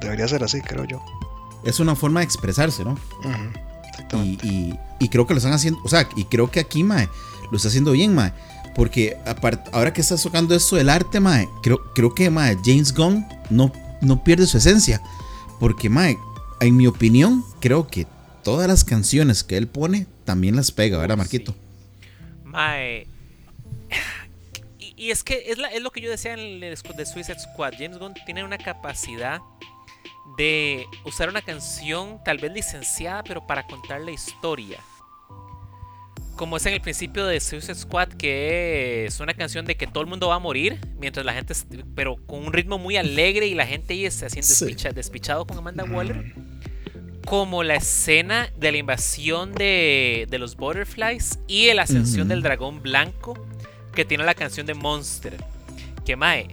Debería 0.00 0.26
ser 0.26 0.42
así, 0.42 0.60
creo 0.60 0.84
yo. 0.84 1.00
Es 1.62 1.78
una 1.80 1.94
forma 1.94 2.20
de 2.20 2.24
expresarse, 2.26 2.84
¿no? 2.84 2.98
Y, 3.22 3.88
Exactamente. 3.88 4.46
y- 4.46 4.78
y 4.98 5.08
creo 5.08 5.26
que 5.26 5.34
lo 5.34 5.38
están 5.38 5.52
haciendo, 5.52 5.80
o 5.84 5.88
sea, 5.88 6.08
y 6.16 6.24
creo 6.24 6.50
que 6.50 6.60
aquí, 6.60 6.82
mae, 6.82 7.08
lo 7.50 7.56
está 7.56 7.68
haciendo 7.68 7.92
bien, 7.92 8.14
mae. 8.14 8.32
Porque 8.74 9.16
apart- 9.24 9.68
ahora 9.72 9.92
que 9.92 10.00
estás 10.00 10.20
tocando 10.22 10.54
esto 10.54 10.74
del 10.76 10.90
arte, 10.90 11.20
mae, 11.20 11.48
creo, 11.62 11.78
creo 11.94 12.12
que, 12.12 12.28
mae, 12.28 12.58
James 12.64 12.92
Gunn 12.92 13.24
no, 13.50 13.70
no 14.00 14.24
pierde 14.24 14.46
su 14.48 14.58
esencia. 14.58 15.00
Porque, 15.60 15.88
mae, 15.88 16.18
en 16.64 16.76
mi 16.76 16.86
opinión, 16.86 17.44
creo 17.60 17.86
que 17.86 18.06
todas 18.42 18.68
las 18.68 18.84
canciones 18.84 19.44
que 19.44 19.56
él 19.56 19.66
pone 19.68 20.06
también 20.24 20.56
las 20.56 20.70
pega, 20.72 20.98
¿verdad, 20.98 21.14
Sí. 21.14 21.18
Marquito? 21.18 21.54
Mae. 22.44 23.06
Y, 24.78 24.94
y 24.96 25.10
es 25.10 25.22
que 25.24 25.44
es, 25.50 25.58
la- 25.58 25.68
es 25.68 25.82
lo 25.82 25.90
que 25.90 26.00
yo 26.00 26.10
decía 26.10 26.32
en 26.34 26.40
el 26.40 26.60
de 26.60 27.06
Suicide 27.06 27.38
Squad. 27.38 27.74
James 27.78 27.98
Gunn 27.98 28.14
tiene 28.26 28.44
una 28.44 28.58
capacidad 28.58 29.40
de 30.38 30.86
usar 31.04 31.28
una 31.28 31.42
canción 31.42 32.18
tal 32.24 32.38
vez 32.38 32.52
licenciada, 32.52 33.22
pero 33.22 33.46
para 33.46 33.66
contar 33.66 34.00
la 34.00 34.10
historia. 34.10 34.78
Como 36.36 36.56
es 36.56 36.66
en 36.66 36.72
el 36.74 36.80
principio 36.80 37.26
de 37.26 37.38
Suicide 37.38 37.76
Squad, 37.76 38.08
que 38.08 39.04
es 39.06 39.20
una 39.20 39.34
canción 39.34 39.64
de 39.64 39.76
que 39.76 39.86
todo 39.86 40.02
el 40.02 40.08
mundo 40.10 40.28
va 40.28 40.34
a 40.36 40.38
morir, 40.40 40.80
mientras 40.98 41.24
la 41.24 41.32
gente, 41.32 41.54
pero 41.94 42.16
con 42.26 42.44
un 42.44 42.52
ritmo 42.52 42.76
muy 42.76 42.96
alegre 42.96 43.46
y 43.46 43.54
la 43.54 43.66
gente 43.66 43.94
ahí 43.94 44.10
se 44.10 44.26
haciendo 44.26 44.48
Sí. 44.48 44.64
despicha- 44.66 44.92
despichado 44.92 45.46
con 45.46 45.56
Amanda 45.58 45.84
Waller 45.84 46.34
como 47.24 47.62
la 47.62 47.76
escena 47.76 48.50
de 48.58 48.72
la 48.72 48.78
invasión 48.78 49.54
de, 49.54 50.26
de 50.28 50.38
los 50.38 50.56
Butterflies 50.56 51.38
y 51.46 51.72
la 51.72 51.82
ascensión 51.82 52.28
del 52.28 52.42
dragón 52.42 52.82
blanco 52.82 53.34
que 53.94 54.04
tiene 54.04 54.24
la 54.24 54.34
canción 54.34 54.66
de 54.66 54.74
Monster. 54.74 55.36
Que 56.04 56.16
mae, 56.16 56.48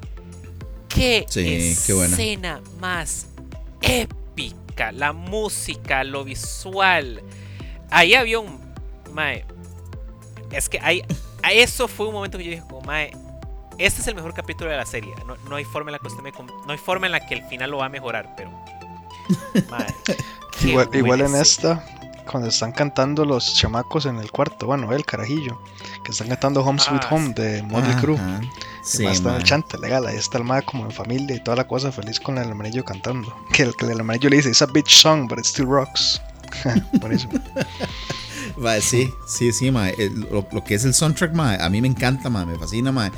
qué 0.87 1.25
Sí, 1.27 1.43
qué 1.43 1.71
escena 2.05 2.61
más 2.79 3.27
épica, 3.81 4.91
la 4.91 5.11
música, 5.11 6.03
lo 6.03 6.23
visual. 6.23 7.21
Ahí 7.89 8.13
había 8.13 8.39
un 8.39 8.59
mae, 9.11 9.43
es 10.51 10.69
que 10.69 10.79
ahí 10.81 11.03
a 11.43 11.51
eso 11.51 11.87
fue 11.87 12.07
un 12.07 12.13
momento 12.13 12.37
que 12.37 12.43
yo 12.43 12.51
dije 12.51 12.63
como 12.67 12.81
mae, 12.81 13.11
este 13.77 14.01
es 14.01 14.07
el 14.07 14.15
mejor 14.15 14.33
capítulo 14.33 14.69
de 14.69 14.77
la 14.77 14.85
serie. 14.85 15.13
No, 15.25 15.35
no 15.49 15.55
hay 15.55 15.65
forma 15.65 15.89
en 15.89 15.93
la 15.93 15.99
que 15.99 16.07
usted 16.07 16.21
me 16.21 16.31
no 16.31 16.71
hay 16.71 16.77
forma 16.77 17.05
en 17.07 17.13
la 17.13 17.25
que 17.25 17.33
el 17.33 17.43
final 17.43 17.71
lo 17.71 17.77
va 17.77 17.85
a 17.85 17.89
mejorar, 17.89 18.33
pero 18.35 18.51
mae, 19.69 19.93
qué 20.05 20.69
Igual, 20.69 20.89
igual 20.93 21.21
en 21.21 21.35
esta, 21.35 21.83
cuando 22.29 22.49
están 22.49 22.71
cantando 22.71 23.25
los 23.25 23.55
chamacos 23.55 24.05
en 24.05 24.17
el 24.17 24.31
cuarto, 24.31 24.67
bueno, 24.67 24.93
el 24.93 25.05
carajillo, 25.05 25.59
que 26.03 26.11
están 26.11 26.27
cantando 26.27 26.61
Home 26.61 26.79
Sweet 26.79 27.03
Ah, 27.03 27.07
Home 27.11 27.33
de 27.33 27.63
Motley 27.63 27.95
Crue. 27.95 28.19
Sí, 28.83 29.03
más 29.03 29.17
está 29.17 29.29
en 29.29 29.35
el 29.35 29.43
chante, 29.43 29.77
legal, 29.77 30.05
ahí 30.07 30.17
está 30.17 30.37
el 30.37 30.43
mae 30.43 30.63
como 30.63 30.85
en 30.85 30.91
familia 30.91 31.35
y 31.35 31.43
toda 31.43 31.57
la 31.57 31.67
cosa 31.67 31.91
feliz 31.91 32.19
con 32.19 32.37
el 32.37 32.51
amarillo 32.51 32.83
cantando. 32.85 33.35
Que 33.53 33.63
el, 33.63 33.75
que 33.75 33.85
el 33.85 33.99
amarillo 33.99 34.29
le 34.29 34.37
dice, 34.37 34.49
it's 34.49 34.61
a 34.61 34.65
bitch 34.65 35.01
song, 35.01 35.27
but 35.27 35.39
it 35.39 35.45
still 35.45 35.65
rocks. 35.65 36.21
Buenísimo. 36.99 37.33
Mae, 38.61 38.81
sí, 38.81 39.13
sí, 39.25 39.51
sí, 39.51 39.71
mae. 39.71 39.95
El- 39.97 40.21
Lo, 40.31 40.47
lo 40.51 40.63
que 40.63 40.75
es 40.75 40.85
el 40.85 40.93
soundtrack, 40.93 41.33
mae, 41.33 41.61
a 41.61 41.69
mí 41.69 41.81
me 41.81 41.87
encanta, 41.87 42.29
mae, 42.29 42.45
me 42.45 42.57
fascina, 42.57 42.91
mae. 42.91 43.11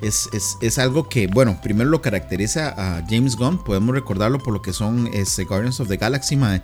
Es, 0.00 0.28
es, 0.32 0.56
es 0.60 0.78
algo 0.78 1.08
que, 1.08 1.28
bueno, 1.28 1.58
primero 1.62 1.88
lo 1.88 2.02
caracteriza 2.02 2.68
a 2.76 3.04
James 3.08 3.36
Gunn, 3.36 3.58
podemos 3.62 3.94
recordarlo 3.94 4.38
por 4.40 4.52
lo 4.52 4.60
que 4.60 4.72
son 4.72 5.08
este, 5.12 5.44
Guardians 5.44 5.78
of 5.80 5.88
the 5.88 5.96
Galaxy, 5.96 6.36
mae. 6.36 6.60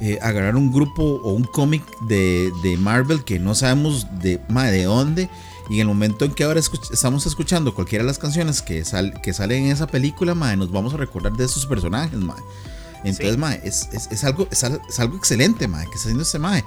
Eh, 0.00 0.18
agarrar 0.22 0.56
un 0.56 0.72
grupo 0.72 1.02
o 1.02 1.32
un 1.32 1.44
cómic 1.44 1.82
de, 2.08 2.52
de 2.62 2.76
Marvel 2.76 3.24
que 3.24 3.38
no 3.38 3.54
sabemos 3.54 4.06
de, 4.20 4.40
mae, 4.48 4.70
de 4.72 4.84
dónde. 4.84 5.28
Y 5.70 5.74
en 5.76 5.80
el 5.82 5.86
momento 5.86 6.24
en 6.26 6.32
que 6.34 6.44
ahora 6.44 6.60
escuch- 6.60 6.92
estamos 6.92 7.24
escuchando 7.26 7.74
cualquiera 7.74 8.04
de 8.04 8.08
las 8.08 8.18
canciones 8.18 8.60
que, 8.60 8.84
sal- 8.84 9.18
que 9.22 9.32
salen 9.32 9.64
en 9.64 9.72
esa 9.72 9.86
película, 9.86 10.34
mae, 10.34 10.56
nos 10.56 10.70
vamos 10.70 10.92
a 10.94 10.98
recordar 10.98 11.32
de 11.32 11.44
esos 11.44 11.64
personajes, 11.66 12.18
mae. 12.18 12.36
Entonces, 12.98 13.32
Sí. 13.32 13.38
mae, 13.38 13.60
es, 13.64 13.88
es, 13.92 14.08
es 14.10 14.24
algo, 14.24 14.46
es, 14.50 14.62
al- 14.64 14.80
es 14.88 15.00
algo 15.00 15.16
excelente, 15.16 15.66
mae, 15.68 15.84
que 15.86 15.92
está 15.94 16.00
haciendo 16.08 16.22
este 16.22 16.38
mae. 16.38 16.64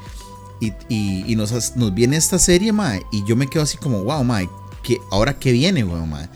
Y, 0.60 0.74
y, 0.90 1.32
y 1.32 1.36
nos, 1.36 1.76
nos 1.76 1.94
viene 1.94 2.18
esta 2.18 2.40
serie, 2.40 2.72
mae, 2.72 3.04
y 3.12 3.24
yo 3.26 3.36
me 3.36 3.48
quedo 3.48 3.64
así 3.64 3.78
como, 3.78 4.04
wow, 4.04 4.24
mae, 4.24 4.50
que 4.84 4.98
ahora 5.12 5.38
qué 5.38 5.52
viene, 5.52 5.84
weón, 5.84 6.10
mae. 6.10 6.30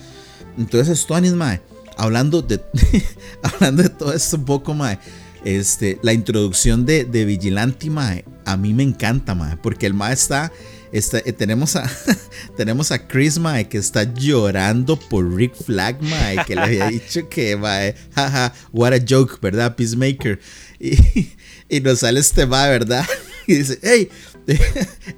Entonces, 0.58 1.00
Stonis, 1.00 1.34
mae, 1.34 1.62
hablando 1.98 2.42
de, 2.42 2.62
hablando 3.44 3.84
de 3.84 3.90
todo 3.90 4.14
esto 4.14 4.38
un 4.38 4.46
poco, 4.46 4.74
mae, 4.74 5.00
este, 5.44 6.00
la 6.04 6.14
introducción 6.14 6.86
de, 6.86 7.06
de 7.06 7.26
Vigilante, 7.26 7.90
mae, 7.90 8.26
a 8.46 8.58
mí 8.58 8.74
me 8.74 8.84
encanta, 8.84 9.36
mae, 9.36 9.58
porque 9.58 9.86
el 9.86 9.94
mae 9.94 10.14
está, 10.14 10.52
está 10.92 11.20
eh, 11.20 11.34
tenemos 11.34 11.76
a, 11.76 11.90
tenemos 12.58 12.92
a 12.92 13.08
Chris, 13.08 13.40
mae, 13.40 13.68
que 13.68 13.78
está 13.78 14.04
llorando 14.04 14.98
por 14.98 15.34
Rick 15.34 15.56
Flag, 15.56 16.02
mae, 16.02 16.44
que 16.46 16.56
le 16.56 16.62
había 16.62 16.88
dicho 16.90 17.28
que, 17.30 17.56
mae, 17.58 17.96
jaja, 18.14 18.54
what 18.72 18.94
a 18.94 19.00
joke, 19.00 19.40
¿verdad? 19.42 19.76
Peacemaker. 19.76 20.40
Y, 20.80 21.30
y 21.70 21.80
nos 21.80 22.00
sale 22.00 22.20
este 22.20 22.46
mae, 22.46 22.70
¿verdad? 22.70 23.06
Y 23.48 23.56
dice, 23.56 23.80
hey, 23.82 24.10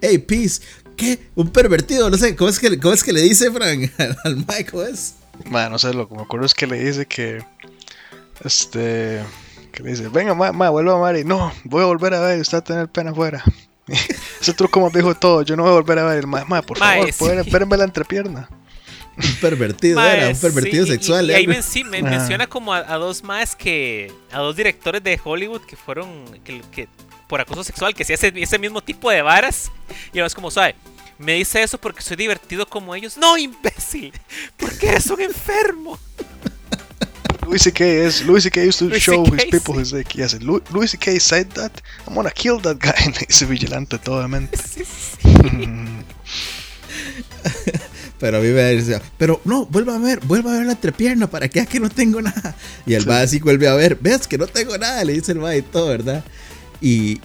hey, 0.01 0.17
Peace, 0.27 0.61
¿qué? 0.95 1.19
Un 1.35 1.49
pervertido, 1.49 2.09
no 2.09 2.17
sé, 2.17 2.35
¿cómo 2.35 2.49
es 2.49 2.59
que, 2.59 2.79
cómo 2.79 2.93
es 2.93 3.03
que 3.03 3.13
le 3.13 3.21
dice, 3.21 3.51
Frank, 3.51 3.91
al, 3.97 4.17
al 4.23 4.65
¿cómo 4.69 4.83
es? 4.83 5.15
Ma, 5.49 5.67
no 5.69 5.79
sé, 5.79 5.93
lo 5.93 6.07
que 6.07 6.15
me 6.15 6.21
acuerdo 6.21 6.45
es 6.45 6.53
que 6.53 6.67
le 6.67 6.83
dice 6.83 7.05
que. 7.05 7.43
Este. 8.43 9.21
Que 9.71 9.81
le 9.83 9.89
dice, 9.91 10.07
venga, 10.09 10.35
ma, 10.35 10.51
ma, 10.51 10.69
vuelva 10.69 10.93
a 10.93 10.99
Mari. 10.99 11.23
No, 11.23 11.51
voy 11.63 11.81
a 11.81 11.85
volver 11.85 12.13
a 12.13 12.19
ver, 12.21 12.39
usted 12.39 12.57
va 12.57 12.59
a 12.59 12.63
tener 12.63 12.87
pena 12.89 13.09
afuera. 13.11 13.43
Ese 14.39 14.53
truco 14.53 14.79
más 14.79 14.93
viejo 14.93 15.09
de 15.09 15.15
todo, 15.19 15.41
yo 15.41 15.55
no 15.55 15.63
voy 15.63 15.71
a 15.71 15.75
volver 15.75 15.99
a 15.99 16.05
ver. 16.05 16.27
Ma, 16.27 16.45
ma 16.45 16.61
por 16.61 16.79
Ma, 16.79 16.91
favor, 16.93 17.07
sí. 17.07 17.13
pueden- 17.17 17.39
espérenme 17.39 17.77
la 17.77 17.83
entrepierna. 17.85 18.47
un 19.17 19.35
pervertido, 19.41 20.01
era 20.03 20.29
un 20.29 20.37
pervertido 20.39 20.85
sí, 20.85 20.91
y- 20.91 20.93
sexual. 20.95 21.25
Y, 21.27 21.31
y 21.31 21.35
ahí 21.35 21.43
era. 21.45 21.53
menci- 21.55 21.83
me 21.85 21.97
Ah. 21.99 22.03
menciona 22.03 22.47
como 22.47 22.73
a, 22.73 22.79
a 22.79 22.97
dos 22.97 23.23
más 23.23 23.55
que. 23.55 24.11
a 24.31 24.39
dos 24.39 24.55
directores 24.55 25.03
de 25.03 25.19
Hollywood 25.23 25.61
que 25.61 25.75
fueron. 25.75 26.07
que, 26.43 26.61
que- 26.71 26.87
por 27.33 27.41
acoso 27.41 27.63
sexual, 27.63 27.95
que 27.95 28.05
se 28.05 28.13
hace 28.13 28.31
ese 28.35 28.59
mismo 28.59 28.79
tipo 28.83 29.09
de 29.09 29.23
varas. 29.23 29.71
Y 30.13 30.19
además, 30.19 30.35
como 30.35 30.51
sabe, 30.51 30.75
me 31.17 31.33
dice 31.33 31.63
eso 31.63 31.79
porque 31.79 32.03
soy 32.03 32.15
divertido 32.15 32.67
como 32.67 32.93
ellos. 32.93 33.17
No, 33.17 33.35
imbécil, 33.39 34.13
porque 34.55 34.89
eres 34.89 35.07
un 35.07 35.19
enfermo. 35.19 35.97
Louis 37.47 37.63
C.K. 37.63 37.83
is 37.83 38.21
Louis 38.21 38.43
C.K. 38.43 38.61
used 38.61 38.77
to 38.77 38.85
Louis 38.85 39.01
show 39.01 39.25
his 39.25 39.45
people 39.45 39.73
sí. 39.73 39.81
his 39.81 39.91
dick. 39.91 40.09
Yes, 40.13 40.39
Lu- 40.43 40.61
Louis 40.71 40.91
C.K. 40.91 41.19
said 41.19 41.47
that. 41.53 41.71
I'm 42.07 42.13
gonna 42.13 42.29
kill 42.29 42.61
that 42.61 42.77
guy. 42.77 42.93
Ese 43.27 43.47
vigilante 43.47 43.97
totalmente. 43.97 44.55
Sí, 44.55 44.83
sí. 44.85 45.17
Pero 48.19 48.37
a 48.37 48.41
mí 48.41 48.47
me 48.49 48.61
decía, 48.61 49.01
pero 49.17 49.41
no, 49.43 49.65
vuelva 49.65 49.95
a 49.95 49.99
ver, 49.99 50.19
vuelva 50.21 50.53
a 50.53 50.57
ver 50.57 50.67
la 50.67 50.73
entrepierna 50.73 51.25
para 51.27 51.49
que 51.49 51.65
que 51.65 51.79
no 51.79 51.89
tengo 51.89 52.21
nada. 52.21 52.55
Y 52.85 52.93
el 52.93 53.01
Sí. 53.01 53.09
va 53.09 53.21
así 53.21 53.39
vuelve 53.39 53.67
a 53.67 53.73
ver, 53.73 53.97
ves 53.99 54.27
que 54.27 54.37
no 54.37 54.45
tengo 54.45 54.77
nada, 54.77 55.03
le 55.03 55.13
dice 55.13 55.31
el 55.31 55.39
ma 55.39 55.55
y 55.55 55.63
todo, 55.63 55.87
¿verdad? 55.87 56.23
Y, 56.85 57.21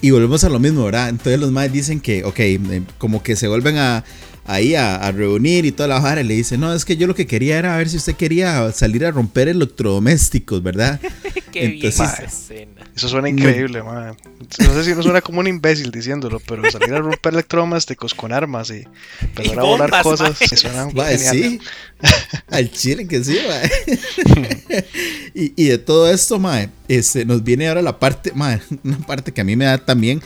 y, 0.00 0.10
volvemos 0.12 0.44
a 0.44 0.48
lo 0.48 0.60
mismo, 0.60 0.84
¿verdad? 0.84 1.08
Entonces 1.08 1.40
los 1.40 1.50
más 1.50 1.72
dicen 1.72 1.98
que, 1.98 2.22
ok, 2.22 2.38
eh, 2.38 2.82
como 2.96 3.24
que 3.24 3.34
se 3.34 3.48
vuelven 3.48 3.76
a 3.76 4.04
ahí 4.46 4.74
a, 4.74 4.96
a 4.96 5.12
reunir 5.12 5.64
y 5.64 5.72
toda 5.72 5.88
la 5.88 6.00
vara 6.00 6.20
y 6.20 6.24
le 6.24 6.34
dicen, 6.34 6.60
no, 6.60 6.72
es 6.74 6.84
que 6.84 6.96
yo 6.96 7.06
lo 7.06 7.14
que 7.14 7.26
quería 7.26 7.58
era 7.58 7.76
ver 7.76 7.88
si 7.88 7.96
usted 7.98 8.16
quería 8.16 8.70
salir 8.72 9.04
a 9.06 9.10
romper 9.10 9.48
electrodomésticos, 9.48 10.62
¿verdad? 10.62 11.00
Qué 11.52 11.60
bien 11.68 11.72
Entonces- 11.74 12.00
esa 12.00 12.24
escena. 12.24 12.70
Eso 12.96 13.08
suena 13.08 13.28
increíble, 13.30 13.82
man. 13.82 14.14
No 14.58 14.74
sé 14.74 14.84
si 14.84 14.90
uno 14.92 15.02
suena 15.02 15.20
como 15.22 15.40
un 15.40 15.46
imbécil 15.46 15.90
diciéndolo, 15.90 16.38
pero 16.40 16.68
salir 16.70 16.92
a 16.92 16.98
romper 16.98 17.32
electrodomésticos 17.32 18.12
con 18.14 18.32
armas 18.32 18.70
y 18.70 18.84
empezar 19.22 19.54
Y 19.54 19.58
a 19.58 19.62
volar 19.62 19.90
bombas, 19.90 20.02
cosas 20.02 20.36
mae. 20.40 20.48
sí 20.48 20.56
suena 20.56 20.86
Mae, 20.92 21.16
genial. 21.18 21.36
sí. 21.36 21.60
Al 22.50 22.70
chile 22.72 23.06
que 23.06 23.22
sí, 23.24 23.38
y, 25.34 25.52
y 25.56 25.68
de 25.68 25.78
todo 25.78 26.10
esto, 26.12 26.38
mae, 26.38 26.68
este, 26.88 27.24
nos 27.24 27.42
viene 27.44 27.68
ahora 27.68 27.82
la 27.82 27.98
parte, 27.98 28.32
mae, 28.34 28.60
una 28.84 28.98
parte 28.98 29.32
que 29.32 29.40
a 29.40 29.44
mí 29.44 29.56
me 29.56 29.64
da 29.66 29.78
también, 29.78 30.20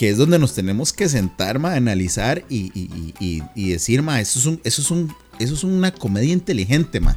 que 0.00 0.08
es 0.08 0.16
donde 0.16 0.38
nos 0.38 0.54
tenemos 0.54 0.94
que 0.94 1.10
sentar, 1.10 1.58
mae, 1.58 1.76
analizar 1.76 2.42
y, 2.48 2.72
y- 2.74 3.42
y- 3.54 3.68
decir, 3.72 4.00
mae, 4.00 4.22
eso 4.22 4.38
es, 4.38 4.46
un, 4.46 4.58
eso, 4.64 4.80
es 4.80 4.90
un, 4.90 5.14
eso 5.38 5.52
es 5.52 5.62
una 5.62 5.92
comedia 5.92 6.32
inteligente, 6.32 7.00
mae, 7.00 7.16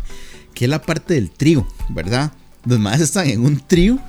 que 0.54 0.66
es 0.66 0.70
la 0.70 0.82
parte 0.82 1.14
del 1.14 1.32
trío, 1.32 1.66
¿verdad? 1.88 2.34
Los 2.66 2.80
más 2.80 3.00
están 3.00 3.30
en 3.30 3.40
un 3.46 3.58
trío 3.66 4.00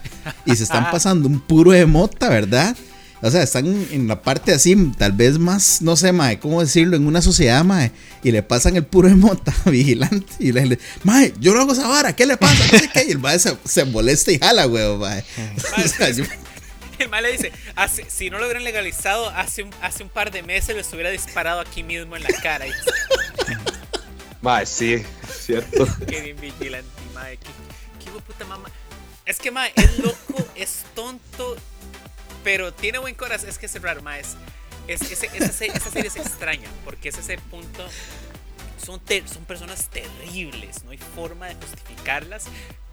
y 0.45 0.57
se 0.57 0.65
están 0.65 0.87
pasando 0.91 1.29
un 1.29 1.39
puro 1.39 1.71
de 1.71 1.87
mota, 1.87 2.29
¿verdad? 2.29 2.77
O 3.23 3.31
sea, 3.31 3.45
están 3.45 3.65
en 3.93 4.09
la 4.09 4.21
parte 4.23 4.53
así, 4.53 4.75
tal 4.99 5.13
vez 5.13 5.39
más, 5.39 5.81
no 5.81 5.95
sé, 5.95 6.11
mae, 6.11 6.41
¿cómo 6.41 6.61
decirlo? 6.61 6.97
En 6.97 7.07
una 7.07 7.23
sociedad, 7.23 7.63
mae, 7.65 7.93
y 8.25 8.33
le 8.33 8.43
pasan 8.43 8.75
el 8.75 8.85
puro 8.85 9.09
de 9.09 9.15
mota 9.15 9.55
vigilante 9.71 10.27
y 10.41 10.51
le 10.51 10.63
dicen, 10.63 10.79
mae, 11.05 11.33
yo 11.41 11.55
no 11.55 11.61
hago 11.61 11.75
esa 11.75 11.87
vara, 11.87 12.17
¿qué 12.17 12.27
le 12.27 12.37
pasa? 12.37 12.65
No 12.73 12.77
sé 12.81 12.91
qué, 12.93 13.05
y 13.07 13.13
el 13.13 13.21
mae 13.21 13.39
se, 13.39 13.57
se 13.65 13.85
molesta 13.85 14.33
y 14.33 14.39
jala, 14.41 14.67
weón, 14.67 14.99
mae. 14.99 15.25
O 15.85 15.89
sea, 15.89 16.11
yo- 16.11 16.25
El 16.99 17.09
mal 17.09 17.23
le 17.23 17.33
dice, 17.33 17.53
hace- 17.77 18.09
si 18.11 18.31
no 18.31 18.39
lo 18.39 18.45
hubieran 18.45 18.65
legalizado, 18.65 19.29
hace 19.31 19.63
un, 19.63 19.71
hace 19.83 20.03
un 20.03 20.09
par 20.09 20.31
de 20.31 20.43
meses 20.43 20.75
les 20.77 20.93
hubiera 20.93 21.11
disparado 21.11 21.61
aquí 21.61 21.83
mismo 21.83 22.17
en 22.17 22.23
la 22.23 22.31
cara. 22.43 22.67
Mae, 24.41 24.67
sí, 24.67 25.03
cierto. 25.41 25.87
qué 26.07 26.21
bien 26.21 26.41
vigilante, 26.41 26.89
madre. 27.15 27.39
Qué, 27.39 28.05
qué 28.05 28.11
puta 28.21 28.45
mamá. 28.45 28.69
Es 29.25 29.39
que, 29.39 29.51
madre, 29.51 29.73
es 29.77 29.99
loco, 29.99 30.47
es 30.55 30.85
tonto, 30.95 31.57
pero 32.43 32.73
tiene 32.73 32.99
buen 32.99 33.15
corazón. 33.15 33.49
Es 33.49 33.57
que 33.59 33.67
es 33.67 33.81
raro, 33.83 34.03
madre. 34.03 34.23
Es, 34.87 35.01
es- 35.03 35.23
esa, 35.23 35.49
se- 35.53 35.67
esa 35.67 35.91
serie 35.91 36.09
es 36.09 36.17
extraña, 36.17 36.69
porque 36.85 37.09
es 37.09 37.17
ese 37.19 37.39
punto. 37.39 37.87
Son, 38.85 39.01
ter- 39.01 39.27
son 39.27 39.47
personas 39.47 39.89
terribles, 39.89 40.85
no 40.85 40.91
hay 40.91 40.99
forma 40.99 41.47
de 41.47 41.55
justificarlas, 41.55 42.45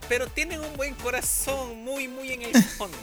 pero 0.08 0.26
tienen 0.26 0.60
un 0.60 0.74
buen 0.74 0.94
corazón, 0.94 1.84
muy, 1.84 2.08
muy 2.08 2.32
en 2.32 2.42
el 2.42 2.64
fondo. 2.64 2.96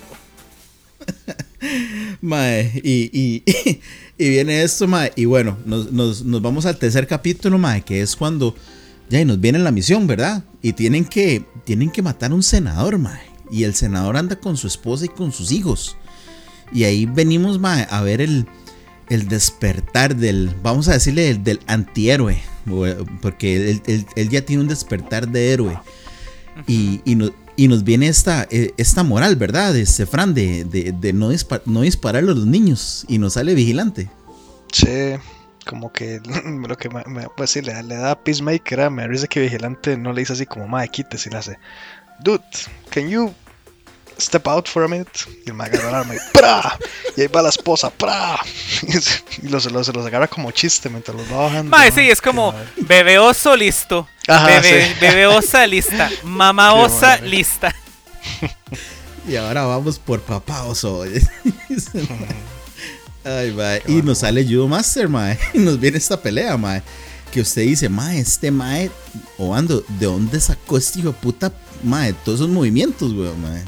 Mae, 2.22 2.72
y, 2.84 3.10
y, 3.14 3.44
y 4.18 4.30
viene 4.30 4.64
esto, 4.64 4.88
mae, 4.88 5.12
y 5.16 5.26
bueno, 5.26 5.58
nos, 5.66 5.92
nos- 5.92 6.24
nos 6.24 6.42
vamos 6.42 6.66
al 6.66 6.78
tercer 6.78 7.08
capítulo, 7.08 7.58
mae, 7.58 7.82
que 7.82 8.02
es 8.02 8.16
cuando 8.16 8.56
ya 9.10 9.20
y 9.22 9.26
nos 9.26 9.40
viene 9.40 9.60
la 9.60 9.72
misión, 9.72 10.08
¿verdad? 10.08 10.44
Y 10.62 10.74
tienen 10.74 11.06
que, 11.06 11.44
tienen 11.66 11.90
que 11.92 12.02
matar 12.02 12.32
a 12.32 12.36
un 12.36 12.44
senador, 12.44 12.98
mae, 12.98 13.22
y 13.52 13.64
el 13.64 13.74
senador 13.76 14.18
anda 14.18 14.36
con 14.40 14.58
su 14.58 14.68
esposa 14.68 15.06
y 15.06 15.10
con 15.10 15.32
sus 15.32 15.52
hijos. 15.52 15.98
Y 16.72 16.84
ahí 16.84 17.06
venimos, 17.06 17.60
mae, 17.60 17.88
a 17.90 18.02
ver 18.02 18.22
el, 18.22 18.46
el 19.10 19.28
despertar 19.28 20.16
del, 20.16 20.52
vamos 20.62 20.88
a 20.88 20.94
decirle, 20.94 21.24
del, 21.24 21.44
del 21.44 21.60
antihéroe, 21.68 22.40
porque 23.22 23.72
él, 23.72 23.82
él- 23.88 24.06
él 24.16 24.30
ya 24.30 24.42
tiene 24.46 24.62
un 24.64 24.68
despertar 24.70 25.28
de 25.30 25.52
héroe. 25.54 25.78
Y, 26.68 27.00
y, 27.06 27.16
no- 27.16 27.32
y 27.60 27.68
nos 27.68 27.84
viene 27.84 28.08
esta, 28.08 28.48
eh, 28.50 28.74
esta 28.78 29.04
moral, 29.04 29.36
¿verdad? 29.36 29.76
Este 29.76 30.06
Fran, 30.06 30.34
de, 30.34 30.64
de, 30.64 31.14
no, 31.14 31.30
dispa- 31.32 31.62
no 31.66 31.82
dispararle 31.82 32.32
a 32.32 32.36
los 32.36 32.46
niños. 32.46 33.06
Y 33.10 33.18
nos 33.18 33.34
sale 33.34 33.54
vigilante. 33.54 34.10
Sí, 34.72 34.88
como 35.66 35.92
que 35.92 36.22
lo 36.68 36.78
que 36.78 36.90
me, 36.90 37.04
me- 37.06 37.28
pues 37.36 37.56
le, 37.58 37.74
da 37.74 38.24
Peacemaker, 38.24 38.80
ah, 38.82 38.90
me 38.90 39.06
risa 39.08 39.28
que 39.28 39.42
Vigilante 39.42 39.98
no 39.98 40.14
le 40.14 40.22
dice 40.22 40.34
así 40.34 40.46
como, 40.46 40.68
madre, 40.70 40.88
quítese, 40.88 41.28
y 41.28 41.32
le 41.34 41.38
hace, 41.38 41.60
dude, 42.24 42.42
can 42.92 43.10
you 43.10 43.34
step 44.20 44.48
out 44.48 44.68
for 44.68 44.84
a 44.84 44.88
minute? 44.88 45.10
Y 45.46 45.50
el 45.50 45.56
mae 45.56 45.68
agarra 45.68 45.90
el 45.90 45.96
arma 45.96 46.16
y 46.16 46.18
¡pra! 46.34 46.78
Y 47.16 47.22
ahí 47.22 47.28
va 47.28 47.42
la 47.42 47.50
esposa, 47.50 47.90
¡pra! 47.90 48.40
Y 49.42 49.48
los, 49.48 49.72
los, 49.72 49.86
se 49.86 49.94
los 49.94 50.06
agarra 50.06 50.28
como 50.28 50.52
chiste 50.52 50.90
mientras 50.90 51.16
los 51.16 51.32
va 51.32 51.44
bajando. 51.44 51.76
Mae, 51.76 51.92
sí, 51.92 52.10
es 52.10 52.22
como 52.22 52.54
bebé 52.78 53.20
oso 53.20 53.56
listo. 53.56 54.08
Ajá, 54.28 54.48
bebé, 54.48 54.88
sí. 54.88 54.94
bebé 55.00 55.28
osa 55.28 55.66
lista. 55.66 56.10
Mamá 56.24 56.74
osa 56.74 57.08
madre. 57.08 57.30
lista. 57.30 57.76
Y 59.28 59.36
ahora 59.36 59.64
vamos 59.64 60.00
por 60.00 60.22
papá 60.22 60.64
oso. 60.64 61.04
Ay, 63.24 63.52
mae. 63.52 63.82
Y 63.88 64.02
nos 64.02 64.20
sale 64.20 64.44
Judo 64.44 64.68
Master, 64.68 65.08
mae. 65.08 65.38
Y 65.54 65.60
nos 65.60 65.80
viene 65.80 65.98
esta 65.98 66.22
pelea, 66.22 66.58
mae. 66.58 66.82
Que 67.32 67.42
usted 67.42 67.64
dice, 67.64 67.90
mae, 67.90 68.20
este 68.20 68.50
mae, 68.50 68.90
Obando, 69.38 69.84
¿de 69.88 70.06
dónde 70.06 70.40
sacó 70.40 70.78
este 70.78 71.00
hijo 71.00 71.10
de 71.10 71.16
puta, 71.16 71.52
mae? 71.84 72.14
Todos 72.14 72.40
esos 72.40 72.50
movimientos, 72.50 73.12
weón, 73.14 73.42
mae. 73.42 73.64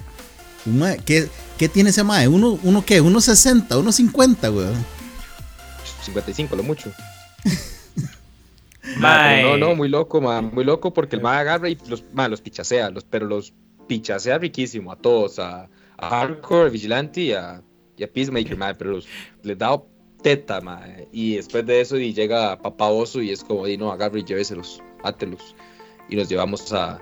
Mae, 0.66 0.99
¿qué, 1.05 1.28
¿Qué 1.62 1.70
tiene 1.70 1.91
ese 1.91 2.03
mae? 2.03 2.28
¿Uno, 2.28 2.57
uno 2.64 2.84
qué? 2.84 3.01
¿Uno 3.01 3.22
60? 3.22 3.78
¿Uno 3.78 3.91
50, 3.91 4.49
weón? 4.49 4.86
55, 6.03 6.55
lo 6.55 6.64
mucho. 6.64 6.91
Mae. 8.97 9.43
No, 9.43 9.57
no, 9.57 9.76
muy 9.76 9.88
loco, 9.88 10.20
ma, 10.22 10.41
muy 10.41 10.64
loco 10.64 10.91
porque 10.91 11.18
el 11.18 11.22
ma 11.22 11.38
agarra 11.38 11.70
y 11.70 11.78
los, 11.88 12.03
ma, 12.14 12.28
los 12.28 12.41
pichasea, 12.41 12.89
los, 12.89 13.03
pero 13.03 13.28
los 13.28 13.53
pichasea 13.86 14.39
riquísimo 14.39 14.91
a 14.91 14.95
todos, 14.95 15.38
a, 15.38 15.70
a 15.97 16.09
Hardcore, 16.09 16.70
a 16.70 16.70
Vigilante 16.70 17.22
y 17.22 17.34
a, 17.34 17.62
y 17.95 18.03
a 18.03 18.12
Peacemaker, 18.12 18.57
ma, 18.57 18.74
pero 18.74 18.89
los, 18.93 19.07
les 19.43 19.57
da 19.57 19.80
teta, 20.24 20.62
ma, 20.62 20.82
y 21.12 21.36
después 21.36 21.64
de 21.68 21.82
eso 21.82 21.97
y 21.97 22.12
llega 22.12 22.59
Papá 22.59 22.88
Oso 22.88 23.22
y 23.22 23.30
es 23.30 23.43
como, 23.43 23.68
di, 23.68 23.78
no, 23.78 23.91
agarra 23.91 24.18
y 24.18 24.24
lléveselos, 24.24 24.82
átelos, 25.03 25.55
y 26.09 26.16
nos 26.16 26.28
llevamos 26.28 26.74
a, 26.74 26.99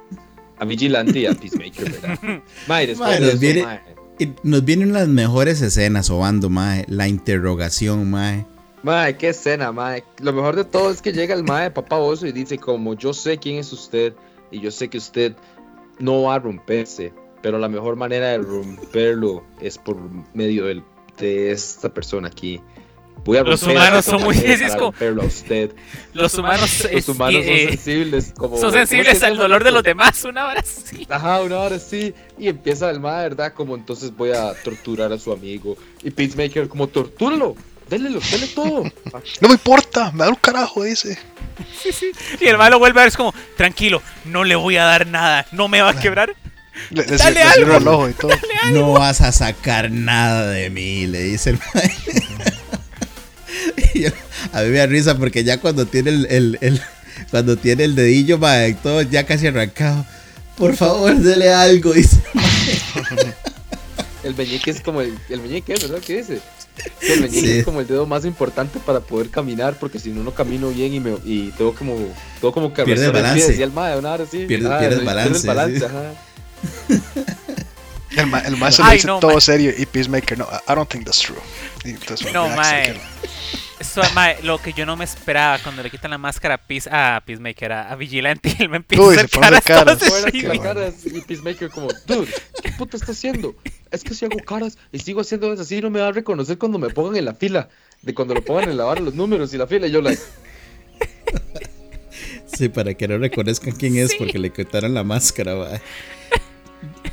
a 0.59 0.65
Vigilante 0.65 1.19
y 1.19 1.25
a 1.25 1.33
Peacemaker, 1.33 1.91
¿verdad? 1.91 2.19
Ma, 2.67 2.83
y 2.83 2.87
después 2.87 3.11
de 3.11 3.19
nos 3.21 3.29
eso, 3.29 3.39
viene- 3.39 3.63
ma, 3.63 3.81
Y 4.19 4.29
nos 4.43 4.65
vienen 4.65 4.91
las 4.93 5.07
mejores 5.07 5.61
escenas, 5.61 6.09
Obando, 6.09 6.49
mae. 6.49 6.85
La 6.87 7.07
interrogación, 7.07 8.09
mae. 8.11 8.45
Mae, 8.83 9.17
qué 9.17 9.29
escena, 9.29 9.71
mae. 9.71 10.03
Lo 10.21 10.33
mejor 10.33 10.55
de 10.55 10.65
todo 10.65 10.91
es 10.91 11.01
que 11.01 11.11
llega 11.13 11.33
el 11.35 11.43
mae 11.43 11.71
Papá 11.71 11.97
Oso 11.97 12.27
y 12.27 12.31
dice 12.31 12.57
como 12.57 12.93
yo 12.93 13.13
sé 13.13 13.37
quién 13.37 13.57
es 13.57 13.71
usted 13.73 14.13
y 14.51 14.59
yo 14.61 14.71
sé 14.71 14.89
que 14.89 14.97
usted 14.97 15.35
no 15.99 16.23
va 16.23 16.35
a 16.35 16.39
romperse, 16.39 17.13
pero 17.41 17.59
la 17.59 17.67
mejor 17.69 17.95
manera 17.97 18.27
de 18.29 18.37
romperlo 18.39 19.43
es 19.61 19.77
por 19.77 19.97
medio 20.33 20.65
del- 20.65 20.83
de 21.17 21.51
esta 21.51 21.93
persona 21.93 22.29
aquí. 22.29 22.61
Voy 23.25 23.37
a 23.37 23.43
Los 23.43 23.63
humanos 23.63 24.05
son 24.05 24.23
muy- 24.23 24.37
es 24.43 24.75
como- 24.75 24.93
usted. 25.25 25.71
Los 26.13 26.33
humanos, 26.35 26.61
Los 26.83 26.91
es- 26.91 27.09
humanos 27.09 27.43
son 27.43 27.53
eh, 27.53 27.67
sensibles 27.69 28.33
como 28.35 28.57
son 28.57 28.71
¿cómo 28.71 28.71
se 28.71 28.77
sensibles 28.87 29.23
al 29.23 29.37
dolor 29.37 29.63
de 29.63 29.71
los 29.71 29.83
demás. 29.83 30.23
Una 30.25 30.47
hora 30.47 30.63
sí. 30.63 31.05
Ajá, 31.09 31.41
una 31.41 31.57
hora 31.59 31.79
sí. 31.79 32.13
Y 32.37 32.47
empieza 32.47 32.89
el 32.89 32.99
mae, 32.99 33.23
¿verdad? 33.23 33.53
Como 33.53 33.75
entonces 33.75 34.15
voy 34.15 34.31
a 34.31 34.53
torturar 34.63 35.11
a 35.13 35.19
su 35.19 35.31
amigo. 35.31 35.77
Y 36.03 36.11
Peacemaker 36.11 36.67
como 36.67 36.87
tortúralo. 36.87 37.55
Délelo, 37.89 38.19
dele 38.31 38.47
todo. 38.53 38.83
No 39.41 39.47
me 39.47 39.53
importa, 39.55 40.11
me 40.11 40.23
da 40.23 40.29
un 40.29 40.35
carajo, 40.35 40.83
dice. 40.83 41.17
Y 42.39 42.45
el 42.45 42.57
malo 42.57 42.77
vuelve 42.77 42.99
a 42.99 43.03
ver, 43.03 43.07
es 43.09 43.17
como, 43.17 43.33
tranquilo, 43.57 44.01
no 44.25 44.43
le 44.43 44.55
voy 44.55 44.77
a 44.77 44.83
dar 44.83 45.07
nada, 45.07 45.47
no 45.51 45.67
me 45.67 45.81
va 45.81 45.89
a 45.89 45.99
quebrar. 45.99 46.35
Le, 46.91 47.05
le, 47.05 47.17
Dale 47.17 47.33
le 47.35 47.41
algo. 47.41 47.75
el 47.75 47.87
ojo 47.89 48.09
y 48.09 48.13
todo. 48.13 48.31
No 48.71 48.93
vas 48.93 49.19
a 49.21 49.31
sacar 49.33 49.91
nada 49.91 50.47
de 50.49 50.69
mí, 50.69 51.07
le 51.07 51.19
dice 51.23 51.49
el 51.49 51.59
mae. 51.73 51.91
Yo- 53.99 54.09
a 54.53 54.61
mí 54.61 54.69
me 54.69 54.77
da 54.77 54.85
risa 54.87 55.17
porque 55.17 55.43
ya 55.43 55.57
cuando 55.59 55.85
tiene 55.85 56.09
el, 56.11 56.25
el- 56.29 56.57
el- 56.61 56.81
cuando 57.31 57.57
tiene 57.57 57.83
el 57.83 57.95
dedillo, 57.95 58.37
mae, 58.37 58.73
todo 58.75 59.01
ya 59.01 59.25
casi 59.25 59.47
arrancado. 59.47 60.05
Por 60.57 60.75
favor, 60.75 61.15
dele 61.15 61.53
algo, 61.53 61.93
dice. 61.93 62.17
El 64.23 64.35
meñique 64.35 64.71
es 64.71 64.81
como 64.81 65.01
el, 65.01 65.17
el 65.29 65.41
meñique, 65.41 65.73
¿verdad? 65.73 65.99
¿Qué 66.05 66.17
dice? 66.17 66.39
El 67.01 67.21
meñique 67.21 67.41
Sí. 67.47 67.51
es 67.59 67.65
como 67.65 67.81
el 67.81 67.87
dedo 67.87 68.05
más 68.05 68.25
importante 68.25 68.79
para 68.79 68.99
poder 69.01 69.29
caminar, 69.29 69.77
porque 69.79 69.99
si 69.99 70.09
no, 70.11 70.23
no 70.23 70.33
camino 70.33 70.69
bien 70.69 70.93
y, 70.93 70.99
me, 70.99 71.15
y 71.25 71.51
tengo 71.57 71.73
como, 71.75 71.95
tengo 72.39 72.53
como 72.53 72.73
que 72.73 72.83
Pierde 72.83 73.05
el 73.05 73.11
balance. 73.11 73.61
el 73.63 73.71
mae, 73.71 73.97
una 73.97 74.13
hora 74.13 74.23
así. 74.25 74.45
Pierde- 74.45 74.67
Ajá, 74.67 74.79
pierde 74.79 74.95
el 74.95 75.01
sí, 75.01 75.47
balance, 75.47 75.79
sí. 75.79 75.85
ajá. 75.85 76.13
El, 78.17 78.25
ma- 78.27 78.39
el 78.39 78.57
maestro 78.57 78.83
Ay, 78.85 78.91
le 78.91 78.95
dice 78.95 79.07
no, 79.07 79.19
todo 79.19 79.33
ma- 79.35 79.41
serio 79.41 79.71
y 79.77 79.85
Peacemaker, 79.85 80.37
no, 80.37 80.47
I 80.67 80.73
don't 80.75 80.89
think 80.89 81.05
that's 81.05 81.19
true. 81.19 81.37
No, 82.33 82.49
mae. 82.49 82.99
Mae, 84.13 84.41
lo 84.43 84.57
que 84.57 84.73
yo 84.73 84.85
no 84.85 84.95
me 84.95 85.05
esperaba 85.05 85.59
cuando 85.59 85.83
le 85.83 85.89
quitan 85.89 86.11
la 86.11 86.17
máscara 86.17 86.55
a, 86.55 86.57
Peace, 86.57 86.89
a 86.91 87.21
Peacemaker, 87.25 87.71
a, 87.71 87.91
a 87.91 87.95
Vigilante, 87.95 88.55
y 88.59 88.63
él 88.63 88.69
me 88.69 88.77
empieza 88.77 89.03
Uy, 89.03 89.15
a 89.15 89.17
hacer 89.21 89.29
caras 89.29 89.63
caras. 89.63 90.33
La 90.33 90.59
cara 90.59 90.91
y 91.05 91.21
Peacemaker 91.21 91.69
como, 91.69 91.87
dude, 92.05 92.31
¿qué 92.61 92.71
puta 92.73 92.97
está 92.97 93.11
haciendo? 93.11 93.55
Es 93.91 94.03
que 94.03 94.13
si 94.13 94.25
hago 94.25 94.39
caras 94.39 94.77
y 94.91 94.99
sigo 94.99 95.21
haciendo 95.21 95.51
eso 95.51 95.61
así, 95.61 95.81
no 95.81 95.89
me 95.89 95.99
va 95.99 96.09
a 96.09 96.11
reconocer 96.11 96.57
cuando 96.57 96.77
me 96.77 96.89
pongan 96.89 97.15
en 97.15 97.25
la 97.25 97.33
fila. 97.33 97.69
De 98.01 98.13
cuando 98.13 98.33
lo 98.33 98.43
pongan 98.43 98.69
en 98.69 98.77
la 98.77 98.85
barra 98.85 99.01
los 99.01 99.13
números 99.15 99.53
y 99.53 99.57
la 99.57 99.67
fila. 99.67 99.87
Y 99.87 99.91
yo, 99.91 100.01
like, 100.01 100.21
Sí, 102.45 102.69
para 102.69 102.93
que 102.93 103.07
no 103.07 103.17
reconozcan 103.17 103.73
quién 103.73 103.97
es 103.97 104.15
porque 104.15 104.39
le 104.39 104.51
quitaron 104.51 104.93
la 104.93 105.03
máscara, 105.03 105.53
va. 105.53 105.81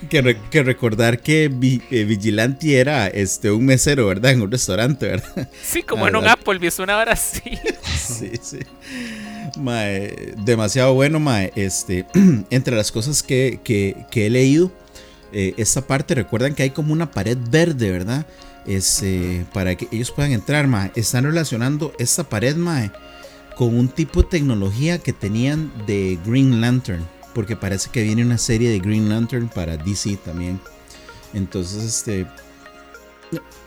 Que, 0.09 0.23
re- 0.23 0.39
que 0.51 0.63
recordar 0.63 1.21
que 1.21 1.49
Vi- 1.53 1.83
eh, 1.91 2.05
Vigilante 2.05 2.79
era 2.79 3.07
este, 3.09 3.51
un 3.51 3.65
mesero, 3.65 4.07
¿verdad? 4.07 4.33
En 4.33 4.43
un 4.43 4.51
restaurante, 4.51 5.07
¿verdad? 5.07 5.49
Sí, 5.63 5.83
como 5.83 6.05
Ah, 6.05 6.09
en 6.09 6.17
un 6.17 6.23
¿verdad? 6.23 6.39
Applebee's, 6.41 6.79
una 6.79 6.97
hora 6.99 7.13
así. 7.13 7.43
Sí, 7.97 8.33
sí. 8.41 8.59
Mae, 9.59 10.35
demasiado 10.45 10.95
bueno, 10.95 11.19
mae. 11.21 11.53
Este, 11.57 12.07
entre 12.51 12.77
las 12.77 12.93
cosas 12.93 13.23
que, 13.23 13.61
que- 13.65 13.97
que 14.11 14.27
he 14.27 14.31
leído, 14.31 14.71
eh, 15.33 15.55
esta 15.57 15.83
parte, 15.87 16.15
recuerdan 16.15 16.55
que 16.55 16.63
hay 16.63 16.71
como 16.71 16.93
una 16.93 17.11
pared 17.11 17.37
verde, 17.51 17.91
¿verdad? 17.91 18.27
Este, 18.67 19.45
para 19.53 19.75
que 19.77 19.89
ellos 19.93 20.11
puedan 20.11 20.33
entrar, 20.33 20.67
mae. 20.67 20.91
Están 20.95 21.25
relacionando 21.25 21.93
esta 21.99 22.25
pared, 22.25 22.57
mae, 22.57 22.91
con 23.57 23.77
un 23.77 23.89
tipo 23.89 24.23
de 24.23 24.29
tecnología 24.29 24.99
que 24.99 25.13
tenían 25.13 25.73
de 25.87 26.19
Green 26.27 26.61
Lantern. 26.61 27.07
Porque 27.37 27.55
parece 27.55 27.91
que 27.91 28.03
viene 28.03 28.25
una 28.25 28.39
serie 28.39 28.71
de 28.71 28.79
Green 28.79 29.11
Lantern 29.11 29.51
para 29.51 29.77
DC 29.77 30.17
también. 30.25 30.59
Entonces, 31.35 31.85
este. 31.85 32.27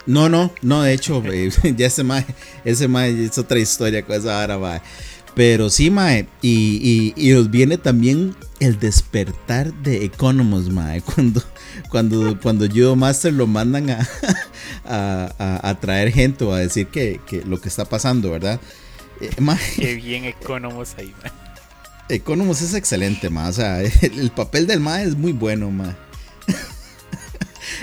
No, 0.07 0.28
no, 0.28 0.51
no, 0.63 0.82
de 0.82 0.93
hecho, 0.93 1.22
eh, 1.32 1.51
ya 1.78 1.86
ese 1.86 2.03
mae, 2.03 2.26
ese 2.65 2.88
mae 2.88 3.26
es 3.26 3.38
otra 3.38 3.59
historia 3.59 4.03
con 4.03 4.15
esa 4.15 4.34
vara, 4.38 4.57
mae. 4.57 4.82
Pero 5.36 5.70
sí, 5.70 5.91
mae, 5.91 6.28
y, 6.41 7.13
y, 7.15 7.30
y 7.30 7.32
nos 7.34 7.51
viene 7.51 7.78
también 7.78 8.36
el 8.59 8.80
despertar 8.80 9.72
de 9.84 10.03
Economos, 10.03 10.72
mae. 10.72 11.01
Cuando, 11.05 11.43
cuando, 11.91 12.39
cuando 12.41 12.65
Judo 12.67 12.95
Master 12.95 13.34
lo 13.34 13.45
mandan 13.45 13.91
a, 13.91 13.99
a, 14.86 15.32
a- 15.38 15.70
a 15.70 15.80
traer 15.80 16.11
gente 16.11 16.43
o 16.43 16.53
a 16.53 16.57
decir 16.59 16.88
que, 16.88 17.22
que 17.28 17.43
lo 17.45 17.61
que 17.61 17.70
está 17.70 17.86
pasando, 17.86 18.32
¿verdad? 18.32 18.59
Eh, 19.22 19.30
mae, 19.39 19.59
Qué 19.76 19.93
bien 19.93 20.26
economos 20.26 20.95
ahí, 20.97 21.13
mae. 21.22 21.32
Economos 22.10 22.62
es 22.62 22.74
excelente, 22.74 23.30
ma. 23.30 23.47
O 23.47 23.53
sea, 23.53 23.82
el, 23.82 23.91
el 24.20 24.32
papel 24.32 24.68
del 24.68 24.80
ma 24.80 25.01
es 25.01 25.16
muy 25.16 25.32
bueno, 25.32 25.72
ma. 25.72 25.95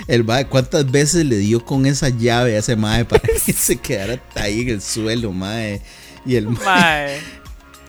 El 0.07 0.23
ma, 0.23 0.43
¿cuántas 0.45 0.89
veces 0.89 1.25
le 1.25 1.37
dio 1.37 1.63
con 1.65 1.85
esa 1.85 2.09
llave 2.09 2.55
a 2.55 2.59
ese 2.59 2.75
mae 2.75 3.05
para 3.05 3.23
que 3.23 3.53
se 3.53 3.77
quedara 3.77 4.21
ahí 4.35 4.61
en 4.61 4.69
el 4.69 4.81
suelo, 4.81 5.31
mae? 5.31 5.81
Y 6.25 6.35
el 6.35 6.47
mae. 6.47 6.65
Mae. 6.65 7.19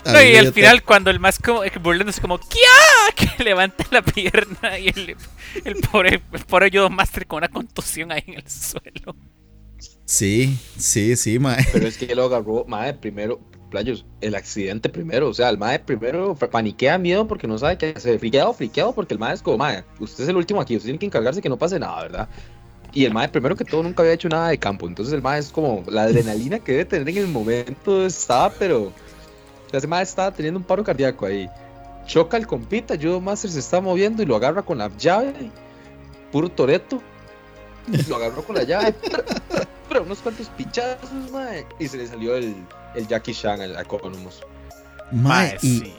No, 0.04 0.22
y 0.22 0.36
al 0.36 0.54
final 0.54 0.82
cuando 0.84 1.10
el 1.10 1.20
más 1.20 1.38
como 1.38 1.62
burlándose 1.82 2.20
como 2.20 2.38
¡Kia! 2.38 2.60
que 3.14 3.44
levanta 3.44 3.84
la 3.90 4.00
pierna 4.00 4.78
y 4.78 4.88
el, 4.88 5.16
el 5.64 5.74
pobre 5.76 6.22
el 6.32 6.44
pobre 6.46 6.70
Yodo 6.70 6.88
Master 6.88 7.26
con 7.26 7.38
una 7.38 7.48
contusión 7.48 8.10
ahí 8.12 8.22
en 8.26 8.34
el 8.34 8.48
suelo. 8.48 9.14
Sí, 10.06 10.58
sí, 10.78 11.14
sí, 11.16 11.38
mae. 11.38 11.66
pero 11.72 11.86
es 11.86 11.98
que 11.98 12.14
lo 12.14 12.24
agarró, 12.24 12.64
mae, 12.66 12.94
primero, 12.94 13.38
playos, 13.68 14.04
el 14.20 14.34
accidente 14.34 14.88
primero. 14.88 15.28
O 15.28 15.34
sea, 15.34 15.48
el 15.48 15.58
mae 15.58 15.78
primero 15.78 16.34
paniquea 16.34 16.98
miedo 16.98 17.26
porque 17.26 17.46
no 17.46 17.58
sabe 17.58 17.78
qué 17.78 17.94
hacer. 17.96 18.18
Friqueado, 18.18 18.52
friqueado, 18.52 18.92
porque 18.92 19.14
el 19.14 19.20
mae 19.20 19.34
es 19.34 19.42
como, 19.42 19.58
mae, 19.58 19.84
usted 20.00 20.24
es 20.24 20.30
el 20.30 20.36
último 20.36 20.60
aquí, 20.60 20.76
usted 20.76 20.86
tiene 20.86 20.98
que 20.98 21.06
encargarse 21.06 21.40
que 21.40 21.48
no 21.48 21.58
pase 21.58 21.78
nada, 21.78 22.02
¿verdad? 22.02 22.28
Y 22.92 23.04
el 23.04 23.12
mae, 23.12 23.28
primero 23.28 23.54
que 23.54 23.64
todo, 23.64 23.82
nunca 23.82 24.02
había 24.02 24.14
hecho 24.14 24.28
nada 24.28 24.48
de 24.48 24.58
campo. 24.58 24.86
Entonces 24.86 25.14
el 25.14 25.22
mae 25.22 25.38
es 25.38 25.50
como 25.50 25.84
la 25.88 26.02
adrenalina 26.02 26.58
que 26.58 26.72
debe 26.72 26.84
tener 26.84 27.08
en 27.08 27.16
el 27.18 27.28
momento 27.28 28.04
estaba, 28.06 28.50
pero. 28.50 28.92
Ese 29.70 29.86
mae 29.86 30.02
estaba 30.02 30.32
teniendo 30.32 30.58
un 30.58 30.64
paro 30.64 30.82
cardíaco 30.82 31.26
ahí. 31.26 31.48
Choca 32.06 32.38
el 32.38 32.46
compita, 32.46 32.96
Judo 32.96 33.20
Master 33.20 33.50
se 33.50 33.58
está 33.58 33.82
moviendo 33.82 34.22
y 34.22 34.26
lo 34.26 34.34
agarra 34.34 34.62
con 34.62 34.78
la 34.78 34.90
llave. 34.96 35.50
Puro 36.32 36.48
toreto. 36.48 37.02
Lo 38.08 38.16
agarró 38.16 38.42
con 38.42 38.56
la 38.56 38.62
llave. 38.62 38.94
Pero 39.88 40.02
unos 40.02 40.18
cuantos 40.20 40.48
pichazos, 40.48 41.30
mae. 41.30 41.66
Y 41.78 41.86
se 41.86 41.98
le 41.98 42.06
salió 42.06 42.34
el, 42.34 42.54
el 42.98 43.06
Jackie 43.08 43.34
Chan 43.34 43.60
al 43.60 43.78
Economus. 43.80 44.40
Mae, 45.12 45.52
Mae, 45.52 45.58
y, 45.62 45.78
sí. 45.80 45.92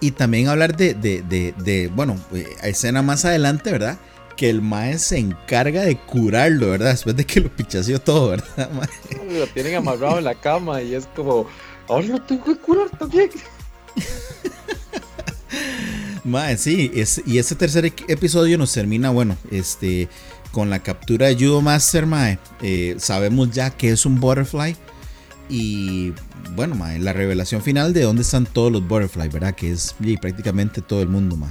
y 0.00 0.10
también 0.12 0.48
hablar 0.48 0.76
de, 0.76 0.94
de, 0.94 1.22
de, 1.22 1.54
de, 1.58 1.88
bueno, 1.88 2.16
eh, 2.32 2.46
escena 2.62 3.02
más 3.02 3.24
adelante, 3.24 3.72
¿verdad? 3.72 3.98
Que 4.36 4.50
el 4.50 4.62
mae 4.62 4.98
se 4.98 5.18
encarga 5.18 5.82
de 5.82 5.96
curarlo, 5.96 6.70
¿verdad? 6.70 6.90
Después 6.90 7.16
de 7.16 7.24
que 7.24 7.40
lo 7.40 7.48
pichaseó 7.48 8.00
todo, 8.00 8.30
¿verdad, 8.30 8.70
mae? 8.72 9.38
Lo 9.38 9.46
tienen 9.48 9.76
amarrado 9.76 10.18
en 10.18 10.24
la 10.24 10.34
cama 10.34 10.82
y 10.82 10.94
es 10.94 11.06
como, 11.16 11.46
ahora 11.88 12.06
lo 12.06 12.22
tengo 12.22 12.44
que 12.44 12.56
curar 12.56 12.90
también. 12.90 13.30
Mae, 16.24 16.56
sí, 16.56 16.90
es- 16.94 17.22
y 17.26 17.38
este 17.38 17.54
tercer 17.54 17.84
episodio 18.08 18.56
nos 18.56 18.72
termina, 18.72 19.10
bueno, 19.10 19.36
este, 19.50 20.08
con 20.52 20.70
la 20.70 20.82
captura 20.82 21.26
de 21.26 21.34
Judo 21.36 21.60
Master, 21.60 22.06
mae. 22.06 22.38
Eh, 22.62 22.96
sabemos 22.98 23.50
ya 23.50 23.70
que 23.70 23.90
es 23.90 24.06
un 24.06 24.18
Butterfly. 24.20 24.74
Y 25.50 26.14
bueno, 26.54 26.74
mae, 26.74 26.98
la 26.98 27.12
revelación 27.12 27.62
final 27.62 27.92
de 27.92 28.02
dónde 28.02 28.22
están 28.22 28.46
todos 28.46 28.70
los 28.72 28.86
Butterfly, 28.86 29.28
¿verdad? 29.28 29.54
Que 29.54 29.70
es 29.72 29.94
prácticamente 30.20 30.80
todo 30.82 31.02
el 31.02 31.08
mundo, 31.08 31.36
mae. 31.36 31.50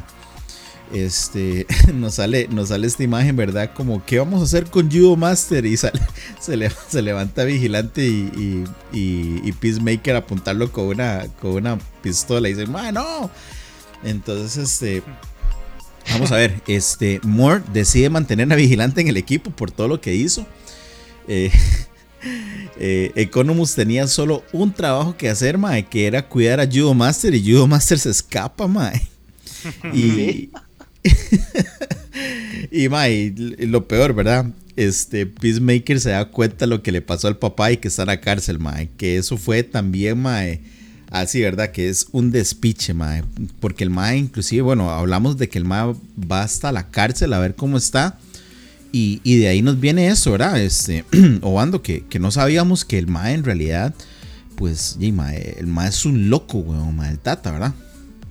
Este, 0.93 1.65
nos 1.93 2.15
sale, 2.15 2.47
nos 2.49 2.69
sale 2.69 2.85
esta 2.87 3.03
imagen, 3.03 3.35
¿verdad? 3.35 3.71
Como, 3.73 4.05
¿qué 4.05 4.19
vamos 4.19 4.41
a 4.41 4.43
hacer 4.43 4.65
con 4.65 4.91
Judo 4.91 5.15
Master? 5.15 5.65
Y 5.65 5.75
sale, 5.77 5.99
se, 6.39 6.55
le- 6.57 6.71
se 6.89 7.01
levanta 7.01 7.43
Vigilante 7.45 8.05
y, 8.05 8.63
y, 8.93 8.97
y- 8.97 9.41
y 9.43 9.51
Peacemaker 9.53 10.15
a 10.15 10.19
apuntarlo 10.19 10.71
con 10.71 10.85
una, 10.85 11.25
con 11.41 11.51
una 11.53 11.79
pistola. 12.01 12.47
Y 12.49 12.53
dice, 12.53 12.67
¡Mae, 12.67 12.91
no! 12.91 13.29
Entonces, 14.03 14.57
este. 14.57 15.01
Vamos 16.11 16.31
a 16.31 16.35
ver. 16.35 16.61
Este. 16.67 17.19
Moore 17.23 17.63
decide 17.73 18.09
mantener 18.09 18.51
a 18.51 18.55
Vigilante 18.55 19.01
en 19.01 19.07
el 19.07 19.17
equipo 19.17 19.49
por 19.51 19.71
todo 19.71 19.87
lo 19.87 20.01
que 20.01 20.13
hizo. 20.13 20.45
Eh, 21.27 21.51
eh, 22.79 23.11
Economus 23.15 23.75
tenía 23.75 24.07
solo 24.07 24.43
un 24.51 24.73
trabajo 24.73 25.15
que 25.15 25.29
hacer, 25.29 25.57
mae, 25.57 25.85
que 25.85 26.07
era 26.07 26.27
cuidar 26.27 26.59
a 26.59 26.65
Judo 26.65 26.93
Master. 26.93 27.33
Y 27.33 27.51
Judo 27.51 27.67
Master 27.67 27.99
se 27.99 28.09
escapa, 28.09 28.67
mae. 28.67 29.01
Y. 29.93 30.49
y, 32.71 32.89
mae, 32.89 33.33
lo 33.59 33.87
peor, 33.87 34.13
¿verdad? 34.13 34.47
Este, 34.75 35.25
Peacemaker 35.25 35.99
se 35.99 36.09
da 36.09 36.25
cuenta 36.25 36.65
de 36.65 36.67
lo 36.67 36.81
que 36.81 36.91
le 36.91 37.01
pasó 37.01 37.27
al 37.27 37.37
papá 37.37 37.71
y 37.71 37.77
que 37.77 37.87
está 37.87 38.03
en 38.03 38.07
la 38.07 38.19
cárcel, 38.19 38.59
mae. 38.59 38.89
Que 38.97 39.17
eso 39.17 39.37
fue 39.37 39.63
también, 39.63 40.21
mae. 40.21 40.61
Así, 41.11 41.41
¿verdad? 41.41 41.71
Que 41.71 41.89
es 41.89 42.07
un 42.11 42.31
despiche, 42.31 42.93
mae. 42.93 43.23
Porque 43.59 43.83
el 43.83 43.89
mae, 43.89 44.17
inclusive, 44.17 44.63
bueno, 44.63 44.89
hablamos 44.89 45.37
de 45.37 45.47
que 45.47 45.59
el 45.59 45.65
mae 45.65 45.93
va 46.19 46.41
hasta 46.41 46.71
la 46.71 46.89
cárcel 46.89 47.33
a 47.33 47.39
ver 47.39 47.55
cómo 47.55 47.77
está. 47.77 48.17
Y, 48.93 49.19
y 49.23 49.39
de 49.39 49.47
ahí 49.47 49.61
nos 49.63 49.79
viene 49.79 50.07
eso, 50.07 50.31
¿verdad? 50.33 50.61
Este, 50.61 51.03
Obando, 51.41 51.81
que, 51.81 52.05
que 52.05 52.19
no 52.19 52.29
sabíamos 52.31 52.85
que 52.85 52.99
el 52.99 53.07
mae 53.07 53.33
en 53.33 53.43
realidad, 53.43 53.93
pues, 54.55 54.97
y, 54.99 55.11
mae, 55.11 55.55
el 55.57 55.65
mae 55.67 55.89
es 55.89 56.05
un 56.05 56.29
loco, 56.29 56.59
weón, 56.59 56.95
mae, 56.95 57.09
el 57.09 57.17
tata, 57.19 57.51
¿verdad? 57.51 57.73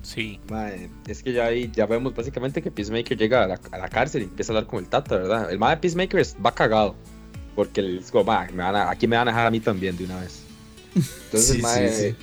Sí. 0.04 0.38
Mae, 0.48 0.88
es 1.08 1.22
que 1.22 1.32
ya 1.32 1.46
ahí 1.46 1.70
ya 1.74 1.86
vemos 1.86 2.14
básicamente 2.14 2.62
que 2.62 2.70
Peacemaker 2.70 3.18
llega 3.18 3.42
a 3.42 3.46
la, 3.48 3.60
a 3.72 3.78
la 3.78 3.88
cárcel 3.88 4.22
y 4.22 4.24
empieza 4.26 4.52
a 4.52 4.56
hablar 4.56 4.68
con 4.70 4.78
el 4.84 4.88
Tata, 4.88 5.16
¿verdad? 5.16 5.50
El 5.50 5.58
mae 5.58 5.74
de 5.74 5.80
Peacemaker 5.80 6.20
es- 6.20 6.36
va 6.44 6.54
cagado. 6.54 6.94
Porque 7.56 7.80
él 7.80 7.98
es 8.02 8.10
como, 8.10 8.24
"Ma, 8.24 8.46
me 8.52 8.62
van 8.62 8.76
a- 8.76 8.90
aquí 8.90 9.06
me 9.06 9.16
van 9.16 9.28
a 9.28 9.30
dejar 9.30 9.46
a 9.46 9.50
mí 9.50 9.58
también 9.60 9.96
de 9.96 10.04
una 10.04 10.20
vez. 10.20 10.40
Entonces 10.94 11.46
Sí, 11.50 11.56
el 11.56 11.62
mae, 11.62 11.88
sí, 11.92 12.02
sí. 12.10 12.16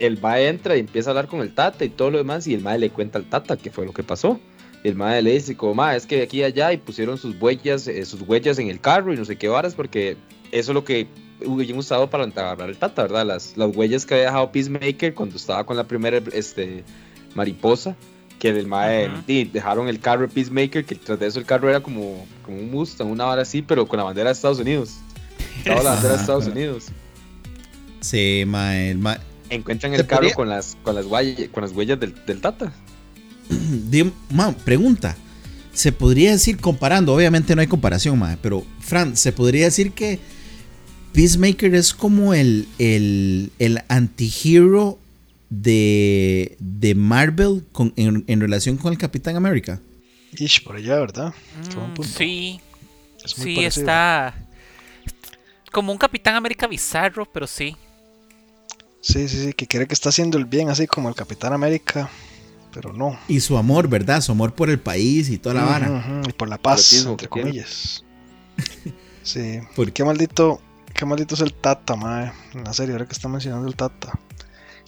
el 0.00 0.20
mae 0.20 0.48
entra 0.48 0.76
y 0.76 0.80
empieza 0.80 1.10
a 1.10 1.12
hablar 1.12 1.26
con 1.28 1.40
el 1.40 1.54
Tata 1.54 1.84
y 1.84 1.88
todo 1.88 2.10
lo 2.10 2.18
demás 2.18 2.46
y 2.46 2.54
el 2.54 2.60
mae 2.62 2.78
le 2.78 2.90
cuenta 2.90 3.18
al 3.18 3.24
Tata 3.24 3.56
qué 3.56 3.70
fue 3.70 3.84
lo 3.86 3.92
que 3.92 4.02
pasó. 4.02 4.38
El 4.88 4.96
mae 4.96 5.22
le 5.22 5.32
dice 5.32 5.56
como, 5.56 5.74
ma, 5.74 5.94
es 5.96 6.06
que 6.06 6.22
aquí 6.22 6.38
y 6.40 6.42
allá 6.44 6.72
y 6.72 6.76
pusieron 6.78 7.18
sus 7.18 7.40
huellas, 7.40 7.86
eh, 7.88 8.04
sus 8.04 8.22
huellas 8.22 8.58
en 8.58 8.68
el 8.68 8.80
carro 8.80 9.12
y 9.12 9.16
no 9.16 9.24
sé 9.24 9.36
qué 9.36 9.48
varas 9.48 9.74
porque 9.74 10.16
eso 10.50 10.70
es 10.72 10.74
lo 10.74 10.84
que 10.84 11.06
hubieran 11.44 11.78
usado 11.78 12.08
para 12.10 12.24
agarrar 12.24 12.68
el 12.68 12.76
Tata, 12.78 13.02
¿verdad? 13.02 13.24
Las, 13.26 13.56
las 13.56 13.74
huellas 13.76 14.04
que 14.06 14.14
había 14.14 14.26
dejado 14.26 14.50
Peacemaker 14.50 15.14
cuando 15.14 15.36
estaba 15.36 15.64
con 15.64 15.76
la 15.76 15.84
primera 15.84 16.20
este, 16.32 16.84
mariposa, 17.34 17.96
que 18.38 18.52
del 18.52 18.66
mae 18.66 19.08
Ujú. 19.08 19.22
y 19.26 19.44
dejaron 19.44 19.88
el 19.88 20.00
carro 20.00 20.22
de 20.22 20.28
Peacemaker, 20.28 20.84
que 20.84 20.94
tras 20.94 21.18
de 21.18 21.26
eso 21.26 21.38
el 21.38 21.44
carro 21.44 21.68
era 21.68 21.80
como, 21.80 22.26
como 22.44 22.58
un 22.58 22.70
Mustang, 22.70 23.08
una 23.08 23.24
vara 23.24 23.42
así, 23.42 23.62
pero 23.62 23.86
con 23.86 23.98
la 23.98 24.04
bandera 24.04 24.30
de 24.30 24.32
Estados 24.34 24.58
Unidos. 24.60 24.96
Estaba 25.58 25.82
la 25.82 25.90
bandera 25.90 26.14
de 26.14 26.20
Estados. 26.20 26.46
Unidos. 26.46 26.86
Sí, 28.00 28.44
mae, 28.46 28.90
el 28.92 28.98
mae. 28.98 29.18
Encuentran 29.50 29.92
¿Se 29.92 30.00
el 30.00 30.06
carro 30.06 30.20
podría- 30.22 30.34
con 30.34 30.48
las, 30.48 30.76
con 30.82 30.94
las, 30.94 31.06
huellas, 31.06 31.48
con 31.50 31.62
las 31.62 31.72
huellas 31.72 31.98
del, 31.98 32.14
del 32.26 32.40
Tata. 32.40 32.72
Ma, 34.30 34.52
pregunta. 34.52 35.16
Se 35.72 35.92
podría 35.92 36.32
decir, 36.32 36.58
comparando, 36.58 37.14
obviamente 37.14 37.54
no 37.54 37.60
hay 37.60 37.68
comparación, 37.68 38.20
pero 38.42 38.64
Fran, 38.80 39.16
se 39.16 39.30
podría 39.32 39.66
decir 39.66 39.92
que 39.92 40.18
Peacemaker 41.12 41.74
es 41.74 41.94
como 41.94 42.34
el, 42.34 42.66
el, 42.78 43.52
el 43.60 43.82
antihero 43.88 44.98
de, 45.50 46.56
de 46.58 46.94
Marvel 46.94 47.64
con, 47.72 47.92
en, 47.96 48.24
en 48.26 48.40
relación 48.40 48.76
con 48.76 48.92
el 48.92 48.98
Capitán 48.98 49.36
América. 49.36 49.80
Ish, 50.36 50.62
por 50.64 50.76
allá, 50.76 50.96
¿verdad? 50.98 51.32
Mm, 51.56 52.02
sí, 52.02 52.60
Es 53.24 53.38
muy 53.38 53.46
sí, 53.46 53.54
parecido. 53.56 53.82
está 53.82 54.34
como 55.70 55.92
un 55.92 55.98
Capitán 55.98 56.34
América 56.34 56.66
bizarro, 56.66 57.24
pero 57.24 57.46
sí. 57.46 57.76
Sí, 59.00 59.28
sí, 59.28 59.44
sí, 59.44 59.52
que 59.52 59.66
cree 59.66 59.86
que 59.86 59.94
está 59.94 60.08
haciendo 60.08 60.38
el 60.38 60.44
bien, 60.44 60.70
así 60.70 60.86
como 60.86 61.08
el 61.08 61.14
Capitán 61.14 61.52
América, 61.52 62.10
pero 62.72 62.92
no. 62.92 63.18
Y 63.28 63.40
su 63.40 63.56
amor, 63.58 63.88
¿verdad? 63.88 64.20
Su 64.20 64.32
amor 64.32 64.54
por 64.54 64.70
el 64.70 64.78
país 64.78 65.28
y 65.30 65.38
toda 65.38 65.54
la 65.56 65.64
vara. 65.64 66.22
Y 66.28 66.32
por 66.32 66.48
la 66.48 66.58
paz, 66.58 66.92
entre 67.04 67.28
comillas. 67.28 68.04
Sí. 69.22 69.60
¿Por 69.76 69.92
Qué 69.92 70.04
maldito, 70.04 70.60
qué 70.94 71.04
maldito 71.04 71.34
es 71.34 71.42
el 71.42 71.52
Tata, 71.52 71.96
mae. 71.96 72.32
En 72.54 72.64
la 72.64 72.72
serie, 72.72 72.92
ahora 72.94 73.04
que 73.04 73.12
está 73.12 73.28
mencionando 73.28 73.68
el 73.68 73.76
Tata. 73.76 74.18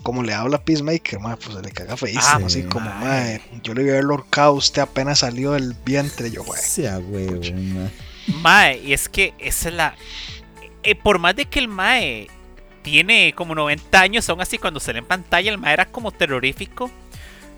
Como 0.02 0.22
le 0.22 0.32
habla 0.32 0.56
a 0.56 0.62
Peacemaker, 0.64 1.18
mae, 1.20 1.36
pues 1.36 1.54
se 1.56 1.62
le 1.62 1.70
caga 1.72 1.94
feísimo. 1.96 2.24
Ah, 2.26 2.46
así 2.46 2.62
sí. 2.62 2.68
como, 2.68 2.88
Mae. 2.88 3.00
mae, 3.00 3.42
yo 3.62 3.74
le 3.74 3.82
a 3.82 3.92
haberlo 3.92 4.14
ahorcado, 4.14 4.54
usted 4.54 4.80
apenas 4.80 5.18
salió 5.18 5.52
del 5.52 5.74
vientre. 5.84 6.30
Yo, 6.30 6.42
güey. 6.42 6.58
Sea 6.62 6.98
huevo. 6.98 7.42
Mae, 8.40 8.78
y 8.82 8.94
es 8.94 9.10
que 9.10 9.34
esa 9.38 9.68
es 9.68 9.74
la. 9.74 9.94
eh, 10.84 10.94
por 10.94 11.18
más 11.18 11.36
de 11.36 11.44
que 11.44 11.58
el 11.58 11.68
Mae 11.68 12.28
tiene 12.82 13.34
como 13.36 13.54
90 13.54 14.00
años, 14.00 14.26
aún 14.30 14.40
así 14.40 14.56
cuando 14.56 14.80
sale 14.80 15.00
en 15.00 15.04
pantalla, 15.04 15.50
el 15.50 15.58
Mae 15.58 15.74
era 15.74 15.84
como 15.84 16.12
terrorífico. 16.12 16.90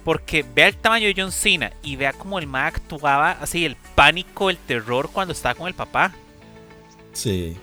Porque 0.05 0.44
vea 0.55 0.66
el 0.68 0.76
tamaño 0.76 1.07
de 1.07 1.14
John 1.16 1.30
Cena 1.32 1.72
y 1.82 1.96
vea 1.96 2.12
como 2.12 2.38
el 2.38 2.46
Mae 2.46 2.66
actuaba 2.68 3.32
así, 3.32 3.64
el 3.64 3.76
pánico, 3.94 4.50
el 4.50 4.57
terror 4.59 5.11
cuando 5.12 5.32
estaba 5.32 5.55
con 5.55 5.68
el 5.68 5.74
papá. 5.74 6.12
Sí. 7.12 7.57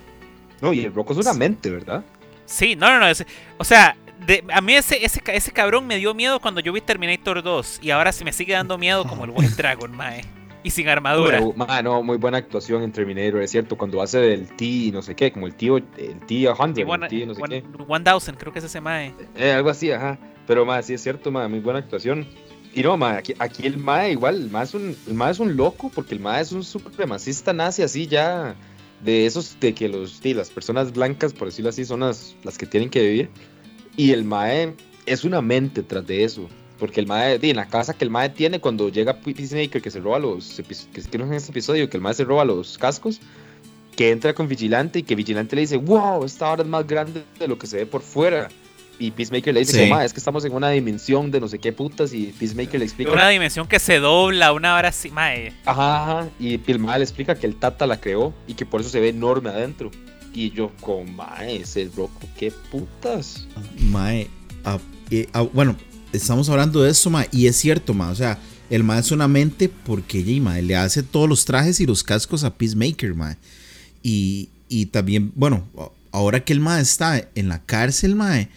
No, 0.62 0.74
y 0.74 0.82
el 0.86 0.94
Rocco 0.94 1.14
es 1.14 1.20
una 1.20 1.34
mente, 1.34 1.70
¿verdad? 1.70 2.04
Sí, 2.46 2.76
no, 2.76 2.90
no, 2.90 3.00
no. 3.00 3.08
es- 3.08 3.26
o 3.58 3.64
sea, 3.64 3.96
de- 4.26 4.44
a 4.54 4.62
mí 4.62 4.74
ese, 4.76 5.04
ese, 5.06 5.22
ese 5.28 5.52
cabrón 5.52 5.88
me 5.88 5.98
dio 5.98 6.14
miedo 6.14 6.40
cuando 6.40 6.60
yo 6.62 6.74
vi 6.74 6.82
Terminator 6.82 7.42
2. 7.44 7.80
Y 7.82 7.92
ahora 7.92 8.12
sí 8.12 8.24
me 8.24 8.34
sigue 8.34 8.54
dando 8.54 8.78
miedo 8.78 9.06
como 9.06 9.26
el 9.26 9.32
White 9.32 9.56
Dragon, 9.56 9.92
Mae. 9.96 10.22
Y 10.62 10.72
sin 10.72 10.90
armadura. 10.90 11.38
Pero, 11.40 11.54
ma, 11.56 11.82
no, 11.82 12.04
muy 12.04 12.18
buena 12.18 12.38
actuación 12.38 12.84
en 12.84 12.92
Terminator, 12.92 13.42
es 13.42 13.50
cierto, 13.52 13.78
cuando 13.78 14.02
hace 14.02 14.20
del 14.20 14.48
T 14.58 14.90
no 14.92 15.02
sé 15.02 15.16
qué, 15.16 15.32
como 15.32 15.48
el 15.48 15.56
tío, 15.56 15.78
el 15.78 16.20
tío 16.28 16.54
Sí, 16.54 16.62
Hunter, 16.62 16.86
one, 16.86 17.06
el 17.06 17.10
T 17.10 17.26
no 17.26 17.34
sé 17.34 17.42
one- 17.42 17.62
qué. 17.62 17.68
1000, 17.88 18.38
creo 18.38 18.52
que 18.52 18.60
es 18.60 18.66
ese 18.66 18.82
Mae. 18.82 19.14
Eh, 19.38 19.54
algo 19.54 19.70
así, 19.70 19.90
ajá. 19.90 20.18
Pero, 20.50 20.66
ma, 20.66 20.82
sí 20.82 20.96
es 20.96 21.04
cierto, 21.04 21.30
ma, 21.30 21.48
muy 21.48 21.60
buena 21.60 21.78
actuación. 21.78 22.26
Y 22.74 22.82
no, 22.82 22.98
ma, 22.98 23.18
aquí, 23.18 23.36
aquí 23.38 23.68
el 23.68 23.78
ma 23.78 24.10
igual, 24.10 24.42
el 24.42 24.50
ma, 24.50 24.64
es 24.64 24.74
un, 24.74 24.96
el 25.06 25.42
un 25.42 25.56
loco, 25.56 25.92
porque 25.94 26.16
el 26.16 26.22
ma 26.22 26.42
es 26.42 26.52
un 26.52 26.64
supremacista 26.64 27.54
nazi 27.54 27.84
así 27.84 28.08
ya, 28.08 28.56
de 29.06 29.28
esos 29.28 29.60
de 29.60 29.76
que 29.76 29.88
los, 29.88 30.14
sí, 30.24 30.34
las 30.34 30.50
personas 30.50 30.92
blancas, 30.92 31.34
por 31.34 31.50
decirlo 31.50 31.70
así, 31.70 31.86
son 31.86 32.00
las, 32.00 32.36
las 32.42 32.58
que 32.58 32.66
tienen 32.66 32.90
que 32.90 33.00
vivir. 33.00 33.30
Y 33.96 34.12
el 34.12 34.24
mae 34.24 34.74
es 35.06 35.24
una 35.24 35.40
mente 35.40 35.84
tras 35.84 36.08
de 36.08 36.24
eso. 36.24 36.50
Porque 36.80 37.00
el 37.00 37.06
mae, 37.06 37.38
en 37.40 37.56
la 37.56 37.68
casa 37.68 37.94
que 37.94 38.04
el 38.04 38.10
mae 38.10 38.30
tiene 38.30 38.60
cuando 38.60 38.90
llega 38.90 39.22
Peacemaker, 39.22 39.84
que 39.84 39.92
se 39.92 40.00
roba 40.00 40.18
los, 40.18 40.60
que 41.12 41.18
no 41.20 41.26
en 41.26 41.34
este 41.34 41.52
episodio, 41.52 41.88
que 41.92 41.98
el 41.98 42.02
mae 42.02 42.16
se 42.16 42.24
roba 42.24 42.44
los 42.44 42.76
cascos, 42.80 43.22
que 43.96 44.10
entra 44.10 44.34
con 44.34 44.48
Vigilante 44.48 44.98
y 44.98 45.04
que 45.04 45.14
Vigilante 45.14 45.56
le 45.56 45.62
dice, 45.62 45.78
wow, 45.78 46.26
esta 46.26 46.52
hora 46.52 46.64
es 46.64 46.68
más 46.68 46.88
grande 46.88 47.24
de 47.38 47.48
lo 47.48 47.60
que 47.60 47.68
se 47.68 47.78
ve 47.78 47.86
por 47.86 48.02
fuera. 48.02 48.50
Y 49.02 49.12
Peacemaker 49.12 49.54
le 49.54 49.62
dice, 49.62 49.72
Sí. 49.72 49.80
que, 49.80 49.90
"Ma, 49.90 50.04
es 50.04 50.12
que 50.12 50.20
estamos 50.20 50.44
en 50.44 50.52
una 50.54 50.70
dimensión 50.72 51.32
de 51.32 51.40
no 51.40 51.48
sé 51.48 51.58
qué 51.58 51.72
putas 51.72 52.14
y 52.14 52.34
Peacemaker 52.38 52.80
le 52.80 52.86
explica, 52.86 53.12
Una 53.14 53.30
dimensión 53.30 53.66
que 53.66 53.80
se 53.80 54.00
dobla, 54.00 54.52
una 54.52 54.76
hora 54.76 54.90
así, 54.90 55.10
Mae. 55.10 55.54
ajá, 55.66 56.04
ajá, 56.20 56.30
y 56.40 56.60
el 56.70 56.80
mae 56.80 57.00
le 57.00 57.06
explica 57.06 57.36
que 57.36 57.48
el 57.48 57.56
Tata 57.56 57.88
la 57.88 58.00
creó 58.02 58.34
y 58.46 58.56
que 58.56 58.66
por 58.66 58.82
eso 58.82 58.90
se 58.90 59.00
ve 59.00 59.10
enorme 59.10 59.50
adentro. 59.50 59.90
Y 60.34 60.52
yo, 60.52 60.72
con 60.82 61.16
mae, 61.16 61.62
ese 61.62 61.90
Rocco, 61.96 62.20
qué 62.38 62.52
putas. 62.72 63.48
Mae, 63.80 64.28
ah, 64.66 64.78
eh, 65.10 65.28
ah, 65.34 65.42
bueno, 65.42 65.76
estamos 66.14 66.50
hablando 66.50 66.84
de 66.84 66.92
eso, 66.92 67.10
mae, 67.10 67.28
y 67.32 67.48
es 67.48 67.56
cierto, 67.56 67.94
mae, 67.94 68.12
o 68.12 68.16
sea, 68.16 68.38
el 68.70 68.84
mae 68.84 69.00
es 69.00 69.12
una 69.12 69.28
mente 69.30 69.70
porque 69.70 70.24
yeah, 70.24 70.42
mae, 70.42 70.62
le 70.62 70.76
hace 70.76 71.04
todos 71.04 71.28
los 71.30 71.46
trajes 71.46 71.80
y 71.80 71.86
los 71.86 72.04
cascos 72.04 72.44
a 72.44 72.54
Peacemaker, 72.54 73.16
mae. 73.16 73.38
Y, 74.04 74.50
y 74.68 74.88
también, 74.88 75.32
bueno, 75.36 75.66
ahora 76.12 76.44
que 76.44 76.54
el 76.54 76.60
mae 76.60 76.82
está 76.82 77.30
en 77.36 77.48
la 77.48 77.62
cárcel, 77.64 78.16
mae, 78.16 78.50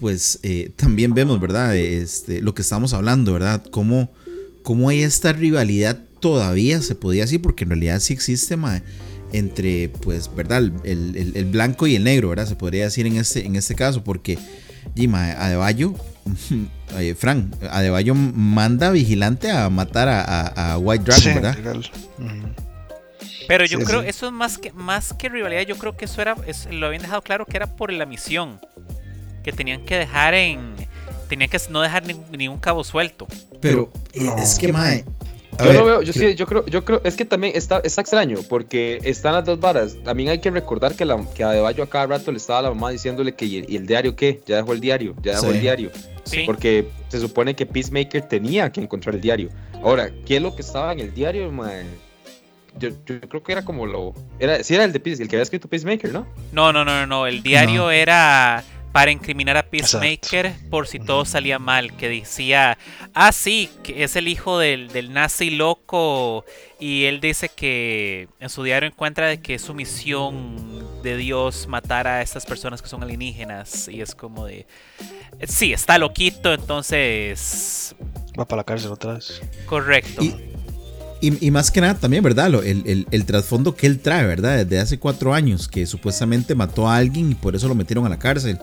pues 0.00 0.40
eh, 0.42 0.72
también 0.76 1.12
vemos, 1.12 1.38
¿verdad? 1.40 1.76
Este, 1.76 2.40
lo 2.40 2.54
que 2.54 2.62
estamos 2.62 2.94
hablando, 2.94 3.34
¿verdad? 3.34 3.62
Cómo, 3.70 4.10
cómo 4.62 4.88
hay 4.88 5.02
esta 5.02 5.34
rivalidad 5.34 5.98
todavía, 6.20 6.80
se 6.80 6.94
podía 6.94 7.22
decir, 7.24 7.42
porque 7.42 7.64
en 7.64 7.70
realidad 7.70 8.00
sí 8.00 8.14
existe, 8.14 8.56
mae, 8.56 8.82
entre, 9.34 9.90
pues, 9.90 10.34
¿verdad? 10.34 10.62
El, 10.84 11.16
el- 11.16 11.32
el 11.36 11.44
blanco 11.44 11.86
y 11.86 11.96
el 11.96 12.04
negro, 12.04 12.30
¿verdad? 12.30 12.46
Se 12.46 12.56
podría 12.56 12.84
decir 12.84 13.06
en 13.06 13.16
este, 13.18 13.44
en 13.44 13.56
este 13.56 13.74
caso, 13.74 14.02
porque, 14.02 14.38
mae, 15.06 15.32
Adebayo, 15.32 15.94
eh, 16.98 17.14
Frank, 17.14 17.54
Adebayo 17.70 18.14
manda 18.14 18.90
vigilante 18.90 19.50
a 19.50 19.68
matar 19.68 20.08
a, 20.08 20.22
a- 20.22 20.72
a 20.72 20.78
White 20.78 21.04
Dragon, 21.04 21.22
Sí, 21.22 21.28
¿verdad? 21.34 21.56
Pero 23.48 23.64
yo 23.66 23.78
Sí, 23.80 23.84
creo, 23.84 24.02
sí. 24.02 24.08
eso 24.08 24.26
es 24.28 24.32
más 24.32 24.58
que, 24.58 24.72
más 24.72 25.12
que 25.12 25.28
rivalidad, 25.28 25.62
yo 25.62 25.76
creo 25.76 25.96
que 25.96 26.04
eso 26.06 26.22
era, 26.22 26.36
es- 26.46 26.68
lo 26.70 26.86
habían 26.86 27.02
dejado 27.02 27.20
claro 27.22 27.44
que 27.46 27.56
era 27.56 27.66
por 27.76 27.92
la 27.92 28.06
misión. 28.06 28.60
Que 29.42 29.52
tenían 29.52 29.84
que 29.84 29.96
dejar 29.96 30.34
en. 30.34 30.74
Tenían 31.28 31.48
que 31.48 31.58
no 31.70 31.80
dejar 31.80 32.04
ni, 32.06 32.14
ni 32.36 32.48
un 32.48 32.58
cabo 32.58 32.82
suelto. 32.84 33.26
Pero 33.60 33.90
eh, 34.12 34.24
No. 34.24 34.36
es 34.36 34.58
que, 34.58 34.72
mae. 34.72 35.04
Yo 35.58 35.66
ver, 35.66 35.74
lo 35.76 35.84
veo, 35.84 36.02
yo 36.02 36.12
sí, 36.14 36.34
yo 36.36 36.46
creo, 36.46 36.64
yo 36.66 36.84
creo, 36.86 37.02
es 37.04 37.16
que 37.16 37.26
también 37.26 37.52
está, 37.54 37.80
está 37.84 38.00
extraño, 38.00 38.38
porque 38.48 38.98
están 39.04 39.34
las 39.34 39.44
dos 39.44 39.60
varas. 39.60 39.96
También 40.02 40.30
hay 40.30 40.38
que 40.40 40.50
recordar 40.50 40.94
que, 40.94 41.04
la, 41.04 41.22
que 41.34 41.44
a 41.44 41.50
Adebayo 41.50 41.82
a 41.82 41.86
cada 41.86 42.06
rato 42.06 42.30
le 42.32 42.38
estaba 42.38 42.62
la 42.62 42.70
mamá 42.70 42.90
diciéndole 42.90 43.34
que 43.34 43.44
y 43.44 43.58
el, 43.58 43.70
y 43.70 43.76
el 43.76 43.86
diario 43.86 44.16
qué, 44.16 44.40
ya 44.46 44.56
dejó 44.56 44.72
el 44.72 44.80
diario, 44.80 45.14
ya 45.22 45.32
dejó 45.32 45.48
Sí. 45.48 45.56
el 45.56 45.60
diario. 45.60 45.90
Sí. 46.24 46.44
Porque 46.46 46.88
se 47.08 47.20
supone 47.20 47.54
que 47.54 47.66
Peacemaker 47.66 48.22
tenía 48.22 48.72
que 48.72 48.80
encontrar 48.80 49.14
el 49.16 49.20
diario. 49.20 49.50
Ahora, 49.84 50.10
¿qué 50.24 50.36
es 50.36 50.42
lo 50.42 50.54
que 50.56 50.62
estaba 50.62 50.92
en 50.92 51.00
el 51.00 51.12
diario, 51.12 51.52
mae? 51.52 51.84
Yo, 52.78 52.88
yo 53.04 53.20
creo 53.20 53.42
que 53.42 53.52
era 53.52 53.62
como 53.64 53.84
lo. 53.84 54.14
Era, 54.38 54.62
sí, 54.64 54.74
era 54.74 54.84
el 54.84 54.92
de 54.92 55.00
Peace- 55.00 55.20
el 55.20 55.28
que 55.28 55.36
había 55.36 55.42
escrito 55.42 55.68
Peacemaker, 55.68 56.10
¿no? 56.12 56.26
No, 56.52 56.72
no, 56.72 56.84
no, 56.86 57.00
no, 57.00 57.06
no. 57.06 57.26
El 57.26 57.42
diario 57.42 57.82
No. 57.82 57.90
era 57.90 58.64
para 58.92 59.10
incriminar 59.10 59.56
a 59.56 59.62
Peacemaker 59.62 60.52
por 60.70 60.86
si 60.86 60.98
todo 60.98 61.24
salía 61.24 61.58
mal. 61.58 61.96
Que 61.96 62.08
decía, 62.08 62.78
ah, 63.14 63.32
sí, 63.32 63.70
que 63.82 64.04
es 64.04 64.16
el 64.16 64.28
hijo 64.28 64.58
del, 64.58 64.88
del 64.88 65.12
nazi 65.12 65.50
loco. 65.50 66.44
Y 66.78 67.04
él 67.04 67.20
dice 67.20 67.48
que 67.48 68.28
en 68.40 68.48
su 68.48 68.62
diario 68.62 68.88
encuentra 68.88 69.28
de 69.28 69.40
que 69.40 69.54
es 69.54 69.62
su 69.62 69.74
misión 69.74 71.02
de 71.02 71.16
Dios 71.16 71.66
matar 71.66 72.06
a 72.06 72.22
estas 72.22 72.46
personas 72.46 72.82
que 72.82 72.88
son 72.88 73.02
alienígenas. 73.02 73.88
Y 73.88 74.00
es 74.00 74.14
como 74.14 74.46
de. 74.46 74.66
Sí, 75.46 75.72
está 75.72 75.98
loquito, 75.98 76.52
entonces. 76.52 77.94
Va 78.38 78.46
para 78.46 78.60
la 78.60 78.64
cárcel 78.64 78.92
otra 78.92 79.14
vez. 79.14 79.40
Correcto. 79.66 80.22
Y, 80.22 80.49
y- 81.20 81.46
y 81.46 81.50
más 81.50 81.70
que 81.70 81.80
nada 81.80 81.94
también, 81.94 82.22
¿verdad? 82.22 82.50
Lo- 82.50 82.62
el, 82.62 82.82
el- 82.86 83.06
el 83.10 83.24
trasfondo 83.26 83.74
que 83.74 83.86
él 83.86 83.98
trae, 84.00 84.26
¿verdad? 84.26 84.64
Desde 84.64 84.78
hace 84.80 84.98
cuatro 84.98 85.34
años, 85.34 85.68
que 85.68 85.86
supuestamente 85.86 86.54
mató 86.54 86.88
a 86.88 86.96
alguien 86.96 87.32
y 87.32 87.34
por 87.34 87.54
eso 87.56 87.68
lo 87.68 87.74
metieron 87.74 88.06
a 88.06 88.08
la 88.08 88.18
cárcel. 88.18 88.58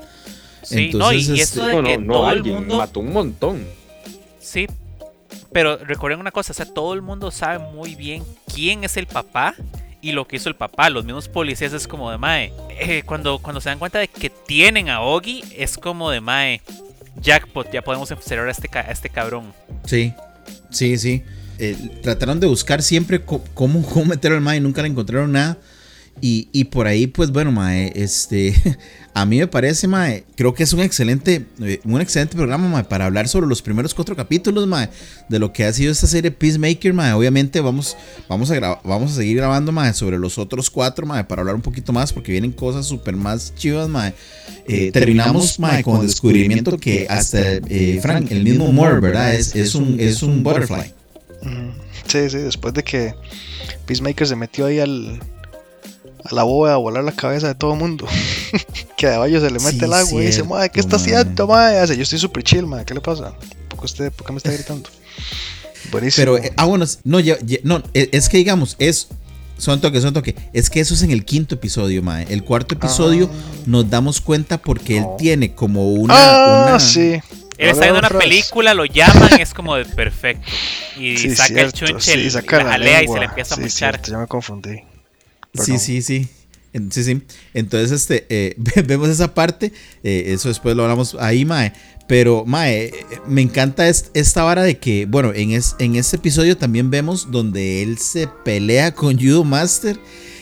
sí, 0.64 0.76
no, 0.76 0.82
y, 0.82 0.86
entonces, 1.18 1.30
y 1.30 1.40
este, 1.42 1.60
eso 1.60 1.68
de 1.68 1.74
No, 1.74 1.82
no, 1.82 1.88
que 1.88 1.98
no, 1.98 2.14
todo 2.14 2.32
el 2.32 2.38
alguien, 2.38 2.56
mundo. 2.56 2.78
mató 2.78 3.00
un 3.00 3.14
montón. 3.14 3.64
Sí, 4.40 4.68
pero 5.52 5.78
recuerden 5.78 6.20
una 6.20 6.32
cosa, 6.32 6.52
o 6.52 6.56
sea, 6.56 6.66
todo 6.66 6.94
el 6.94 7.02
mundo 7.02 7.32
sabe 7.32 7.60
muy 7.74 7.96
bien 7.96 8.24
quién 8.54 8.84
es 8.84 8.98
el 8.98 9.08
papá 9.08 9.56
y 10.02 10.12
lo 10.12 10.28
que 10.28 10.36
hizo 10.38 10.50
el 10.50 10.56
papá. 10.56 10.90
Los 10.90 11.06
mismos 11.06 11.28
policías 11.28 11.74
es 11.74 11.88
como 11.88 12.12
de 12.12 12.18
Mae. 12.18 12.54
Eh, 12.80 13.04
cuando, 13.06 13.40
cuando 13.40 13.62
se 13.62 13.70
dan 13.70 13.80
cuenta 13.80 14.00
de 14.00 14.08
que 14.08 14.30
tienen 14.30 14.90
a 14.90 15.02
Ogi, 15.02 15.44
es 15.58 15.78
como 15.78 16.12
de 16.12 16.22
Mae. 16.22 16.62
Jackpot, 17.20 17.72
ya 17.72 17.82
podemos 17.82 18.12
encerrar 18.12 18.48
a 18.48 18.52
este, 18.52 18.70
a 18.78 18.82
este 18.92 19.10
cabrón. 19.10 19.52
Sí, 19.86 20.14
sí, 20.70 20.98
sí. 20.98 21.24
Eh, 21.60 21.76
trataron 22.02 22.40
de 22.40 22.48
buscar 22.48 22.84
siempre 22.84 23.24
cómo, 23.24 23.82
cómo 23.84 24.06
meter 24.06 24.32
al 24.32 24.42
mae 24.42 24.60
nunca 24.60 24.82
le 24.82 24.90
encontraron 24.90 25.32
nada. 25.32 25.58
Y, 26.20 26.50
y 26.52 26.66
por 26.66 26.88
ahí, 26.88 27.06
pues 27.06 27.32
bueno, 27.32 27.52
mae, 27.52 27.92
este, 27.96 28.56
a 29.14 29.26
mí 29.26 29.38
me 29.38 29.46
parece, 29.46 29.88
mae, 29.88 30.24
creo 30.36 30.54
que 30.54 30.64
es 30.64 30.74
un 30.74 30.80
excelente, 30.80 31.46
eh, 31.62 31.80
un 31.84 32.02
excelente 32.02 32.36
programa, 32.36 32.68
mae, 32.68 32.84
para 32.86 33.06
hablar 33.06 33.28
sobre 33.28 33.46
los 33.46 33.62
primeros 33.62 33.94
cuatro 33.94 34.16
capítulos, 34.16 34.66
mae, 34.66 34.90
de 35.30 35.38
lo 35.38 35.54
que 35.54 35.66
ha 35.66 35.74
sido 35.74 35.92
esta 35.92 36.08
serie 36.08 36.32
Peacemaker, 36.32 36.92
mae. 36.92 37.14
Obviamente 37.14 37.62
vamos, 37.62 37.96
vamos, 38.28 38.50
a 38.50 38.82
vamos 38.84 39.12
a 39.12 39.16
seguir 39.16 39.38
grabando, 39.38 39.72
mae, 39.72 39.94
sobre 39.94 40.18
los 40.18 40.40
otros 40.40 40.72
cuatro, 40.72 41.06
mae, 41.06 41.24
para 41.24 41.42
hablar 41.42 41.56
un 41.56 41.62
poquito 41.62 41.94
más, 41.94 42.12
porque 42.12 42.32
vienen 42.32 42.52
cosas 42.52 42.88
súper 42.88 43.16
más 43.16 43.54
chivas, 43.54 43.88
mae. 43.88 44.16
Eh, 44.68 44.92
terminamos, 44.92 45.60
mae, 45.60 45.84
con 45.84 46.02
el 46.02 46.08
descubrimiento 46.08 46.80
que 46.80 47.06
hasta, 47.08 47.40
eh, 47.70 48.00
Frank, 48.02 48.32
el 48.32 48.44
mismo 48.44 48.72
Moore, 48.72 49.00
¿verdad? 49.02 49.36
Es, 49.36 49.56
es, 49.56 49.76
un, 49.76 50.00
es 50.00 50.24
un 50.24 50.42
butterfly. 50.42 50.97
Sí, 52.08 52.30
sí, 52.30 52.38
después 52.38 52.74
de 52.74 52.84
que 52.84 53.14
Peacemaker 53.86 54.28
se 54.28 54.36
metió 54.36 54.66
ahí 54.68 54.80
al, 54.80 55.20
a 56.24 56.34
la 56.36 56.44
bóveda 56.44 56.76
a 56.76 56.78
volar 56.78 57.04
la 57.04 57.12
cabeza 57.12 57.48
de 57.48 57.56
todo 57.56 57.74
el 57.74 57.80
mundo. 57.80 58.06
que 58.98 59.06
a 59.08 59.10
Adebayo 59.10 59.40
se 59.42 59.52
le 59.52 59.60
mete 59.60 59.80
Sí, 59.80 59.86
el 59.86 59.94
agua 59.94 60.22
y 60.24 60.26
dice, 60.28 60.44
madre, 60.44 60.70
¿qué 60.70 60.80
está 60.80 60.96
haciendo, 60.98 61.48
madre? 61.48 61.80
Hace, 61.80 61.96
yo 61.96 62.04
estoy 62.04 62.20
súper 62.20 62.44
chill, 62.44 62.66
madre, 62.66 62.86
¿qué 62.86 62.94
le 62.94 63.02
pasa? 63.02 63.34
¿Por 63.68 63.80
qué, 63.80 63.86
usted, 63.86 64.12
¿Por 64.12 64.26
qué 64.26 64.34
me 64.34 64.38
está 64.38 64.52
gritando? 64.52 64.90
Buenísimo. 65.92 66.22
Pero, 66.22 66.38
eh, 66.38 66.52
ah, 66.58 66.66
bueno, 66.66 66.86
no, 67.04 67.20
ya- 67.20 67.38
ya- 67.46 67.60
no, 67.64 67.82
e- 67.94 68.10
es 68.12 68.28
que 68.30 68.38
digamos, 68.38 68.76
es 68.80 69.08
son 69.58 69.82
toque, 69.82 70.00
son 70.02 70.14
toque. 70.14 70.36
Es 70.54 70.70
que 70.70 70.80
eso 70.80 70.94
es 70.94 71.02
en 71.02 71.10
el 71.12 71.26
quinto 71.26 71.56
episodio, 71.56 72.04
mae. 72.04 72.28
El 72.30 72.44
cuarto 72.44 72.76
episodio 72.76 73.28
nos 73.66 73.90
damos 73.90 74.22
cuenta 74.22 74.60
porque 74.60 74.98
él 75.00 75.06
tiene 75.18 75.56
como 75.56 75.94
una. 75.94 76.14
Ah, 76.16 76.66
una- 76.70 76.80
sí. 76.80 77.20
Él 77.58 77.70
está 77.70 77.82
viendo 77.86 78.00
una 78.00 78.10
película, 78.10 78.74
lo 78.74 78.86
llaman, 78.86 79.40
es 79.40 79.54
como 79.54 79.76
de 79.76 79.86
perfecto. 79.86 80.46
Y 81.00 81.18
Sí, 81.18 81.36
saca 81.36 81.62
el 81.62 81.74
chunche, 81.74 82.14
sí, 82.24 82.30
saca 82.30 82.58
la 82.58 82.64
la 82.66 82.70
jalea 82.72 82.92
y 82.92 82.96
se 82.96 83.02
lengua. 83.02 83.20
le 83.20 83.26
empieza 83.26 83.54
a 83.56 83.58
Sí, 83.58 83.64
mochar. 83.64 83.94
cierto, 83.96 84.12
ya 84.12 84.18
me 84.20 84.28
confundí. 84.28 84.76
Sí, 84.76 84.84
Perdón. 85.54 85.80
sí, 85.80 86.02
sí. 86.02 86.28
Sí, 86.92 87.04
sí. 87.04 87.22
Entonces, 87.56 87.92
este, 87.92 88.28
eh, 88.30 88.54
ve- 88.58 88.82
vemos 88.86 89.10
esa 89.10 89.34
parte. 89.34 89.74
eh, 90.04 90.26
eso 90.28 90.50
después 90.50 90.76
lo 90.76 90.84
hablamos 90.84 91.16
ahí, 91.20 91.44
Mae. 91.46 91.74
Pero, 92.08 92.46
Mae, 92.46 92.86
eh, 92.86 92.94
me 93.28 93.42
encanta 93.42 93.88
est- 93.90 94.16
esta 94.16 94.44
vara 94.44 94.62
de 94.62 94.78
que, 94.78 95.06
bueno, 95.08 95.34
en, 95.34 95.52
es, 95.52 95.76
en 95.80 95.96
este 95.96 96.18
episodio 96.18 96.56
también 96.56 96.92
vemos 96.92 97.32
donde 97.32 97.82
él 97.82 97.98
se 97.98 98.28
pelea 98.46 98.94
con 98.94 99.18
Judo 99.20 99.44
Master. 99.44 99.98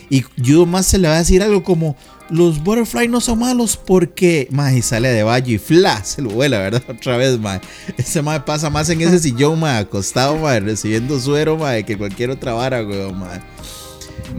Y 0.09 0.23
Judo 0.37 0.65
Master 0.65 0.99
le 0.99 1.07
va 1.07 1.15
a 1.15 1.19
decir 1.19 1.41
algo 1.41 1.63
como: 1.63 1.95
Los 2.29 2.63
Butterfly 2.63 3.07
no 3.07 3.21
son 3.21 3.39
malos 3.39 3.77
porque, 3.77 4.47
Mae, 4.51 4.77
y 4.77 4.81
sale 4.81 5.09
de 5.09 5.23
Valle 5.23 5.53
y 5.53 5.57
fla, 5.57 6.03
se 6.03 6.21
lo 6.21 6.29
vuela, 6.29 6.57
¿verdad? 6.59 6.83
Otra 6.89 7.17
vez, 7.17 7.39
Mae. 7.39 7.61
Ese 7.97 8.21
Mae 8.21 8.39
pasa 8.41 8.69
más 8.69 8.89
en 8.89 9.01
ese 9.01 9.19
sillón, 9.19 9.59
Mae, 9.59 9.77
acostado, 9.79 10.37
Mae, 10.37 10.59
recibiendo 10.59 11.19
suero, 11.19 11.57
Mae, 11.57 11.83
que 11.85 11.97
cualquier 11.97 12.31
otra 12.31 12.53
vara, 12.53 12.83
weón, 12.83 13.19
Mae. 13.19 13.39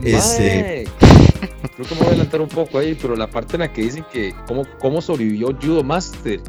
Este- 0.03 0.87
Creo 1.75 1.87
que 1.87 1.93
me 1.95 1.99
voy 1.99 2.07
a 2.07 2.09
adelantar 2.09 2.41
un 2.41 2.49
poco 2.49 2.79
ahí, 2.79 2.97
pero 2.99 3.15
la 3.15 3.27
parte 3.29 3.55
en 3.55 3.61
la 3.61 3.71
que 3.71 3.83
dicen 3.83 4.03
que 4.11 4.33
cómo, 4.47 4.63
cómo 4.79 5.01
sobrevivió 5.01 5.55
Judo 5.61 5.83
Master, 5.83 6.41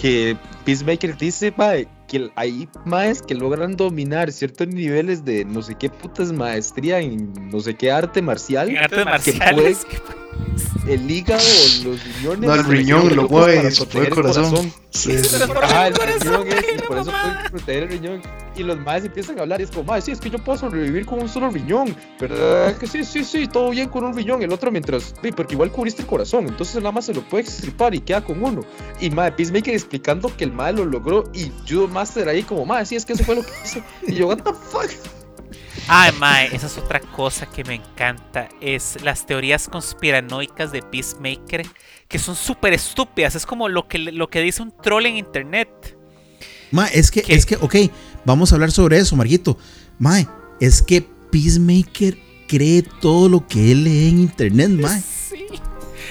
que 0.00 0.36
Peacemaker 0.66 1.16
dice, 1.16 1.52
mae, 1.56 1.88
que 2.06 2.30
hay 2.36 2.68
maes 2.84 3.22
que 3.22 3.34
logran 3.34 3.76
dominar 3.76 4.30
ciertos 4.30 4.68
niveles 4.68 5.24
de 5.24 5.44
no 5.46 5.62
sé 5.62 5.74
qué 5.74 5.88
putas 5.88 6.30
maestría 6.32 7.00
en 7.00 7.32
no 7.50 7.60
sé 7.60 7.74
qué 7.74 7.90
arte 7.90 8.20
marcial, 8.20 8.68
En 8.68 8.76
artes 8.78 8.98
que 8.98 9.04
marciales. 9.04 9.86
el 10.88 11.10
hígado, 11.10 11.42
los 11.84 12.02
riñones. 12.04 12.48
No, 12.48 12.54
el 12.54 12.64
riñón 12.64 13.16
lo 13.16 13.28
mueve 13.28 13.62
y 13.62 13.98
el 13.98 14.10
corazón. 14.10 14.72
Sí, 14.90 14.96
Sí, 14.96 15.18
sí. 15.18 15.36
Ajá, 15.62 15.88
el 15.88 15.94
Corazón, 15.94 16.46
riñón 16.46 16.48
es, 16.48 16.64
y 16.74 16.82
por 16.82 16.98
eso 16.98 17.10
pueden 17.10 17.50
proteger 17.50 17.82
el 17.82 17.88
riñón. 17.90 18.22
Y 18.56 18.62
los 18.62 18.78
maes 18.78 19.04
empiezan 19.04 19.38
a 19.38 19.42
hablar 19.42 19.60
y 19.60 19.64
es 19.64 19.70
como, 19.70 19.84
mae, 19.84 20.00
sí, 20.00 20.10
es 20.10 20.20
que 20.20 20.30
yo 20.30 20.38
puedo 20.38 20.58
sobrevivir 20.58 21.04
con 21.04 21.20
un 21.20 21.28
solo 21.28 21.50
riñón. 21.50 21.94
¿Verdad? 22.18 22.78
Que 22.78 22.86
sí, 22.86 23.04
sí, 23.04 23.22
sí, 23.22 23.46
todo 23.46 23.70
bien 23.70 23.90
con 23.90 24.04
un 24.04 24.16
riñón. 24.16 24.42
El 24.42 24.52
otro 24.52 24.70
mientras, 24.70 25.14
sí, 25.22 25.32
porque 25.32 25.54
igual 25.54 25.70
cubriste 25.70 26.02
el 26.02 26.08
corazón. 26.08 26.46
Entonces 26.46 26.76
nada 26.76 26.92
más 26.92 27.04
se 27.04 27.14
lo 27.14 27.20
puede 27.22 27.44
extirpar 27.44 27.94
y 27.94 28.00
queda 28.00 28.24
con 28.24 28.42
uno. 28.42 28.62
Y 29.00 29.10
mae, 29.10 29.32
Peacemaker 29.32 29.74
explicando 29.74 30.34
que 30.34 30.44
el 30.44 30.52
mae 30.52 30.72
lo 30.72 30.86
logró. 30.86 31.24
Y 31.34 31.52
Judo 31.68 31.88
Master 31.88 32.28
ahí 32.28 32.42
como, 32.42 32.64
mae, 32.64 32.86
sí, 32.86 32.96
es 32.96 33.04
que 33.04 33.12
eso 33.12 33.24
fue 33.24 33.36
lo 33.36 33.42
que 33.42 33.52
hice. 33.64 33.82
Y 34.06 34.14
yo, 34.14 34.28
what 34.28 34.38
the 34.38 34.52
fuck. 34.52 35.15
Ay, 35.88 36.12
mae, 36.18 36.46
esa 36.54 36.66
es 36.66 36.76
otra 36.78 36.98
cosa 36.98 37.46
que 37.46 37.62
me 37.62 37.74
encanta. 37.74 38.48
Es 38.60 38.98
las 39.04 39.24
teorías 39.24 39.68
conspiranoicas 39.68 40.72
de 40.72 40.82
Peacemaker, 40.82 41.64
que 42.08 42.18
son 42.18 42.34
súper 42.34 42.72
estúpidas. 42.72 43.36
Es 43.36 43.46
como 43.46 43.68
lo 43.68 43.86
que, 43.86 43.98
lo 43.98 44.28
que 44.28 44.40
dice 44.40 44.62
un 44.62 44.72
troll 44.82 45.06
en 45.06 45.16
internet. 45.16 45.68
Ma, 46.72 46.86
es 46.88 47.12
que, 47.12 47.24
es 47.28 47.46
que, 47.46 47.56
ok, 47.56 47.76
vamos 48.24 48.50
a 48.50 48.56
hablar 48.56 48.72
sobre 48.72 48.98
eso, 48.98 49.14
Marguito. 49.14 49.58
Ma, 49.98 50.18
es 50.60 50.82
que 50.82 51.02
Peacemaker 51.30 52.18
cree 52.48 52.82
todo 53.00 53.28
lo 53.28 53.46
que 53.46 53.70
él 53.70 53.84
lee 53.84 54.08
en 54.08 54.18
internet, 54.18 54.70
ma. 54.70 55.00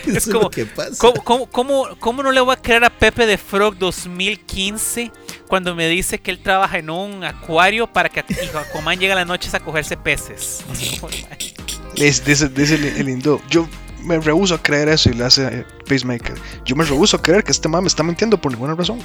Sí. 0.05 0.09
Eso 0.11 0.17
Es 0.17 0.27
es 0.27 0.33
lo 0.33 0.39
como- 0.39 0.49
que 0.51 0.65
pasa. 0.65 0.91
¿Cómo, 0.97 1.23
cómo, 1.23 1.45
cómo, 1.49 1.87
cómo 1.99 2.23
no 2.23 2.31
le 2.31 2.39
voy 2.41 2.53
a 2.53 2.61
creer 2.61 2.83
a 2.83 2.89
Pepe 2.89 3.25
de 3.25 3.37
Frog 3.37 3.77
2015 3.77 5.11
cuando 5.47 5.75
me 5.75 5.87
dice 5.87 6.19
que 6.19 6.31
él 6.31 6.39
trabaja 6.39 6.77
en 6.77 6.89
un 6.89 7.23
acuario 7.23 7.87
para 7.91 8.09
que 8.09 8.19
Aquaman 8.21 8.99
llegue 8.99 9.11
a 9.13 9.15
las 9.15 9.27
noches 9.27 9.53
a 9.53 9.59
cogerse 9.59 9.97
peces? 9.97 10.63
Es- 11.95 12.25
dice, 12.25 12.49
dice 12.49 12.75
el, 12.75 12.85
el 12.85 13.09
hindú. 13.09 13.39
Yo 13.49 13.67
me 14.03 14.19
rehuso 14.19 14.55
a 14.55 14.61
creer 14.61 14.89
eso 14.89 15.09
y 15.09 15.13
le 15.13 15.23
hace 15.25 15.45
eh, 15.47 15.65
Peacemaker. 15.87 16.35
Yo 16.65 16.75
me 16.75 16.83
rehuso 16.83 17.17
a 17.17 17.21
creer 17.21 17.43
que 17.43 17.51
este 17.51 17.67
man 17.69 17.83
me 17.83 17.87
está 17.87 18.03
mintiendo 18.03 18.39
por 18.39 18.51
ninguna 18.51 18.75
razón. 18.75 18.99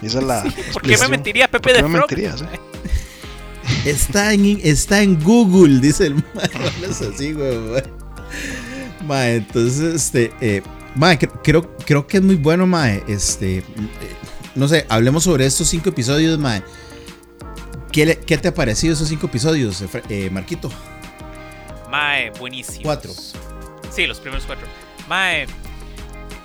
Y 0.00 0.06
esa 0.06 0.18
es 0.20 0.24
la. 0.24 0.42
¿Por 0.72 0.82
qué 0.82 0.96
me 0.98 1.08
mentiría 1.08 1.48
¿Por 1.50 1.60
Pepe 1.60 1.74
qué 1.76 1.82
de 1.82 1.88
me 1.88 1.96
Frog? 1.98 2.08
mentirías, 2.10 2.42
eh? 2.42 2.60
Está 3.84 4.32
en, 4.32 4.60
está 4.62 5.02
en 5.02 5.20
Google, 5.22 5.80
dice 5.80 6.06
el 6.06 6.14
ma. 6.14 6.22
No 6.80 6.86
es 6.86 7.00
así, 7.02 7.32
güey. 7.32 7.82
Ma. 9.06 9.28
Entonces, 9.28 9.94
este, 9.94 10.32
eh, 10.40 10.62
ma, 10.94 11.16
creo, 11.18 11.76
creo 11.78 12.06
que 12.06 12.18
es 12.18 12.22
muy 12.22 12.36
bueno, 12.36 12.66
ma. 12.66 12.90
Este, 12.90 13.58
eh, 13.58 13.62
no 14.54 14.68
sé, 14.68 14.84
hablemos 14.88 15.24
sobre 15.24 15.46
estos 15.46 15.68
cinco 15.68 15.88
episodios, 15.90 16.38
ma. 16.38 16.62
¿Qué, 17.92 18.04
le- 18.04 18.18
qué 18.18 18.36
te 18.36 18.48
ha 18.48 18.54
parecido 18.54 18.92
esos 18.92 19.08
cinco 19.08 19.26
episodios, 19.26 19.82
eh, 20.10 20.28
Marquito? 20.30 20.70
Mae, 21.90 22.30
buenísimo. 22.38 22.82
Cuatro. 22.82 23.10
Sí, 23.90 24.06
los 24.06 24.18
primeros 24.20 24.44
cuatro. 24.44 24.66
Mae, 25.08 25.46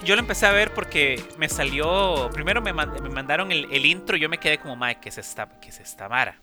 yo 0.06 0.16
lo 0.16 0.22
empecé 0.22 0.46
a 0.46 0.52
ver 0.52 0.74
porque 0.74 1.22
me 1.38 1.50
salió. 1.50 2.30
Primero 2.34 2.62
me, 2.62 2.72
me 2.74 3.10
mandaron 3.10 3.52
el, 3.52 3.68
el 3.72 3.86
intro 3.86 4.16
y 4.16 4.22
yo 4.22 4.30
me 4.30 4.38
quedé 4.38 4.60
como, 4.60 4.76
Mae, 4.76 5.00
¿qué 5.02 5.10
es 5.10 5.18
esta, 5.18 5.50
qué 5.60 5.70
es 5.70 5.80
esta 5.80 6.08
Mara? 6.08 6.38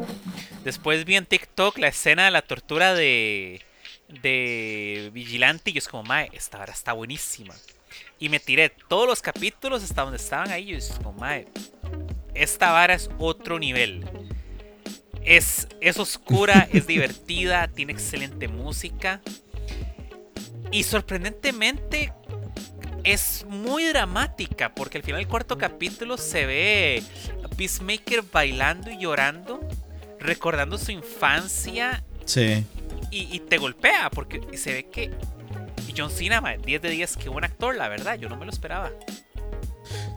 Después 0.65 1.05
vi 1.05 1.17
en 1.17 1.25
TikTok 1.25 1.79
la 1.79 1.89
escena 1.89 2.27
de 2.27 2.31
la 2.31 2.43
tortura 2.43 2.93
de. 2.95 3.63
De 4.09 5.11
Vigilante 5.13 5.71
y 5.71 5.75
yo 5.75 5.79
es 5.79 5.89
como, 5.89 6.03
Mae, 6.03 6.31
esta 6.33 6.59
vara 6.59 6.73
está 6.73 6.93
buenísima. 6.93 7.55
Y 8.19 8.29
me 8.29 8.41
tiré 8.41 8.71
todos 8.89 9.07
los 9.07 9.23
capítulos 9.23 9.83
hasta 9.83 10.03
donde 10.03 10.17
estaban 10.17 10.51
ahí 10.51 10.65
y 10.65 10.73
yo 10.73 10.79
es 10.79 10.91
como, 11.03 11.13
Mae, 11.13 11.47
esta 12.35 12.73
vara 12.73 12.95
es 12.95 13.11
otro 13.19 13.59
nivel. 13.59 14.05
Es, 15.25 15.69
es 15.81 15.99
oscura, 15.99 16.69
es 16.73 16.87
divertida, 16.87 17.69
tiene 17.69 17.93
excelente 17.93 18.49
música. 18.49 19.21
Y 20.71 20.83
sorprendentemente 20.83 22.13
es 23.05 23.47
muy 23.49 23.85
dramática, 23.85 24.75
porque 24.75 24.99
al 24.99 25.05
final 25.05 25.21
del 25.21 25.29
cuarto 25.29 25.57
capítulo 25.57 26.19
se 26.19 26.45
ve 26.45 27.03
a 27.43 27.49
Peacemaker 27.49 28.23
bailando 28.23 28.91
y 28.91 28.99
llorando, 28.99 29.61
recordando 30.19 30.77
su 30.77 30.93
infancia 30.93 32.05
Sí. 32.29 32.63
Y, 33.11 33.41
te 33.41 33.59
golpea, 33.59 34.11
porque 34.11 34.41
se 34.57 34.73
ve 34.73 34.87
que 34.91 35.11
John 35.97 36.11
Cena, 36.11 36.41
mae, 36.41 36.59
10 36.59 36.83
de 36.83 36.91
10, 36.91 37.17
que 37.17 37.29
buen 37.29 37.45
actor, 37.45 37.75
la 37.77 37.89
verdad, 37.89 38.19
yo 38.19 38.29
no 38.29 38.37
me 38.37 38.45
lo 38.45 38.51
esperaba. 38.53 38.91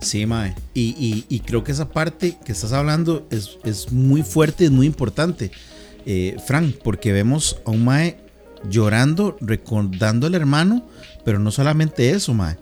Sí, 0.00 0.26
Mae. 0.26 0.54
Y, 0.74 0.94
y- 0.98 1.24
y 1.34 1.40
creo 1.40 1.64
que 1.64 1.72
esa 1.72 1.88
parte 1.88 2.36
que 2.44 2.52
estás 2.52 2.72
hablando 2.72 3.26
es, 3.30 3.58
es 3.64 3.90
muy 3.92 4.22
fuerte, 4.22 4.64
es 4.64 4.70
muy 4.70 4.86
importante, 4.86 5.50
eh, 6.04 6.36
Frank, 6.46 6.76
porque 6.84 7.12
vemos 7.12 7.58
a 7.64 7.70
un 7.70 7.84
Mae 7.84 8.18
llorando, 8.68 9.36
recordando 9.40 10.26
al 10.26 10.34
hermano, 10.34 10.86
pero 11.24 11.38
no 11.38 11.50
solamente 11.50 12.10
eso, 12.10 12.34
Mae. 12.34 12.56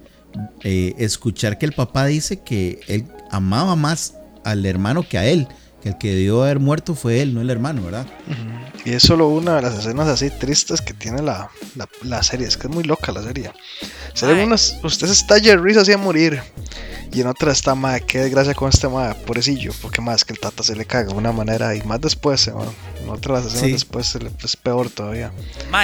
Eh, 0.63 0.95
escuchar 0.99 1.59
que 1.59 1.67
el 1.67 1.73
papá 1.73 2.07
dice 2.07 2.41
que 2.41 2.81
él 2.87 3.07
amaba 3.31 3.75
más 3.75 4.15
al 4.45 4.65
hermano 4.65 5.03
que 5.03 5.19
a 5.19 5.27
él, 5.27 5.49
que 5.83 5.91
el 5.91 5.99
que 5.99 6.11
debió 6.15 6.43
haber 6.43 6.59
muerto 6.59 6.95
fue 6.95 7.21
él, 7.23 7.35
no 7.35 7.41
el 7.41 7.51
hermano, 7.51 7.83
¿verdad? 7.83 8.07
Y 8.85 8.93
es 8.93 9.03
solo 9.03 9.29
una 9.29 9.57
de 9.57 9.63
las 9.63 9.79
escenas 9.79 10.09
así 10.09 10.31
tristes 10.31 10.81
que 10.81 10.95
tiene 10.95 11.23
la, 11.23 11.51
la, 11.77 11.89
la 12.03 12.23
serie. 12.23 12.47
Es 12.47 12.57
que 12.57 12.67
es 12.67 12.73
muy 12.73 12.85
loca 12.85 13.13
la 13.13 13.23
serie. 13.23 13.51
Unas. 14.45 14.79
Usted 14.83 15.07
se 15.07 15.13
estalla 15.13 15.51
de 15.51 15.57
risa 15.57 15.81
así 15.83 15.93
a 15.93 15.99
morir. 15.99 16.41
Y 17.13 17.21
en 17.23 17.27
otra 17.27 17.51
está, 17.51 17.75
madre, 17.75 18.03
qué 18.07 18.19
desgracia 18.19 18.55
con 18.55 18.69
este 18.69 18.89
madre, 18.89 19.17
pobrecillo. 19.27 19.73
Porque 19.83 20.01
más 20.01 20.25
que 20.25 20.33
el 20.33 20.39
tata 20.39 20.63
se 20.63 20.77
le 20.77 20.85
caga 20.85 21.09
de 21.09 21.15
una 21.15 21.33
manera. 21.33 21.75
Y 21.75 21.83
más 21.83 22.01
después, 22.01 22.47
eh, 22.47 22.53
en 23.03 23.09
otras 23.09 23.47
escenas 23.47 23.65
Sí. 23.67 23.73
después 23.73 24.07
se 24.07 24.21
le- 24.21 24.31
es 24.45 24.57
peor 24.57 24.91
todavía. 24.91 25.33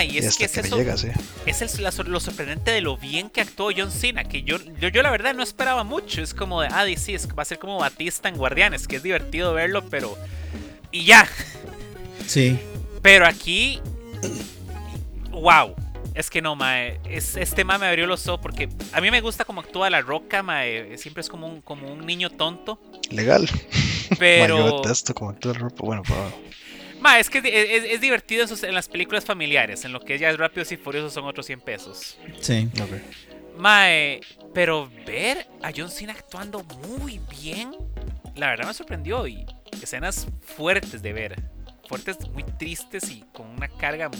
Y 0.04 0.14
Y, 0.14 0.18
es 0.18 0.36
que 0.36 0.44
es 0.44 0.52
que, 0.52 0.60
eso, 0.60 0.76
le 0.76 0.82
llega, 0.84 0.96
sí. 0.96 1.08
es 1.44 1.62
el- 1.62 1.82
la 1.82 1.90
lo 1.90 2.20
sorprendente 2.20 2.70
de 2.70 2.80
lo 2.80 2.96
bien 2.96 3.28
que 3.28 3.40
actuó 3.40 3.70
John 3.76 3.90
Cena, 3.90 4.22
que 4.24 4.44
yo, 4.44 4.58
yo, 4.80 4.88
yo 4.88 5.02
la 5.02 5.10
verdad 5.10 5.34
no 5.34 5.42
esperaba 5.42 5.82
mucho. 5.82 6.22
Es 6.22 6.32
como 6.32 6.60
de, 6.60 6.68
ah, 6.70 6.84
sí, 6.96 7.14
es, 7.14 7.26
va 7.28 7.42
a 7.42 7.44
ser 7.44 7.58
como 7.58 7.78
Batista 7.78 8.28
en 8.28 8.36
Guardianes, 8.36 8.86
que 8.86 8.96
es 8.96 9.02
divertido 9.02 9.52
verlo, 9.52 9.88
pero... 9.90 10.16
Y 10.92 11.04
ya, 11.06 11.28
Sí. 12.26 12.58
pero 13.02 13.26
aquí... 13.26 13.80
¡Wow! 15.32 15.74
Es 16.16 16.30
que 16.30 16.40
no, 16.40 16.56
mae. 16.56 16.98
Es, 17.08 17.36
este 17.36 17.62
mae 17.64 17.78
me 17.78 17.86
abrió 17.86 18.06
los 18.06 18.26
ojos 18.26 18.40
porque 18.42 18.68
a 18.92 19.00
mí 19.00 19.10
me 19.10 19.20
gusta 19.20 19.44
como 19.44 19.60
actúa 19.60 19.90
La 19.90 20.00
Roca, 20.00 20.42
mae. 20.42 20.96
Siempre 20.98 21.20
es 21.20 21.28
como 21.28 21.46
un, 21.46 21.60
como 21.60 21.92
un 21.92 22.06
niño 22.06 22.30
tonto. 22.30 22.80
Legal. 23.10 23.48
Mae, 24.10 24.16
Pero... 24.18 24.58
yo 24.58 24.76
detesto 24.82 25.14
como 25.14 25.34
todo 25.34 25.52
el 25.52 25.58
ropa. 25.60 25.84
Bueno, 25.84 26.02
pero. 26.06 26.32
Ma, 27.00 27.18
es 27.18 27.28
que 27.28 27.38
es, 27.38 27.44
es- 27.44 27.92
es 27.92 28.00
divertido 28.00 28.42
en, 28.42 28.48
sus- 28.48 28.62
en 28.62 28.74
las 28.74 28.88
películas 28.88 29.24
familiares, 29.26 29.84
en 29.84 29.92
lo 29.92 30.00
que 30.00 30.18
ya 30.18 30.30
es 30.30 30.38
Rápidos 30.38 30.72
y 30.72 30.78
Furiosos 30.78 31.12
son 31.12 31.26
otros 31.26 31.44
100 31.46 31.60
pesos. 31.60 32.16
Sí. 32.40 32.68
ok. 32.80 33.58
Mae, 33.58 34.20
pero 34.54 34.90
ver 35.06 35.46
a 35.62 35.70
John 35.76 35.90
Cena 35.90 36.12
actuando 36.14 36.62
muy 36.88 37.20
bien, 37.40 37.74
la 38.34 38.48
verdad 38.50 38.66
me 38.66 38.74
sorprendió 38.74 39.26
y 39.26 39.44
escenas 39.82 40.26
fuertes 40.56 41.02
de 41.02 41.12
ver. 41.12 41.42
Fuertes, 41.88 42.16
muy 42.32 42.42
tristes 42.58 43.10
y 43.10 43.24
con 43.32 43.46
una 43.50 43.68
carga 43.68 44.10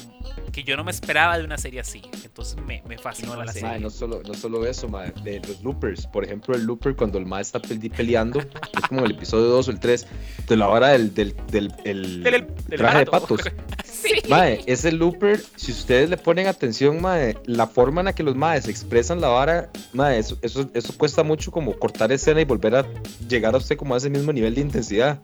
que 0.53 0.62
yo 0.64 0.77
no 0.77 0.85
me 0.85 0.91
esperaba 0.91 1.37
de 1.39 1.45
una 1.45 1.59
serie 1.59 1.81
así. 1.81 2.03
Entonces 2.25 2.57
me, 2.67 2.83
me 2.89 2.99
fascinó 2.99 3.37
la 3.37 3.53
serie. 3.53 3.79
No 3.81 3.91
solo, 3.91 4.23
no 4.27 4.35
solo 4.35 4.67
eso, 4.67 4.89
mae, 4.89 5.12
de 5.23 5.41
los 5.41 5.62
loopers. 5.62 6.07
Por 6.07 6.25
ejemplo, 6.25 6.55
el 6.55 6.64
looper 6.64 6.95
cuando 6.97 7.19
el 7.19 7.27
mae 7.27 7.43
está 7.43 7.61
pe- 7.61 7.77
peleando, 7.91 8.41
es 8.41 8.89
como 8.89 9.05
el 9.05 9.12
episodio 9.12 9.47
2 9.47 9.69
o 9.69 9.71
el 9.71 9.81
3, 9.81 10.07
de 10.49 10.57
la 10.57 10.67
vara 10.67 10.89
del, 10.89 11.12
del, 11.14 11.35
del, 11.51 11.73
el 11.85 12.23
Del- 12.23 12.47
del 12.69 12.79
traje 12.79 12.99
de 13.01 13.07
patos. 13.07 13.41
Sí. 13.97 14.11
Mae, 14.29 14.61
ese 14.67 14.93
looper, 14.93 15.41
si 15.57 15.73
ustedes 15.73 16.11
le 16.11 16.17
ponen 16.19 16.47
atención, 16.49 17.01
mae, 17.01 17.39
la 17.47 17.67
forma 17.67 18.03
en 18.03 18.05
la 18.05 18.14
que 18.14 18.23
los 18.23 18.37
maes 18.37 18.69
expresan 18.69 19.21
la 19.23 19.29
vara, 19.29 19.71
mae, 19.95 20.19
eso, 20.19 20.37
eso, 20.43 20.69
eso 20.75 20.95
cuesta 20.99 21.23
mucho 21.23 21.51
como 21.51 21.77
cortar 21.79 22.12
escena 22.12 22.41
y 22.41 22.45
volver 22.45 22.77
a 22.77 22.87
llegar 23.27 23.55
a 23.55 23.59
usted 23.59 23.77
como 23.77 23.95
a 23.95 23.97
ese 23.97 24.11
mismo 24.11 24.33
nivel 24.33 24.55
de 24.55 24.61
intensidad. 24.61 25.19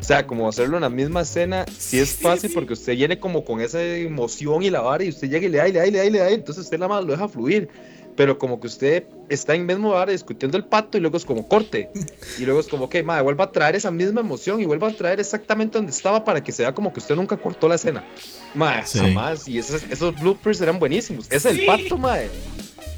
O 0.00 0.04
sea, 0.08 0.26
como 0.26 0.48
hacerlo 0.48 0.76
en 0.76 0.82
la 0.82 0.88
misma 0.90 1.22
escena, 1.22 1.64
sí 1.76 1.98
es 1.98 2.10
Sí, 2.10 2.22
fácil 2.22 2.50
sí. 2.50 2.54
porque 2.54 2.72
usted 2.74 2.94
viene 2.94 3.18
como 3.18 3.44
con 3.44 3.60
esa 3.60 3.82
emoción 3.82 4.62
y 4.62 4.70
la 4.70 4.80
vara 4.80 5.04
y 5.04 5.08
usted 5.10 5.28
llega 5.28 5.46
y 5.46 5.50
le 5.50 5.58
da 5.58 5.68
y 5.68 5.72
le 5.72 5.78
da 5.80 5.86
y 5.86 5.90
le 5.90 5.98
da 5.98 6.04
y 6.06 6.10
le 6.10 6.18
da, 6.20 6.30
y 6.30 6.34
entonces 6.34 6.64
usted 6.64 6.78
nada 6.78 6.88
más 6.94 7.04
lo 7.04 7.12
deja 7.12 7.28
fluir. 7.28 7.68
Pero 8.16 8.36
como 8.36 8.58
que 8.58 8.66
usted 8.66 9.04
está 9.28 9.54
en 9.54 9.64
mismo 9.64 9.90
vara 9.90 10.10
discutiendo 10.10 10.56
el 10.56 10.64
pato 10.64 10.98
y 10.98 11.00
luego 11.00 11.16
es 11.16 11.24
como 11.24 11.46
corte. 11.46 11.88
Y 12.36 12.44
luego 12.46 12.58
es 12.58 12.66
como 12.66 12.88
que, 12.88 13.04
madre, 13.04 13.22
vuelva 13.22 13.44
a 13.44 13.52
traer 13.52 13.76
esa 13.76 13.92
misma 13.92 14.20
emoción 14.22 14.60
y 14.60 14.64
vuelva 14.64 14.88
a 14.88 14.92
traer 14.92 15.20
exactamente 15.20 15.78
donde 15.78 15.92
estaba 15.92 16.24
para 16.24 16.42
que 16.42 16.50
sea 16.50 16.74
como 16.74 16.92
que 16.92 16.98
usted 16.98 17.14
nunca 17.14 17.36
cortó 17.36 17.68
la 17.68 17.76
escena. 17.76 18.04
Madre, 18.56 18.82
Sí. 18.86 18.98
jamás. 18.98 19.46
Y 19.46 19.58
esos, 19.58 19.84
esos 19.88 20.18
bloopers 20.20 20.60
eran 20.60 20.80
buenísimos. 20.80 21.26
Ese 21.30 21.52
Sí. 21.52 21.60
el 21.60 21.66
pato, 21.66 21.96
madre. 21.96 22.28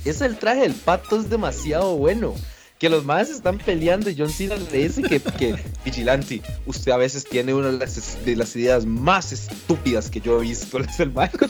Ese 0.06 0.24
el 0.24 0.38
traje 0.38 0.62
del 0.62 0.72
pato 0.74 1.20
es 1.20 1.28
demasiado 1.28 1.96
bueno. 1.98 2.34
Que 2.80 2.88
los 2.88 3.04
madres 3.04 3.28
están 3.28 3.58
peleando 3.58 4.08
y 4.08 4.16
John 4.16 4.30
Cena 4.30 4.56
le 4.56 4.88
dice 4.88 5.02
que, 5.02 5.20
que 5.20 5.54
Vigilante, 5.84 6.40
usted 6.64 6.92
a 6.92 6.96
veces 6.96 7.26
tiene 7.26 7.52
una 7.52 7.66
de 7.70 7.76
las, 7.78 8.24
de 8.24 8.34
las 8.34 8.56
ideas 8.56 8.86
más 8.86 9.32
estúpidas 9.32 10.08
que 10.08 10.18
yo 10.18 10.38
he 10.38 10.44
visto. 10.44 10.78
Es 10.88 10.98
el 10.98 11.12
mae. 11.12 11.30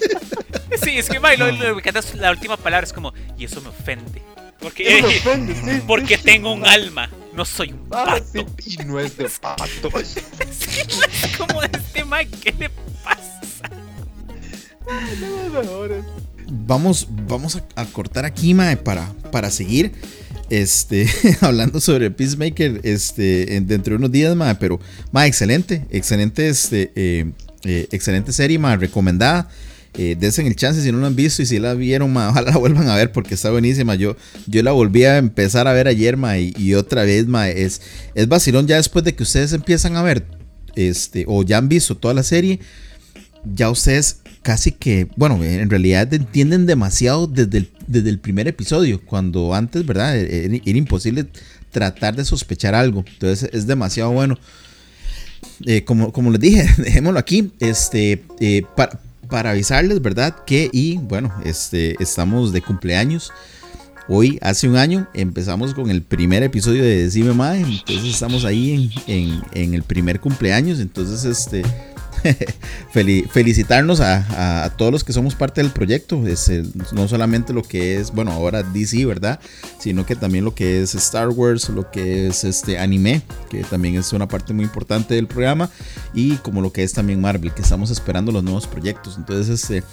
Sí, 0.83 0.99
es 0.99 1.09
que 1.09 1.21
mae, 1.21 1.37
lo, 1.37 1.51
lo 1.53 1.79
es 1.79 2.15
la 2.17 2.31
última 2.33 2.57
palabra 2.57 2.85
es 2.87 2.93
como, 2.93 3.13
y 3.39 3.45
eso 3.45 3.61
me 3.61 3.69
ofende. 3.69 4.23
Porque, 4.59 5.03
ofende, 5.05 5.55
sí, 5.55 5.83
porque 5.87 6.17
sí, 6.17 6.25
tengo 6.25 6.53
sí, 6.53 6.61
un 6.61 6.67
alma, 6.67 7.09
no 7.33 7.45
soy 7.45 7.73
un 7.73 7.87
Ah, 7.93 8.05
pato. 8.07 8.25
sí, 8.59 8.77
y 8.81 8.85
no 8.85 8.99
es 8.99 9.17
de 9.17 9.29
pato. 9.29 9.91
Es 10.01 11.37
como 11.39 11.61
de 11.61 11.71
este 11.73 12.05
mae, 12.05 12.27
¿qué 12.29 12.53
le 12.59 12.71
pasa? 13.05 13.71
Vamos, 16.49 17.07
vamos 17.09 17.57
a, 17.57 17.65
a 17.81 17.85
cortar 17.87 18.25
aquí, 18.25 18.53
mae, 18.53 18.77
para, 18.77 19.13
para 19.31 19.51
seguir. 19.51 19.93
Este, 20.51 21.07
hablando 21.41 21.81
sobre 21.81 22.11
Peacemaker, 22.11 22.81
este, 22.83 23.57
en- 23.57 23.67
dentro 23.67 23.93
de 23.93 23.99
unos 23.99 24.13
días, 24.13 24.35
mae, 24.37 24.57
pero, 24.57 24.81
mae, 25.13 25.29
excelente, 25.29 25.87
excelente, 25.91 26.49
este, 26.49 26.93
eh, 26.97 27.31
eh, 27.65 27.89
excelente 27.93 28.33
serie, 28.33 28.59
mae, 28.59 28.77
recomendada. 28.77 29.49
Eh, 29.95 30.17
dense 30.19 30.47
el 30.47 30.55
chance 30.55 30.83
si 30.83 30.93
no 30.93 30.99
lo 30.99 31.07
han 31.07 31.17
visto 31.17 31.43
y 31.43 31.47
si 31.47 31.59
la 31.59 31.75
vieron, 31.75 32.13
mae, 32.13 32.29
ojalá 32.31 32.51
la 32.51 32.59
vuelvan 32.59 32.89
a 32.89 32.97
ver 32.97 33.13
porque 33.13 33.35
está 33.35 33.51
buenísima. 33.51 33.95
Yo, 33.95 34.17
yo 34.47 34.63
la 34.63 34.73
volví 34.73 35.05
a 35.05 35.19
empezar 35.19 35.69
a 35.69 35.73
ver 35.73 35.87
ayer, 35.87 36.17
mae, 36.17 36.53
y, 36.57 36.75
otra 36.75 37.05
vez, 37.05 37.27
mae, 37.27 37.63
es, 37.63 37.81
es 38.15 38.29
vacilón 38.29 38.67
ya 38.67 38.77
después 38.77 39.05
de 39.05 39.15
que 39.15 39.23
ustedes 39.23 39.53
empiezan 39.53 39.97
a 39.97 40.03
ver, 40.03 40.27
este, 40.75 41.25
o 41.29 41.45
ya 41.45 41.59
han 41.59 41.69
visto 41.69 41.97
toda 41.97 42.13
la 42.15 42.23
serie 42.23 42.61
ya 43.45 43.71
ustedes 43.71 44.20
casi 44.43 44.73
que, 44.73 45.09
bueno, 45.17 45.43
en 45.45 45.69
realidad 45.71 46.13
entienden 46.15 46.67
demasiado 46.67 47.27
desde 47.27 47.59
el, 47.59 47.71
desde 47.87 48.09
el 48.11 48.19
primer 48.19 48.49
episodio, 48.49 49.01
cuando 49.05 49.55
antes, 49.55 49.85
¿verdad? 49.85 50.17
Era, 50.19 50.57
era 50.65 50.79
imposible 50.79 51.27
tratar 51.71 52.17
de 52.17 52.25
sospechar 52.25 52.75
algo. 52.75 53.05
Entonces 53.07 53.51
es 53.53 53.67
demasiado 53.67 54.11
bueno. 54.13 54.39
Eh, 55.67 55.85
como, 55.85 56.13
como 56.13 56.31
les 56.31 56.41
dije, 56.41 56.67
dejémoslo 56.79 57.19
aquí, 57.19 57.53
este, 57.61 58.25
eh, 58.41 58.63
para, 58.77 58.99
para 59.29 59.51
avisarles, 59.51 60.01
¿verdad? 60.01 60.35
Que, 60.47 60.71
y 60.73 60.97
bueno, 60.97 61.33
este, 61.45 62.03
estamos 62.03 62.53
de 62.53 62.63
cumpleaños. 62.63 63.31
Hoy, 64.09 64.39
hace 64.43 64.69
un 64.69 64.77
año, 64.77 65.07
empezamos 65.15 65.73
con 65.73 65.89
el 65.89 66.03
primer 66.03 66.43
episodio 66.43 66.83
de 66.83 67.05
Decime 67.05 67.33
Mae. 67.33 67.61
Entonces 67.61 68.07
estamos 68.15 68.45
ahí 68.45 68.91
en, 69.07 69.41
en- 69.55 69.75
el 69.75 69.85
primer 69.85 70.19
cumpleaños. 70.19 70.81
Entonces, 70.81 71.25
este, 71.25 71.63
felicitarnos 72.93 74.01
a, 74.01 74.73
todos 74.77 74.93
los 74.93 75.05
que 75.05 75.13
somos 75.13 75.35
parte 75.35 75.63
del 75.63 75.71
proyecto. 75.71 76.27
Es 76.27 76.51
no 76.93 77.09
solamente 77.09 77.53
lo 77.53 77.63
que 77.63 77.97
es, 77.97 78.13
bueno, 78.13 78.33
ahora 78.33 78.63
DC, 78.63 79.05
¿verdad? 79.07 79.41
Sino 79.79 80.07
que 80.07 80.17
también 80.17 80.45
lo 80.45 80.55
que 80.55 80.83
es 80.83 80.95
Star 80.95 81.29
Wars, 81.29 81.69
lo 81.69 81.91
que 81.91 82.29
es 82.29 82.45
este 82.45 82.79
anime, 82.79 83.23
que 83.51 83.63
también 83.65 83.97
es 83.97 84.13
una 84.13 84.29
parte 84.29 84.53
muy 84.53 84.65
importante 84.65 85.15
del 85.15 85.27
programa. 85.27 85.71
Y 86.15 86.37
como 86.37 86.61
lo 86.61 86.73
que 86.73 86.83
es 86.83 86.93
también 86.93 87.21
Marvel, 87.21 87.53
que 87.53 87.63
estamos 87.63 87.91
esperando 87.91 88.33
los 88.33 88.43
nuevos 88.43 88.67
proyectos. 88.67 89.17
Entonces, 89.17 89.49
este. 89.49 89.85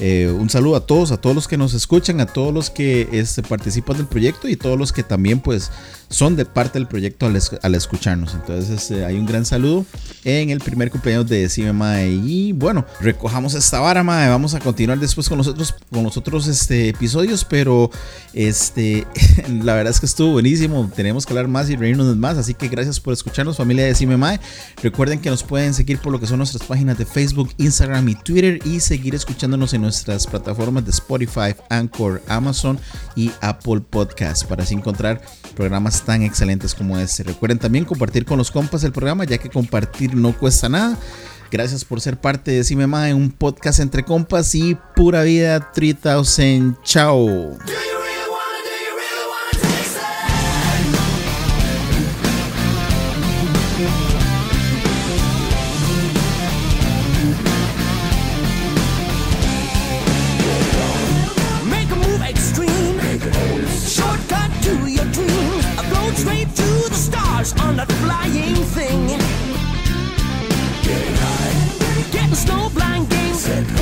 Eh, 0.00 0.34
un 0.36 0.50
saludo 0.50 0.76
a 0.76 0.80
todos, 0.86 1.12
a 1.12 1.16
todos 1.18 1.36
los 1.36 1.46
que 1.48 1.56
nos 1.56 1.72
escuchan, 1.74 2.20
a 2.20 2.26
todos 2.26 2.52
los 2.52 2.68
que 2.70 3.08
este, 3.12 3.42
participan 3.42 3.96
del 3.96 4.06
proyecto 4.06 4.48
y 4.48 4.56
todos 4.56 4.78
los 4.78 4.92
que 4.92 5.02
también 5.02 5.40
pues 5.40 5.70
son 6.08 6.36
de 6.36 6.44
parte 6.44 6.78
del 6.78 6.86
proyecto 6.88 7.26
al, 7.26 7.36
es- 7.36 7.52
al 7.62 7.74
escucharnos. 7.74 8.34
Entonces 8.34 8.70
este, 8.70 9.04
hay 9.04 9.16
un 9.16 9.26
gran 9.26 9.44
saludo 9.44 9.84
en 10.24 10.50
el 10.50 10.60
primer 10.60 10.90
cumpleaños 10.90 11.28
de 11.28 11.42
Decime 11.42 11.72
Mae. 11.72 12.10
Y 12.12 12.52
bueno, 12.52 12.84
recojamos 13.00 13.54
esta 13.54 13.80
vara, 13.80 14.02
Mae. 14.02 14.28
Vamos 14.28 14.54
a 14.54 14.60
continuar 14.60 14.98
después 14.98 15.28
con 15.28 15.38
los 15.38 15.46
otros, 15.48 15.74
con 15.90 16.02
los 16.04 16.16
otros 16.16 16.46
este, 16.48 16.88
episodios, 16.88 17.44
pero 17.44 17.90
este, 18.32 19.06
la 19.62 19.74
verdad 19.74 19.92
es 19.92 20.00
que 20.00 20.06
estuvo 20.06 20.32
buenísimo. 20.32 20.90
Tenemos 20.94 21.24
que 21.26 21.32
hablar 21.32 21.48
más 21.48 21.70
y 21.70 21.76
reírnos 21.76 22.16
más. 22.16 22.36
Así 22.38 22.54
que 22.54 22.68
gracias 22.68 23.00
por 23.00 23.12
escucharnos, 23.12 23.56
familia 23.56 23.84
de 23.84 23.90
Decime 23.90 24.16
Mae. 24.16 24.40
Recuerden 24.82 25.20
que 25.20 25.30
nos 25.30 25.42
pueden 25.42 25.74
seguir 25.74 25.98
por 25.98 26.12
lo 26.12 26.20
que 26.20 26.26
son 26.26 26.38
nuestras 26.38 26.62
páginas 26.66 26.98
de 26.98 27.06
Facebook, 27.06 27.50
Instagram 27.58 28.08
y 28.08 28.14
Twitter 28.16 28.60
y 28.64 28.80
seguir 28.80 29.14
escuchándonos 29.14 29.72
en 29.74 29.83
nuestras 29.84 30.26
plataformas 30.26 30.84
de 30.84 30.90
Spotify, 30.90 31.54
Anchor, 31.70 32.20
Amazon 32.28 32.78
y 33.14 33.30
Apple 33.40 33.80
Podcasts 33.88 34.44
para 34.44 34.62
así 34.62 34.74
encontrar 34.74 35.22
programas 35.54 36.02
tan 36.02 36.22
excelentes 36.22 36.74
como 36.74 36.98
este. 36.98 37.22
Recuerden 37.22 37.58
también 37.58 37.84
compartir 37.84 38.24
con 38.24 38.38
los 38.38 38.50
compas 38.50 38.82
el 38.84 38.92
programa 38.92 39.24
ya 39.24 39.38
que 39.38 39.50
compartir 39.50 40.14
no 40.14 40.36
cuesta 40.36 40.68
nada. 40.68 40.98
Gracias 41.50 41.84
por 41.84 42.00
ser 42.00 42.20
parte 42.20 42.50
de 42.50 42.56
Decime 42.58 42.86
Mae, 42.86 43.14
un 43.14 43.30
podcast 43.30 43.78
entre 43.78 44.02
compas 44.02 44.54
y 44.54 44.76
pura 44.96 45.22
vida 45.22 45.70
3000. 45.72 46.76
Chao. 46.82 47.56
Stars 67.84 68.00
flying 68.00 68.54
thing. 68.54 69.06
Getting 70.82 71.16
high. 71.16 72.12
Getting 72.12 72.34
snow 72.34 72.70
blind 72.70 73.10
game. 73.10 73.34
Pikachu, 73.34 73.73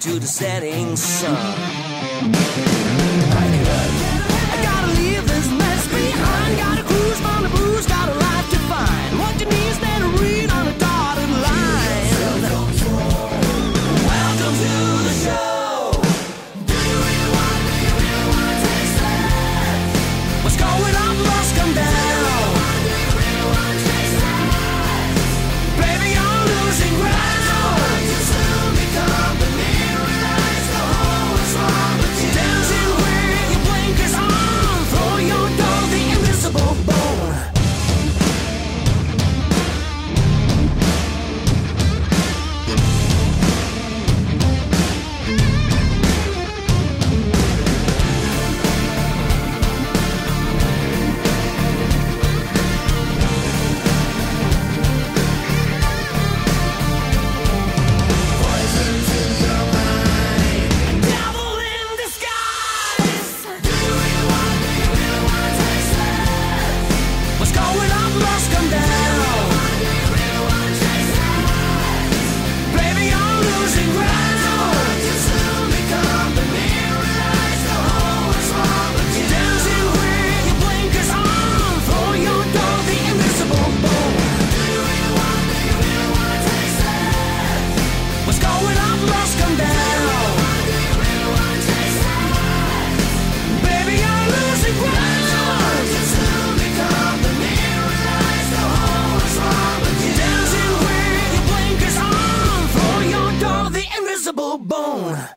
to 0.00 0.18
the 0.18 0.26
setting 0.26 0.96
sun. 0.96 2.75